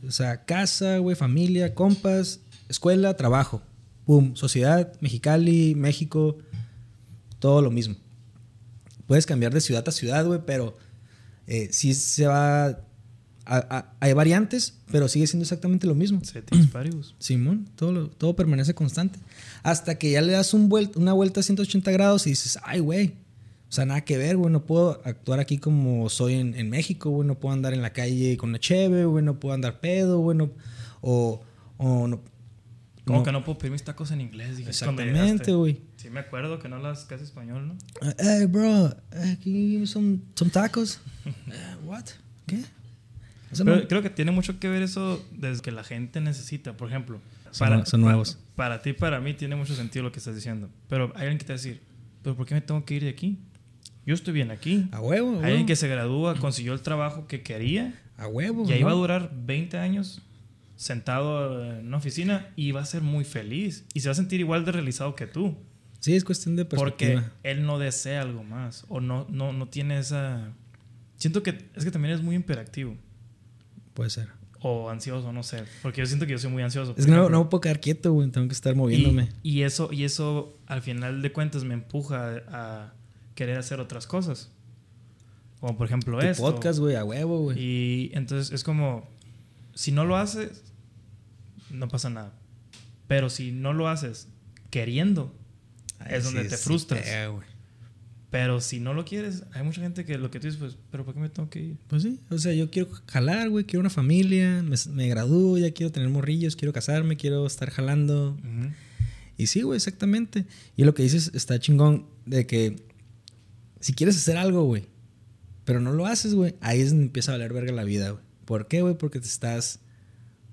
O 0.07 0.11
sea, 0.11 0.45
casa, 0.45 0.99
güey, 0.99 1.15
familia, 1.15 1.73
compas, 1.73 2.39
escuela, 2.69 3.17
trabajo. 3.17 3.63
Pum, 4.05 4.35
sociedad, 4.35 4.93
Mexicali, 5.01 5.73
México, 5.73 6.37
todo 7.39 7.63
lo 7.63 7.71
mismo. 7.71 7.95
Puedes 9.07 9.25
cambiar 9.25 9.53
de 9.53 9.59
ciudad 9.59 9.83
a 9.87 9.91
ciudad, 9.91 10.23
güey, 10.23 10.41
pero 10.45 10.77
eh, 11.47 11.69
sí 11.71 11.95
se 11.95 12.27
va 12.27 12.79
hay 13.47 14.13
variantes, 14.13 14.73
pero 14.91 15.07
sigue 15.07 15.27
siendo 15.27 15.43
exactamente 15.43 15.85
lo 15.85 15.95
mismo. 15.95 16.21
Simón, 17.19 17.69
todo, 17.75 18.09
todo 18.09 18.35
permanece 18.35 18.73
constante. 18.73 19.19
Hasta 19.63 19.95
que 19.95 20.11
ya 20.11 20.21
le 20.21 20.33
das 20.33 20.53
un 20.53 20.71
una 20.95 21.13
vuelta 21.13 21.39
a 21.39 21.43
180 21.43 21.91
grados 21.91 22.27
y 22.27 22.31
dices, 22.31 22.59
ay, 22.63 22.79
güey. 22.79 23.24
O 23.75 23.79
sea, 23.83 23.85
nada 23.85 24.05
que 24.05 24.17
ver, 24.17 24.37
güey. 24.37 24.49
No 24.53 24.63
puedo 24.63 25.01
actuar 25.03 25.41
aquí 25.41 25.57
como 25.57 26.07
soy 26.07 26.35
en, 26.35 26.69
México, 26.69 27.09
güey. 27.09 27.27
No 27.27 27.37
puedo 27.37 27.53
andar 27.53 27.73
en 27.73 27.81
la 27.81 27.91
calle 27.91 28.37
con 28.37 28.47
una 28.47 28.57
cheve, 28.57 29.03
güey. 29.03 29.21
No 29.21 29.37
puedo 29.37 29.53
andar 29.53 29.81
pedo, 29.81 30.19
güey. 30.19 30.37
o, 31.01 31.41
o 31.75 32.07
no. 32.07 32.23
Como 33.03 33.23
que 33.23 33.33
no 33.33 33.43
puedo 33.43 33.57
pedir 33.57 33.73
mis 33.73 33.83
tacos 33.83 34.11
en 34.11 34.21
inglés. 34.21 34.59
Exactamente, 34.65 35.51
güey. 35.51 35.81
Sí, 35.97 36.09
me 36.09 36.21
acuerdo 36.21 36.57
que 36.57 36.69
no 36.69 36.77
hablas 36.77 37.03
casi 37.03 37.25
español, 37.25 37.67
¿no? 37.67 37.77
hey, 38.17 38.45
bro, 38.45 38.95
aquí 39.33 39.85
son, 39.87 40.23
son 40.35 40.49
tacos. 40.49 41.01
uh, 41.25 41.85
what? 41.85 42.05
¿Qué? 42.47 42.63
creo 43.89 44.01
que 44.01 44.09
tiene 44.09 44.31
mucho 44.31 44.57
que 44.57 44.69
ver 44.69 44.83
eso 44.83 45.21
desde 45.33 45.61
que 45.61 45.71
la 45.73 45.83
gente 45.83 46.21
necesita. 46.21 46.77
Por 46.77 46.87
ejemplo, 46.87 47.19
son, 47.51 47.85
son 47.85 47.99
nuevos. 47.99 48.39
Para, 48.55 48.81
ti, 48.81 48.93
para 48.93 49.19
mí, 49.19 49.33
tiene 49.33 49.57
mucho 49.57 49.75
sentido 49.75 50.03
lo 50.03 50.13
que 50.13 50.19
estás 50.19 50.33
diciendo. 50.33 50.69
Pero 50.87 51.11
hay 51.15 51.23
alguien 51.23 51.39
que 51.39 51.43
te 51.43 51.51
va 51.51 51.55
a 51.55 51.61
decir, 51.61 51.81
¿pero 52.23 52.37
por 52.37 52.45
qué 52.45 52.55
me 52.55 52.61
tengo 52.61 52.85
que 52.85 52.93
ir 52.93 53.03
de 53.03 53.09
aquí? 53.09 53.37
Yo 54.05 54.13
estoy 54.13 54.33
bien 54.33 54.51
aquí. 54.51 54.87
A 54.91 55.01
huevo. 55.01 55.41
Alguien 55.43 55.65
que 55.65 55.75
se 55.75 55.87
gradúa, 55.87 56.35
consiguió 56.35 56.73
el 56.73 56.81
trabajo 56.81 57.27
que 57.27 57.41
quería. 57.41 57.99
A 58.17 58.27
huevo. 58.27 58.67
Y 58.67 58.73
ahí 58.73 58.83
va 58.83 58.91
a 58.91 58.95
durar 58.95 59.31
20 59.33 59.77
años 59.77 60.21
sentado 60.75 61.63
en 61.63 61.87
una 61.87 61.97
oficina 61.97 62.51
y 62.55 62.71
va 62.71 62.81
a 62.81 62.85
ser 62.85 63.01
muy 63.01 63.23
feliz. 63.23 63.85
Y 63.93 64.01
se 64.01 64.09
va 64.09 64.11
a 64.11 64.15
sentir 64.15 64.39
igual 64.39 64.65
de 64.65 64.71
realizado 64.71 65.15
que 65.15 65.25
tú. 65.25 65.55
Sí, 65.99 66.15
es 66.15 66.23
cuestión 66.23 66.55
de 66.55 66.65
perspectiva. 66.65 67.21
Porque 67.21 67.49
él 67.49 67.65
no 67.65 67.79
desea 67.79 68.21
algo 68.21 68.43
más. 68.43 68.85
O 68.89 69.01
no, 69.01 69.25
no, 69.29 69.53
no 69.53 69.67
tiene 69.69 69.97
esa... 69.97 70.53
Siento 71.17 71.41
que 71.41 71.69
es 71.73 71.83
que 71.83 71.91
también 71.91 72.13
es 72.13 72.21
muy 72.21 72.35
imperativo. 72.35 72.95
Puede 73.93 74.11
ser. 74.11 74.27
O 74.59 74.89
ansioso, 74.89 75.31
no 75.31 75.41
sé. 75.41 75.63
Porque 75.81 76.01
yo 76.01 76.05
siento 76.05 76.25
que 76.25 76.33
yo 76.33 76.37
soy 76.37 76.51
muy 76.51 76.61
ansioso. 76.61 76.93
Es 76.97 77.05
que 77.05 77.11
no, 77.11 77.29
no 77.29 77.49
puedo 77.49 77.61
quedar 77.61 77.79
quieto, 77.79 78.13
güey. 78.13 78.29
Tengo 78.29 78.47
que 78.47 78.53
estar 78.53 78.75
moviéndome. 78.75 79.29
Y, 79.41 79.61
eso, 79.61 79.91
y 79.91 80.03
eso, 80.03 80.59
al 80.67 80.81
final 80.81 81.21
de 81.21 81.31
cuentas, 81.31 81.63
me 81.63 81.73
empuja 81.73 82.43
a 82.49 82.93
querer 83.35 83.57
hacer 83.57 83.79
otras 83.79 84.07
cosas. 84.07 84.49
Como 85.59 85.77
por 85.77 85.87
ejemplo 85.87 86.19
tu 86.19 86.25
esto. 86.25 86.43
podcast, 86.43 86.79
güey, 86.79 86.95
a 86.95 87.03
huevo, 87.03 87.43
güey. 87.43 87.59
Y 87.59 88.11
entonces 88.13 88.53
es 88.53 88.63
como, 88.63 89.07
si 89.73 89.91
no 89.91 90.05
lo 90.05 90.17
haces, 90.17 90.63
no 91.69 91.87
pasa 91.87 92.09
nada. 92.09 92.33
Pero 93.07 93.29
si 93.29 93.51
no 93.51 93.73
lo 93.73 93.87
haces 93.87 94.27
queriendo, 94.69 95.33
es 96.09 96.23
donde 96.23 96.45
te 96.45 96.57
frustras. 96.57 97.05
Pero 98.31 98.59
si 98.59 98.81
no 98.81 98.93
lo 98.93 99.05
quieres, 99.05 99.43
hay 99.53 99.63
mucha 99.63 99.79
gente 99.79 100.03
que 100.03 100.17
lo 100.17 100.29
que 100.29 100.39
tú 100.39 100.47
dices, 100.47 100.59
pues, 100.59 100.77
¿pero 100.91 101.05
por 101.05 101.13
qué 101.13 101.21
me 101.21 101.29
tengo 101.29 101.49
que 101.49 101.59
ir? 101.59 101.77
Pues 101.87 102.03
sí, 102.03 102.19
o 102.29 102.37
sea, 102.37 102.53
yo 102.53 102.69
quiero 102.69 102.89
jalar, 103.07 103.49
güey, 103.49 103.63
quiero 103.63 103.79
una 103.79 103.89
familia, 103.89 104.61
me, 104.61 104.75
me 104.91 105.07
gradúo, 105.07 105.57
ya 105.57 105.71
quiero 105.71 105.91
tener 105.91 106.09
morrillos, 106.09 106.57
quiero 106.57 106.73
casarme, 106.73 107.15
quiero 107.15 107.45
estar 107.45 107.69
jalando. 107.69 108.37
Y 109.37 109.47
sí, 109.47 109.61
güey, 109.61 109.77
exactamente. 109.77 110.45
Y 110.75 110.83
lo 110.83 110.93
que 110.93 111.03
dices 111.03 111.31
está 111.33 111.59
chingón 111.59 112.07
de 112.25 112.45
que 112.45 112.84
si 113.85 113.93
quieres 113.93 114.17
hacer 114.17 114.35
algo, 114.35 114.63
güey, 114.63 114.87
pero 115.63 115.79
no 115.79 115.93
lo 115.93 116.07
haces, 116.07 116.33
güey, 116.33 116.55
ahí 116.59 116.81
es 116.81 116.89
donde 116.89 117.05
empieza 117.05 117.31
a 117.31 117.35
valer 117.35 117.53
verga 117.53 117.71
la 117.71 117.83
vida, 117.83 118.09
güey. 118.09 118.23
¿Por 118.43 118.67
qué, 118.67 118.81
güey? 118.81 118.97
Porque 118.97 119.19
te 119.19 119.27
estás 119.27 119.79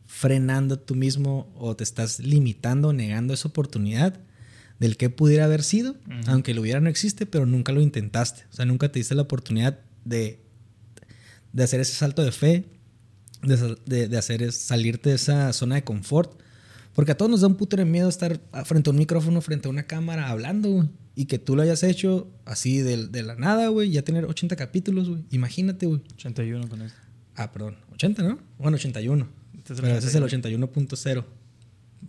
frenando 0.05 0.79
tú 0.79 0.95
mismo 0.95 1.51
o 1.57 1.75
te 1.75 1.83
estás 1.83 2.19
limitando, 2.19 2.93
negando 2.93 3.33
esa 3.33 3.49
oportunidad 3.49 4.21
del 4.81 4.99
que 4.99 5.09
pudiera 5.09 5.47
haber 5.47 5.63
sido, 5.63 5.97
aunque 6.27 6.53
lo 6.53 6.61
hubiera 6.61 6.81
no 6.81 6.91
existe, 6.91 7.25
pero 7.25 7.47
nunca 7.47 7.73
lo 7.73 7.81
intentaste. 7.81 8.43
O 8.53 8.55
sea, 8.55 8.67
nunca 8.67 8.93
te 8.93 8.99
diste 8.99 9.15
la 9.15 9.23
oportunidad 9.23 9.79
de, 10.05 10.39
de 11.55 11.63
hacer 11.63 11.81
ese 11.81 11.95
salto 11.95 12.23
de 12.23 12.33
fe, 12.33 12.67
de, 13.43 14.09
de, 14.09 14.19
hacer 14.19 14.43
es 14.43 14.59
salirte 14.59 15.09
de 15.09 15.17
esa 15.17 15.55
zona 15.55 15.77
de 15.77 15.85
confort. 15.85 16.39
Porque 16.95 17.13
a 17.13 17.17
todos 17.17 17.31
nos 17.31 17.41
da 17.41 17.47
un 17.47 17.55
puto 17.55 17.77
de 17.77 17.85
miedo 17.85 18.09
estar 18.09 18.41
frente 18.65 18.91
a 18.91 18.93
un 18.93 18.99
micrófono, 18.99 19.41
frente 19.41 19.69
a 19.69 19.71
una 19.71 19.85
cámara, 19.85 20.29
hablando, 20.29 20.71
güey. 20.71 20.89
Y 21.15 21.27
que 21.27 21.39
tú 21.39 21.57
lo 21.57 21.63
hayas 21.63 21.83
hecho 21.83 22.31
así 22.45 22.79
de, 22.79 23.07
de 23.07 23.23
la 23.23 23.35
nada, 23.37 23.69
güey. 23.69 23.91
Ya 23.91 24.03
tener 24.03 24.25
80 24.25 24.57
capítulos, 24.57 25.09
güey. 25.09 25.25
Imagínate, 25.31 25.87
güey. 25.87 26.03
81 26.15 26.69
con 26.69 26.83
esto. 26.83 26.99
Ah, 27.35 27.53
perdón. 27.53 27.77
80, 27.93 28.23
¿no? 28.23 28.39
Bueno, 28.59 28.77
81. 28.77 29.29
Este 29.57 29.75
Pero 29.75 29.97
ese 29.97 30.09
es 30.09 30.15
el 30.15 30.23
81.0. 30.23 31.25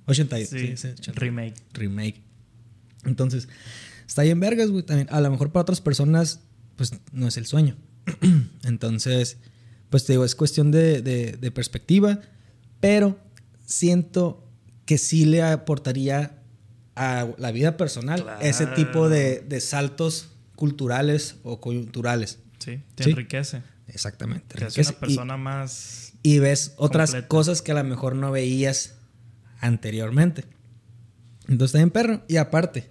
80, 0.05 0.38
sí, 0.38 0.77
sí, 0.77 0.88
remake. 1.13 1.55
Remake. 1.73 2.21
Entonces, 3.05 3.47
está 4.07 4.23
bien 4.23 4.39
vergas, 4.39 4.69
güey. 4.69 4.84
También, 4.84 5.07
a 5.11 5.21
lo 5.21 5.29
mejor 5.29 5.51
para 5.51 5.61
otras 5.61 5.81
personas, 5.81 6.41
pues 6.75 6.93
no 7.11 7.27
es 7.27 7.38
el 7.38 7.45
sueño. 7.45 7.75
Entonces, 8.63 9.38
pues 9.89 10.05
te 10.05 10.13
digo, 10.13 10.25
es 10.25 10.36
cuestión 10.36 10.71
de, 10.71 11.01
de, 11.01 11.51
perspectiva, 11.51 12.19
pero 12.79 13.19
siento 13.65 14.49
que 14.86 14.97
sí 14.97 15.25
le 15.25 15.43
aportaría 15.43 16.39
a 16.95 17.27
la 17.38 17.51
vida 17.51 17.77
personal 17.77 18.38
ese 18.41 18.67
tipo 18.67 19.09
de, 19.09 19.39
de, 19.39 19.61
saltos 19.61 20.29
culturales 20.55 21.38
o 21.43 21.59
coyunturales. 21.59 22.39
Sí, 22.59 22.81
te 22.95 23.09
enriquece. 23.09 23.63
Exactamente. 23.88 24.57
Te 24.57 24.65
hace 24.65 24.81
una 24.81 24.99
persona 24.99 25.38
más. 25.38 26.13
Y 26.23 26.39
ves 26.39 26.73
otras 26.77 27.15
cosas 27.27 27.61
que 27.61 27.71
a 27.71 27.75
lo 27.75 27.84
mejor 27.84 28.15
no 28.15 28.31
veías 28.31 28.95
anteriormente. 29.59 30.45
Entonces 31.47 31.65
está 31.65 31.77
bien 31.79 31.91
perro. 31.91 32.23
Y 32.27 32.38
aparte, 32.38 32.89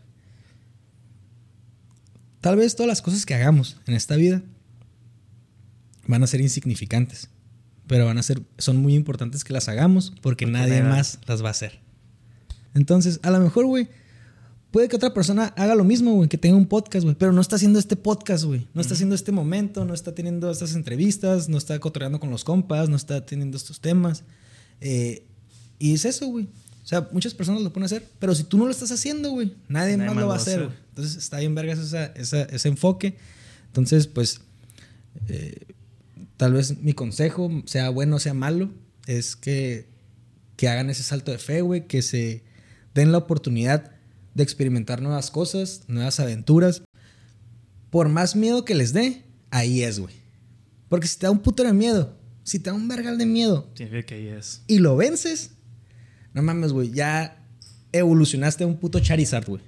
tal 2.40 2.56
vez 2.56 2.76
todas 2.76 2.88
las 2.88 3.02
cosas 3.02 3.24
que 3.24 3.34
hagamos 3.34 3.78
en 3.86 3.94
esta 3.94 4.16
vida 4.16 4.42
van 6.06 6.22
a 6.22 6.26
ser 6.26 6.40
insignificantes. 6.40 7.30
Pero 7.92 8.06
van 8.06 8.16
a 8.16 8.22
ser, 8.22 8.40
son 8.56 8.78
muy 8.78 8.94
importantes 8.94 9.44
que 9.44 9.52
las 9.52 9.68
hagamos 9.68 10.14
porque, 10.22 10.46
nadie 10.46 10.82
más 10.82 11.18
las 11.26 11.44
va 11.44 11.48
a 11.48 11.50
hacer. 11.50 11.78
Entonces, 12.72 13.20
a 13.22 13.30
lo 13.30 13.38
mejor, 13.38 13.66
güey, 13.66 13.86
puede 14.70 14.88
que 14.88 14.96
otra 14.96 15.12
persona 15.12 15.52
haga 15.58 15.74
lo 15.74 15.84
mismo, 15.84 16.14
güey, 16.14 16.26
que 16.26 16.38
tenga 16.38 16.56
un 16.56 16.64
podcast, 16.64 17.04
güey, 17.04 17.14
pero 17.16 17.32
no 17.32 17.42
está 17.42 17.56
haciendo 17.56 17.78
este 17.78 17.96
podcast, 17.96 18.44
güey. 18.44 18.66
No 18.72 18.80
está 18.80 18.94
haciendo 18.94 19.14
este 19.14 19.30
momento, 19.30 19.84
no 19.84 19.92
está 19.92 20.14
teniendo 20.14 20.50
estas 20.50 20.74
entrevistas, 20.74 21.50
no 21.50 21.58
está 21.58 21.78
cotorreando 21.80 22.18
con 22.18 22.30
los 22.30 22.44
compas, 22.44 22.88
no 22.88 22.96
está 22.96 23.26
teniendo 23.26 23.58
estos 23.58 23.78
temas. 23.82 24.24
Eh, 24.80 25.26
y 25.78 25.92
es 25.92 26.06
eso, 26.06 26.28
güey. 26.28 26.48
O 26.82 26.86
sea, 26.86 27.10
muchas 27.12 27.34
personas 27.34 27.60
lo 27.60 27.74
pueden 27.74 27.84
hacer, 27.84 28.08
pero 28.18 28.34
si 28.34 28.44
tú 28.44 28.56
no 28.56 28.64
lo 28.64 28.70
estás 28.70 28.90
haciendo, 28.90 29.32
güey, 29.32 29.52
nadie, 29.68 29.98
más 29.98 30.16
lo 30.16 30.28
va 30.28 30.32
a 30.32 30.38
hacer. 30.38 30.70
Entonces 30.88 31.16
está 31.16 31.40
bien 31.40 31.54
vergas 31.54 31.92
ese 32.14 32.68
enfoque. 32.68 33.18
Entonces, 33.66 34.06
pues, 34.06 34.40
eh, 35.28 35.74
tal 36.42 36.54
vez 36.54 36.78
mi 36.78 36.92
consejo, 36.92 37.62
sea 37.66 37.88
bueno 37.90 38.16
o 38.16 38.18
sea 38.18 38.34
malo, 38.34 38.68
es 39.06 39.36
que, 39.36 39.86
que 40.56 40.68
hagan 40.68 40.90
ese 40.90 41.04
salto 41.04 41.30
de 41.30 41.38
fe, 41.38 41.60
güey, 41.60 41.86
que 41.86 42.02
se 42.02 42.42
den 42.96 43.12
la 43.12 43.18
oportunidad 43.18 43.92
de 44.34 44.42
experimentar 44.42 45.02
nuevas 45.02 45.30
cosas, 45.30 45.82
nuevas 45.86 46.18
aventuras. 46.18 46.82
Por 47.90 48.08
más 48.08 48.34
miedo 48.34 48.64
que 48.64 48.74
les 48.74 48.92
dé, 48.92 49.22
ahí 49.52 49.84
es, 49.84 50.00
güey. 50.00 50.16
Porque 50.88 51.06
si 51.06 51.16
te 51.16 51.26
da 51.26 51.30
un 51.30 51.38
puto 51.38 51.62
de 51.62 51.72
miedo, 51.72 52.18
si 52.42 52.58
te 52.58 52.70
da 52.70 52.74
un 52.74 52.88
vergal 52.88 53.18
de 53.18 53.26
miedo, 53.26 53.72
que 53.74 53.84
ahí 54.12 54.26
es. 54.26 54.62
Y 54.66 54.80
lo 54.80 54.96
vences, 54.96 55.52
no 56.34 56.42
mames, 56.42 56.72
güey, 56.72 56.90
ya 56.90 57.46
evolucionaste 57.92 58.64
a 58.64 58.66
un 58.66 58.80
puto 58.80 58.98
Charizard, 58.98 59.46
güey. 59.46 59.62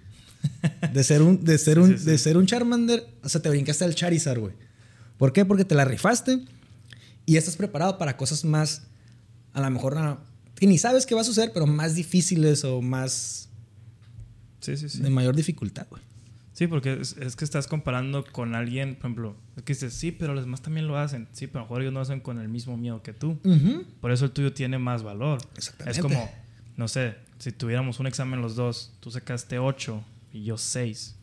De 0.92 1.04
ser 1.04 1.22
un, 1.22 1.44
de 1.44 1.56
ser 1.56 1.78
un, 1.78 2.04
de 2.04 2.18
ser 2.18 2.36
un 2.36 2.46
Charmander, 2.46 3.06
o 3.22 3.28
sea, 3.28 3.40
te 3.40 3.48
brincaste 3.48 3.84
al 3.84 3.94
Charizard, 3.94 4.40
güey. 4.40 4.54
¿Por 5.18 5.32
qué? 5.32 5.44
Porque 5.44 5.64
te 5.64 5.76
la 5.76 5.84
rifaste 5.84 6.40
y 7.26 7.36
estás 7.36 7.56
preparado 7.56 7.98
para 7.98 8.16
cosas 8.16 8.44
más, 8.44 8.86
a 9.52 9.60
lo 9.60 9.70
mejor, 9.70 10.18
que 10.54 10.66
ni 10.66 10.78
sabes 10.78 11.06
qué 11.06 11.14
va 11.14 11.22
a 11.22 11.24
suceder, 11.24 11.52
pero 11.52 11.66
más 11.66 11.94
difíciles 11.94 12.64
o 12.64 12.82
más... 12.82 13.48
Sí, 14.60 14.76
sí, 14.76 14.88
sí. 14.88 15.02
De 15.02 15.10
mayor 15.10 15.36
dificultad, 15.36 15.86
güey. 15.90 16.02
Sí, 16.54 16.68
porque 16.68 17.00
es, 17.00 17.36
que 17.36 17.44
estás 17.44 17.66
comparando 17.66 18.24
con 18.24 18.54
alguien, 18.54 18.94
por 18.94 19.06
ejemplo, 19.06 19.36
es 19.56 19.64
que 19.64 19.72
dices, 19.72 19.92
sí, 19.92 20.12
pero 20.12 20.34
los 20.34 20.44
demás 20.44 20.62
también 20.62 20.86
lo 20.86 20.96
hacen. 20.96 21.26
Sí, 21.32 21.48
pero 21.48 21.58
a 21.58 21.62
lo 21.62 21.66
mejor 21.66 21.82
ellos 21.82 21.92
no 21.92 22.00
hacen 22.00 22.20
con 22.20 22.38
el 22.38 22.48
mismo 22.48 22.76
miedo 22.76 23.02
que 23.02 23.12
tú. 23.12 23.38
Por 24.00 24.12
eso 24.12 24.26
el 24.26 24.30
tuyo 24.30 24.52
tiene 24.52 24.78
más 24.78 25.02
valor. 25.02 25.40
Exactamente. 25.56 25.98
Es 25.98 26.02
como, 26.02 26.30
no 26.76 26.86
sé, 26.86 27.16
si 27.38 27.50
tuviéramos 27.50 27.98
un 27.98 28.06
examen 28.06 28.40
los 28.40 28.54
dos, 28.54 28.92
tú 29.00 29.10
sacaste 29.10 29.58
8 29.58 30.04
y 30.32 30.44
yo 30.44 30.56
6. 30.56 31.16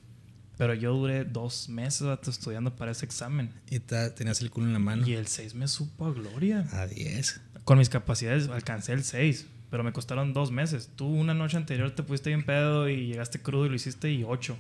Pero 0.62 0.76
yo 0.76 0.94
duré 0.94 1.26
dos 1.26 1.70
meses 1.70 2.08
estudiando 2.28 2.76
para 2.76 2.92
ese 2.92 3.04
examen. 3.04 3.52
Y 3.68 3.80
tenías 3.80 4.42
el 4.42 4.52
culo 4.52 4.68
en 4.68 4.74
la 4.74 4.78
mano. 4.78 5.08
Y 5.08 5.14
el 5.14 5.26
6 5.26 5.56
me 5.56 5.68
supo 5.68 6.06
a 6.06 6.14
gloria. 6.14 6.68
A 6.72 6.86
10. 6.86 7.42
Con 7.64 7.80
mis 7.80 7.90
capacidades 7.90 8.48
alcancé 8.48 8.94
el 8.94 9.04
6, 9.04 9.48
pero 9.72 9.84
me 9.84 9.92
costaron 9.92 10.34
dos 10.34 10.52
meses. 10.52 10.92
Tú 10.96 11.08
una 11.08 11.34
noche 11.34 11.58
anterior 11.58 11.90
te 11.90 12.04
pusiste 12.04 12.30
bien 12.30 12.46
pedo 12.46 12.88
y 12.88 13.08
llegaste 13.08 13.42
crudo 13.42 13.66
y 13.66 13.70
lo 13.70 13.76
hiciste 13.76 14.12
y 14.12 14.24
8. 14.24 14.56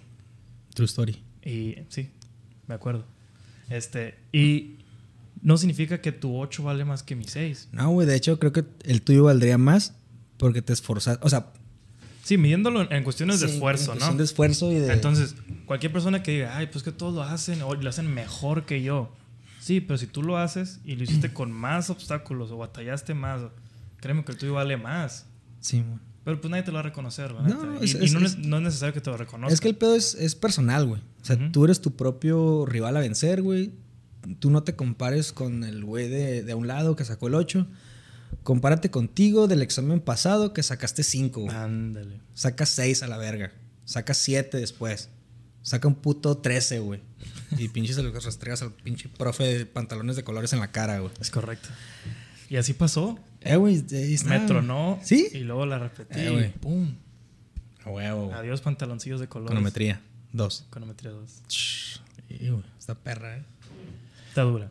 True 0.74 0.86
story. 0.88 1.24
Y 1.46 1.76
sí, 1.90 2.10
me 2.66 2.74
acuerdo. 2.74 3.06
Este, 3.70 4.16
y 4.34 4.78
no 5.44 5.56
significa 5.60 6.02
que 6.02 6.12
tu 6.12 6.36
8 6.36 6.64
vale 6.64 6.84
más 6.84 7.04
que 7.04 7.16
mi 7.16 7.26
6. 7.26 7.70
No, 7.74 7.92
güey, 7.92 8.08
de 8.08 8.16
hecho 8.16 8.40
creo 8.40 8.52
que 8.52 8.66
el 8.86 9.04
tuyo 9.04 9.26
valdría 9.26 9.60
más 9.60 9.94
porque 10.38 10.64
te 10.64 10.74
esforzaste. 10.74 11.24
O 11.24 11.30
sea, 11.30 11.52
Sí, 12.24 12.38
midiéndolo 12.38 12.90
en 12.92 13.04
cuestiones 13.04 13.40
de 13.40 13.48
esfuerzo, 13.48 13.94
en 13.94 13.98
cuestión 13.98 14.18
de 14.18 14.24
esfuerzo 14.24 14.72
y 14.72 14.76
de. 14.76 14.94
Entonces, 14.94 15.36
cualquier 15.72 15.94
persona 15.94 16.22
que 16.22 16.32
diga, 16.32 16.58
ay, 16.58 16.68
pues 16.68 16.84
que 16.84 16.92
todos 16.92 17.14
lo 17.14 17.24
hacen 17.24 17.62
o 17.62 17.74
lo 17.74 17.90
hacen 17.90 18.14
mejor 18.14 18.66
que 18.66 18.84
yo. 18.84 19.10
Sí, 19.62 19.80
pero 19.80 19.98
si 19.98 20.06
tú 20.06 20.22
lo 20.22 20.38
haces 20.38 20.82
y 20.84 20.98
lo 20.98 21.06
hiciste 21.06 21.32
con 21.32 21.50
más 21.50 21.90
obstáculos 21.90 22.52
o 22.52 22.58
batallaste 22.58 23.14
más, 23.14 23.40
créeme 24.02 24.26
que 24.26 24.34
el 24.34 24.38
tuyo 24.38 24.54
vale 24.54 24.76
más. 24.76 25.28
Sí, 25.62 25.86
Pero 26.26 26.42
pues 26.42 26.52
nadie 26.52 26.64
te 26.64 26.72
lo 26.72 26.76
va 26.76 26.80
a 26.82 26.84
reconocer, 26.84 27.32
¿verdad? 27.32 27.56
No, 27.56 27.76
y, 27.86 27.94
no, 28.12 28.26
es, 28.26 28.38
necesario 28.38 28.94
que 28.94 29.00
te 29.00 29.10
lo 29.12 29.16
reconozca. 29.16 29.54
Es 29.54 29.62
que 29.62 29.70
el 29.70 29.78
pedo 29.78 29.96
es, 29.96 30.14
es 30.16 30.36
personal, 30.36 30.88
güey. 30.88 31.00
O 31.22 31.26
sea, 31.26 31.38
tú 31.52 31.64
eres 31.64 31.80
tu 31.80 31.96
propio 31.96 32.66
rival 32.66 32.98
a 32.98 33.00
vencer, 33.00 33.42
güey. 33.42 33.72
Tú 34.40 34.50
no 34.50 34.64
te 34.64 34.76
compares 34.76 35.32
con 35.32 35.64
el 35.64 35.86
güey 35.86 36.10
de, 36.10 36.44
de 36.44 36.54
un 36.54 36.68
lado 36.68 36.98
que 36.98 37.06
sacó 37.06 37.28
el 37.28 37.36
8 37.36 37.66
Compárate 38.44 38.90
contigo 38.90 39.48
del 39.48 39.62
examen 39.62 40.02
pasado 40.02 40.54
que 40.54 40.64
sacaste 40.64 41.04
5. 41.04 41.50
Ándale. 41.52 42.20
Saca 42.34 42.66
6 42.66 43.04
a 43.04 43.08
la 43.08 43.18
verga. 43.18 43.52
Saca 43.86 44.14
7 44.14 44.58
después. 44.58 45.10
Saca 45.64 45.88
un 45.88 45.96
puto 45.96 46.38
13, 46.38 46.80
güey. 46.80 47.02
Y 47.58 47.68
pinches 47.68 47.96
se 47.96 48.04
lo 48.04 48.12
rastreas 48.12 48.62
al 48.62 48.72
pinche 48.72 49.10
profe 49.10 49.44
de 49.44 49.66
pantalones 49.66 50.16
de 50.16 50.24
colores 50.24 50.54
en 50.54 50.60
la 50.60 50.72
cara, 50.72 51.00
güey. 51.00 51.12
Es 51.20 51.30
correcto. 51.30 51.70
Y 52.50 52.58
así 52.58 52.74
pasó. 52.74 53.20
Eh, 53.42 53.56
güey. 53.56 53.84
Me 54.26 54.40
tronó. 54.42 55.00
¿Sí? 55.04 55.30
Y 55.34 55.40
luego 55.40 55.66
la 55.66 55.80
repetí. 55.80 56.20
Eh, 56.20 56.30
güey. 56.32 56.52
¡Pum! 56.54 56.96
A 57.86 57.90
huevo. 57.90 58.34
Adiós, 58.34 58.62
pantaloncillos 58.62 59.20
de 59.20 59.28
colores. 59.28 59.52
Econometría. 59.52 60.02
2. 60.34 60.66
Econometría 60.70 61.12
2. 61.12 61.42
Esta 62.80 62.96
perra, 62.96 63.38
eh. 63.38 63.44
Está 64.30 64.42
dura. 64.44 64.70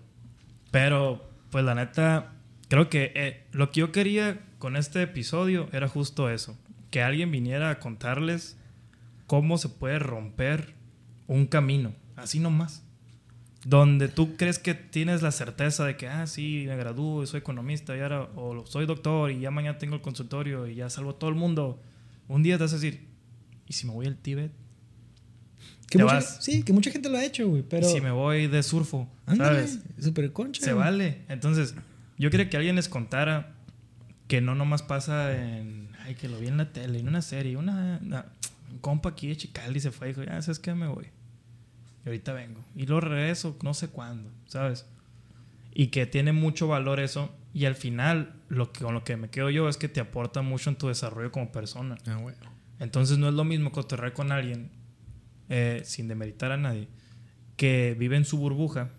Pero, 0.70 1.28
pues 1.51 1.64
la 1.64 1.74
neta 1.74 2.32
creo 2.68 2.88
que 2.88 3.12
eh, 3.14 3.45
lo 3.53 3.70
que 3.70 3.80
yo 3.80 3.93
quería 3.93 4.41
con 4.59 4.76
este 4.76 5.03
episodio 5.03 5.68
era 5.72 5.88
justo 5.88 6.30
eso. 6.30 6.57
Que 6.91 7.03
alguien 7.03 7.30
viniera 7.30 7.70
a 7.70 7.78
contarles 7.78 8.57
cómo 9.26 9.59
se 9.59 9.68
puede 9.68 9.99
romper 9.99 10.74
un 11.31 11.47
camino. 11.47 11.95
Así 12.16 12.41
nomás. 12.41 12.83
Donde 13.64 14.09
tú 14.09 14.37
crees 14.37 14.59
que 14.59 14.74
tienes 14.74 15.22
la 15.22 15.31
certeza 15.33 15.85
de 15.85 15.97
que, 15.97 16.09
ah, 16.09 16.26
sí, 16.26 16.64
me 16.66 16.76
gradúo 16.76 17.22
y 17.22 17.26
soy 17.26 17.41
economista 17.41 17.97
y 17.97 18.01
ahora, 18.01 18.22
o 18.35 18.64
soy 18.66 18.87
doctor 18.87 19.31
y 19.31 19.41
ya 19.41 19.51
mañana 19.51 19.78
tengo 19.78 19.95
el 19.95 20.01
consultorio 20.01 20.66
y 20.66 20.74
ya 20.74 20.91
salvo 20.91 21.11
a 21.11 21.18
todo 21.18 21.31
el 21.31 21.37
mundo. 21.37 21.81
Un 22.26 22.43
día 22.43 22.57
te 22.57 22.64
vas 22.64 22.72
a 22.72 22.76
decir, 22.76 23.07
¿y 23.66 23.72
si 23.74 23.87
me 23.87 23.93
voy 23.93 24.07
al 24.07 24.16
Tíbet? 24.16 24.51
Que 25.89 25.99
mucha, 25.99 26.20
Sí, 26.20 26.62
que 26.62 26.72
mucha 26.72 26.91
gente 26.91 27.09
lo 27.09 27.18
ha 27.18 27.24
hecho, 27.24 27.49
güey. 27.49 27.62
Pero... 27.62 27.87
¿Y 27.87 27.91
si 27.91 28.01
me 28.01 28.11
voy 28.11 28.47
de 28.47 28.62
surfo? 28.62 29.09
¿Sabes? 29.37 29.81
Súper 30.01 30.33
concha. 30.33 30.64
Se 30.64 30.72
vale. 30.72 31.22
Entonces, 31.28 31.74
yo 32.18 32.31
quería 32.31 32.49
que 32.49 32.57
alguien 32.57 32.76
les 32.76 32.89
contara 32.89 33.55
que 34.26 34.41
no 34.41 34.55
nomás 34.55 34.83
pasa 34.83 35.37
en. 35.37 35.91
Ay, 36.05 36.14
que 36.14 36.28
lo 36.28 36.39
vi 36.39 36.49
en 36.49 36.57
la 36.57 36.72
tele, 36.72 36.99
en 36.99 37.09
una 37.09 37.22
serie. 37.22 37.57
Una, 37.57 38.01
un 38.70 38.78
compa 38.78 39.11
aquí 39.11 39.28
de 39.28 39.37
Chicaldi 39.37 39.81
se 39.81 39.91
fue 39.91 40.09
y 40.09 40.11
dijo, 40.11 40.24
ya 40.24 40.41
sabes 40.43 40.59
que 40.59 40.74
me 40.74 40.87
voy. 40.87 41.07
Y 42.05 42.09
ahorita 42.09 42.32
vengo. 42.32 42.64
Y 42.74 42.86
lo 42.86 43.01
regreso, 43.01 43.57
no 43.62 43.74
sé 43.74 43.88
cuándo, 43.88 44.30
¿sabes? 44.46 44.86
Y 45.72 45.88
que 45.88 46.07
tiene 46.07 46.32
mucho 46.32 46.68
valor 46.68 47.01
eso. 47.01 47.34
Y 47.53 47.64
al 47.64 47.74
final, 47.74 48.34
lo 48.48 48.72
que, 48.72 48.84
con 48.84 48.94
lo 48.94 49.05
que 49.05 49.16
me 49.16 49.28
quedo 49.28 49.51
yo 49.51 49.68
es 49.68 49.76
que 49.76 49.88
te 49.88 50.01
aporta 50.01 50.42
mucho 50.42 50.70
en 50.70 50.76
tu 50.76 50.88
desarrollo 50.88 51.30
como 51.32 51.53
persona. 51.53 51.96
Ah, 52.07 52.16
bueno. 52.16 52.38
Entonces 52.78 53.18
no 53.18 53.28
es 53.28 53.34
lo 53.34 53.44
mismo 53.44 53.72
cotorrear 53.72 54.12
con 54.12 54.32
alguien, 54.32 54.70
eh, 55.48 55.82
sin 55.84 56.09
demeritar 56.09 56.53
a 56.53 56.57
nadie, 56.57 56.88
que 57.57 57.94
vive 57.98 58.16
en 58.16 58.24
su 58.24 58.38
burbuja 58.38 58.90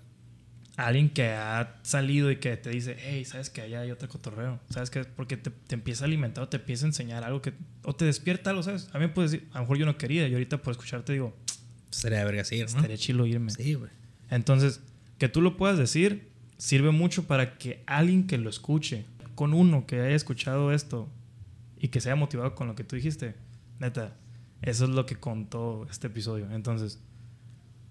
alguien 0.78 1.10
que 1.10 1.30
ha 1.30 1.80
salido 1.84 2.32
y 2.32 2.38
que 2.38 2.56
te 2.58 2.70
dice, 2.70 2.95
hey, 2.99 3.26
sabes 3.26 3.49
que 3.49 3.62
allá 3.62 3.82
hay 3.82 3.91
otro 3.91 4.08
cotorreo, 4.08 4.60
sabes 4.70 4.89
que 4.89 5.04
porque 5.04 5.38
te, 5.38 5.52
empieza 5.74 6.06
a 6.06 6.08
alimentar 6.08 6.43
o 6.43 6.47
te 6.47 6.58
empieza 6.58 6.86
a 6.86 6.89
enseñar 6.89 7.24
algo 7.24 7.41
que, 7.41 7.54
o 7.84 7.93
te 7.93 8.06
despierta 8.06 8.49
algo, 8.52 8.64
¿sabes? 8.64 8.89
A 8.93 8.97
mí 8.97 9.06
me 9.06 9.10
puedes 9.10 9.32
decir, 9.32 9.49
a 9.52 9.56
lo 9.56 9.62
mejor 9.62 9.78
yo 9.78 9.86
no 9.86 9.97
quería, 9.97 10.28
y 10.28 10.34
ahorita 10.34 10.62
por 10.62 10.72
escucharte 10.72 11.14
digo, 11.14 11.36
verga 12.04 12.44
¿no? 12.50 12.66
Estaría 12.66 12.98
chilo 12.98 13.26
irme. 13.26 13.52
Sí, 13.52 13.74
güey. 13.74 13.92
Entonces, 14.30 14.82
que 15.18 15.30
tú 15.30 15.42
lo 15.42 15.58
puedas 15.58 15.78
decir 15.78 16.32
sirve 16.58 16.92
mucho 16.92 17.24
para 17.24 17.58
que 17.58 17.84
alguien 17.88 18.28
que 18.28 18.38
lo 18.38 18.48
escuche 18.50 19.06
con 19.34 19.54
uno 19.54 19.88
que 19.88 20.00
haya 20.00 20.16
escuchado 20.16 20.72
esto 20.72 21.10
y 21.80 21.88
que 21.88 22.00
se 22.00 22.10
haya 22.10 22.16
motivado 22.16 22.54
con 22.54 22.68
lo 22.68 22.76
que 22.76 22.84
tú 22.84 22.96
dijiste, 22.96 23.34
neta, 23.80 24.16
eso 24.62 24.84
es 24.84 24.92
lo 24.92 25.08
que 25.08 25.16
contó 25.16 25.88
este 25.89 26.06
episodio. 26.06 26.48
Entonces, 26.52 27.00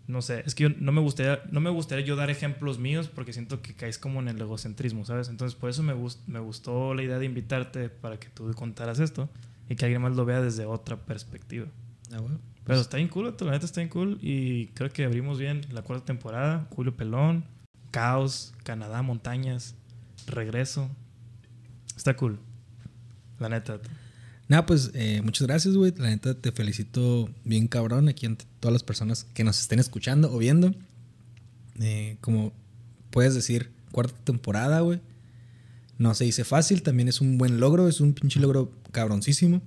no 0.06 0.22
sé, 0.22 0.44
es 0.46 0.54
que 0.54 0.64
yo 0.64 0.68
no 0.78 0.92
me 0.92 1.00
gustaría, 1.00 1.42
no 1.50 1.60
me 1.60 1.70
gustaría 1.70 2.04
yo 2.04 2.14
dar 2.14 2.30
ejemplos 2.30 2.78
míos 2.78 3.10
porque 3.12 3.32
siento 3.32 3.60
que 3.60 3.74
caes 3.74 3.98
como 3.98 4.20
en 4.20 4.28
el 4.28 4.40
egocentrismo, 4.40 5.04
¿sabes? 5.04 5.28
Entonces, 5.28 5.58
por 5.58 5.68
eso 5.70 5.82
me, 5.82 5.94
me 6.28 6.38
gustó 6.38 6.94
la 6.94 7.02
idea 7.02 7.18
de 7.18 7.26
invitarte 7.26 7.88
para 7.88 8.20
que 8.20 8.28
tú 8.28 8.52
contaras 8.54 9.00
esto 9.00 9.28
y 9.68 9.74
que 9.74 9.84
alguien 9.84 10.02
más 10.02 10.14
lo 10.14 10.24
vea 10.24 10.40
desde 10.40 10.64
otra 10.64 10.96
perspectiva. 10.96 11.66
Ah, 12.12 12.20
bueno. 12.20 12.38
Pero 12.70 12.82
está 12.82 12.98
bien 12.98 13.08
cool, 13.08 13.34
la 13.40 13.50
neta 13.50 13.66
está 13.66 13.80
bien 13.80 13.88
cool 13.88 14.16
y 14.22 14.68
creo 14.68 14.90
que 14.90 15.04
abrimos 15.04 15.40
bien 15.40 15.66
la 15.72 15.82
cuarta 15.82 16.04
temporada. 16.04 16.68
Julio 16.70 16.96
Pelón, 16.96 17.44
Caos, 17.90 18.54
Canadá, 18.62 19.02
Montañas, 19.02 19.74
Regreso. 20.28 20.88
Está 21.96 22.14
cool. 22.14 22.38
La 23.40 23.48
neta. 23.48 23.80
Nada, 24.46 24.66
pues 24.66 24.92
eh, 24.94 25.20
muchas 25.20 25.48
gracias, 25.48 25.74
güey. 25.74 25.92
La 25.96 26.10
neta 26.10 26.34
te 26.34 26.52
felicito 26.52 27.28
bien 27.42 27.66
cabrón 27.66 28.08
aquí 28.08 28.26
ante 28.26 28.44
todas 28.60 28.72
las 28.72 28.84
personas 28.84 29.24
que 29.34 29.42
nos 29.42 29.58
estén 29.58 29.80
escuchando 29.80 30.32
o 30.32 30.38
viendo. 30.38 30.72
Eh, 31.80 32.18
como 32.20 32.52
puedes 33.10 33.34
decir, 33.34 33.72
cuarta 33.90 34.14
temporada, 34.22 34.78
güey. 34.78 35.00
No 35.98 36.14
se 36.14 36.22
dice 36.22 36.44
fácil, 36.44 36.84
también 36.84 37.08
es 37.08 37.20
un 37.20 37.36
buen 37.36 37.58
logro, 37.58 37.88
es 37.88 38.00
un 38.00 38.12
pinche 38.12 38.38
logro 38.38 38.70
cabroncísimo. 38.92 39.60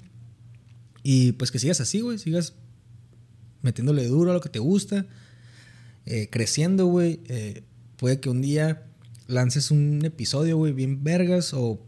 Y 1.04 1.34
pues 1.34 1.52
que 1.52 1.60
sigas 1.60 1.82
así, 1.82 2.00
güey, 2.00 2.18
sigas 2.18 2.54
metiéndole 3.64 4.06
duro 4.06 4.30
a 4.30 4.34
lo 4.36 4.42
que 4.42 4.50
te 4.50 4.60
gusta, 4.60 5.08
eh, 6.06 6.30
creciendo, 6.30 6.86
güey. 6.86 7.20
puede 7.98 8.20
que 8.20 8.30
un 8.30 8.42
día 8.42 8.84
lances 9.28 9.72
un 9.72 10.02
episodio, 10.04 10.58
güey, 10.58 10.74
bien 10.74 11.04
vergas 11.04 11.54
o 11.54 11.82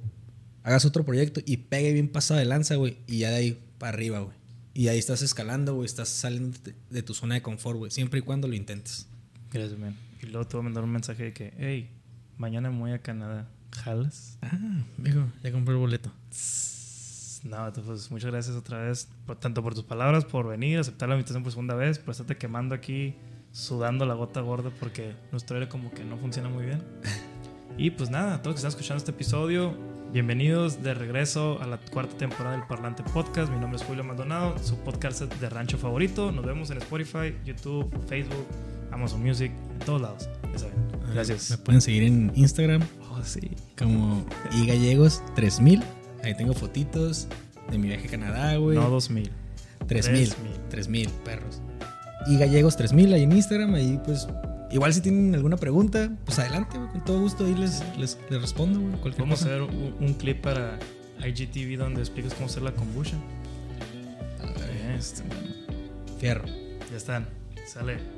hagas 0.64 0.86
otro 0.86 1.06
proyecto 1.06 1.42
y 1.46 1.58
pegue 1.58 1.94
bien 1.94 2.10
pasado 2.10 2.40
de 2.40 2.46
lanza, 2.46 2.76
güey, 2.76 2.98
y 3.08 3.20
ya 3.20 3.30
de 3.30 3.36
ahí 3.36 3.64
para 3.78 3.94
arriba, 3.94 4.20
güey. 4.20 4.36
Y 4.74 4.90
ahí 4.90 4.98
estás 4.98 5.22
escalando, 5.22 5.76
güey, 5.76 5.86
estás 5.86 6.10
saliendo 6.10 6.58
de, 6.90 7.04
tu 7.04 7.14
zona 7.14 7.36
de 7.36 7.42
confort, 7.42 7.78
güey, 7.78 7.92
siempre 7.92 8.20
y 8.20 8.22
cuando 8.24 8.48
lo 8.48 8.56
intentes. 8.56 9.08
Gracias, 9.52 9.80
man. 9.80 9.96
Y 10.22 10.26
luego 10.26 10.48
te 10.48 10.58
voy 10.58 10.62
a 10.62 10.64
mandar 10.66 10.84
un 10.84 10.92
mensaje 10.92 11.24
de 11.24 11.34
que, 11.34 11.54
hey, 11.58 11.90
mañana 12.38 12.72
me 12.72 12.80
voy 12.80 12.92
a 12.92 13.02
Canadá. 13.02 13.48
¿Jalas? 13.72 14.38
Ah, 14.42 14.84
viejo, 14.98 15.28
ya 15.44 15.52
compré 15.52 15.74
el 15.74 15.80
boleto. 15.80 16.12
No, 17.46 17.72
pues 17.72 18.10
muchas 18.10 18.32
gracias 18.32 18.58
otra 18.58 18.82
vez, 18.82 19.08
tanto 19.40 19.62
por 19.62 19.76
tus 19.76 19.84
palabras, 19.84 20.26
por 20.26 20.48
venir, 20.48 20.80
aceptar 20.80 21.08
la 21.08 21.16
invitación 21.16 21.44
por 21.44 21.52
segunda 21.52 21.76
vez, 21.76 22.00
por 22.00 22.12
estarte 22.12 22.38
quemando 22.38 22.74
aquí, 22.74 23.16
sudando 23.52 24.06
la 24.06 24.16
gota 24.16 24.42
gorda 24.42 24.72
porque 24.80 25.16
nuestro 25.32 25.56
aire 25.56 25.70
como 25.70 25.92
que 25.92 26.04
no 26.04 26.18
funciona 26.18 26.50
muy 26.50 26.66
bien. 26.66 26.84
y 27.78 27.92
pues 27.92 28.10
nada, 28.10 28.42
todos 28.42 28.56
que 28.56 28.58
están 28.58 28.70
escuchando 28.70 28.98
este 28.98 29.12
episodio, 29.12 29.78
Bienvenidos 30.12 30.82
de 30.82 30.94
regreso 30.94 31.62
a 31.62 31.68
la 31.68 31.78
cuarta 31.78 32.16
temporada 32.16 32.56
del 32.56 32.66
Parlante 32.66 33.04
Podcast. 33.04 33.52
Mi 33.52 33.60
nombre 33.60 33.76
es 33.76 33.84
Julio 33.84 34.02
Maldonado, 34.02 34.58
su 34.60 34.78
podcast 34.78 35.22
de 35.24 35.50
rancho 35.50 35.78
favorito. 35.78 36.32
Nos 36.32 36.46
vemos 36.46 36.70
en 36.70 36.78
Spotify, 36.78 37.36
YouTube, 37.44 37.92
Facebook, 38.08 38.48
Amazon 38.92 39.22
Music, 39.22 39.52
en 39.74 39.80
todos 39.80 40.02
lados. 40.02 40.30
Ya 40.54 40.60
saben. 40.60 40.76
Gracias. 41.14 41.52
Me 41.52 41.58
pueden 41.58 41.82
seguir 41.82 42.04
en 42.04 42.32
Instagram. 42.34 42.82
Oh, 43.12 43.22
sí. 43.24 43.52
Como 43.78 44.26
igallegos 44.54 45.22
3000. 45.36 45.84
Ahí 46.26 46.36
tengo 46.36 46.54
fotitos 46.54 47.28
de 47.72 47.78
mi 47.78 47.88
viaje 47.88 48.08
a 48.08 48.12
Canadá, 48.12 48.56
güey. 48.58 48.76
No 48.76 48.90
2000. 48.90 49.30
3000. 49.88 50.34
3000, 50.70 51.10
perros. 51.24 51.62
Y 52.28 52.38
gallegos 52.38 52.76
3000 52.76 53.14
ahí 53.14 53.24
en 53.24 53.32
Instagram. 53.32 53.76
Ahí 53.76 54.00
pues 54.04 54.28
Igual 54.72 54.94
si 54.94 55.02
tienen 55.02 55.36
alguna 55.36 55.58
pregunta, 55.58 56.12
pues 56.26 56.40
adelante, 56.40 56.78
con 56.78 57.06
todo 57.06 57.20
gusto 57.22 57.46
ahí 57.46 57.54
les, 57.54 57.84
les, 57.98 58.18
respondo, 58.30 58.80
Vamos 59.18 59.42
a 59.44 59.46
hacer 59.46 59.62
un, 59.62 60.16
clip 60.16 60.42
para 60.42 60.80
IGTV 61.24 61.78
donde 61.78 62.02
explicas 62.02 62.34
cómo 62.34 62.48
hacer 62.48 62.64
la 62.64 62.74
kombucha. 62.74 63.16
Este, 64.98 65.24
Fierro. 66.20 66.46
Ya 66.92 66.98
están. 66.98 67.28
Sale. 67.68 68.15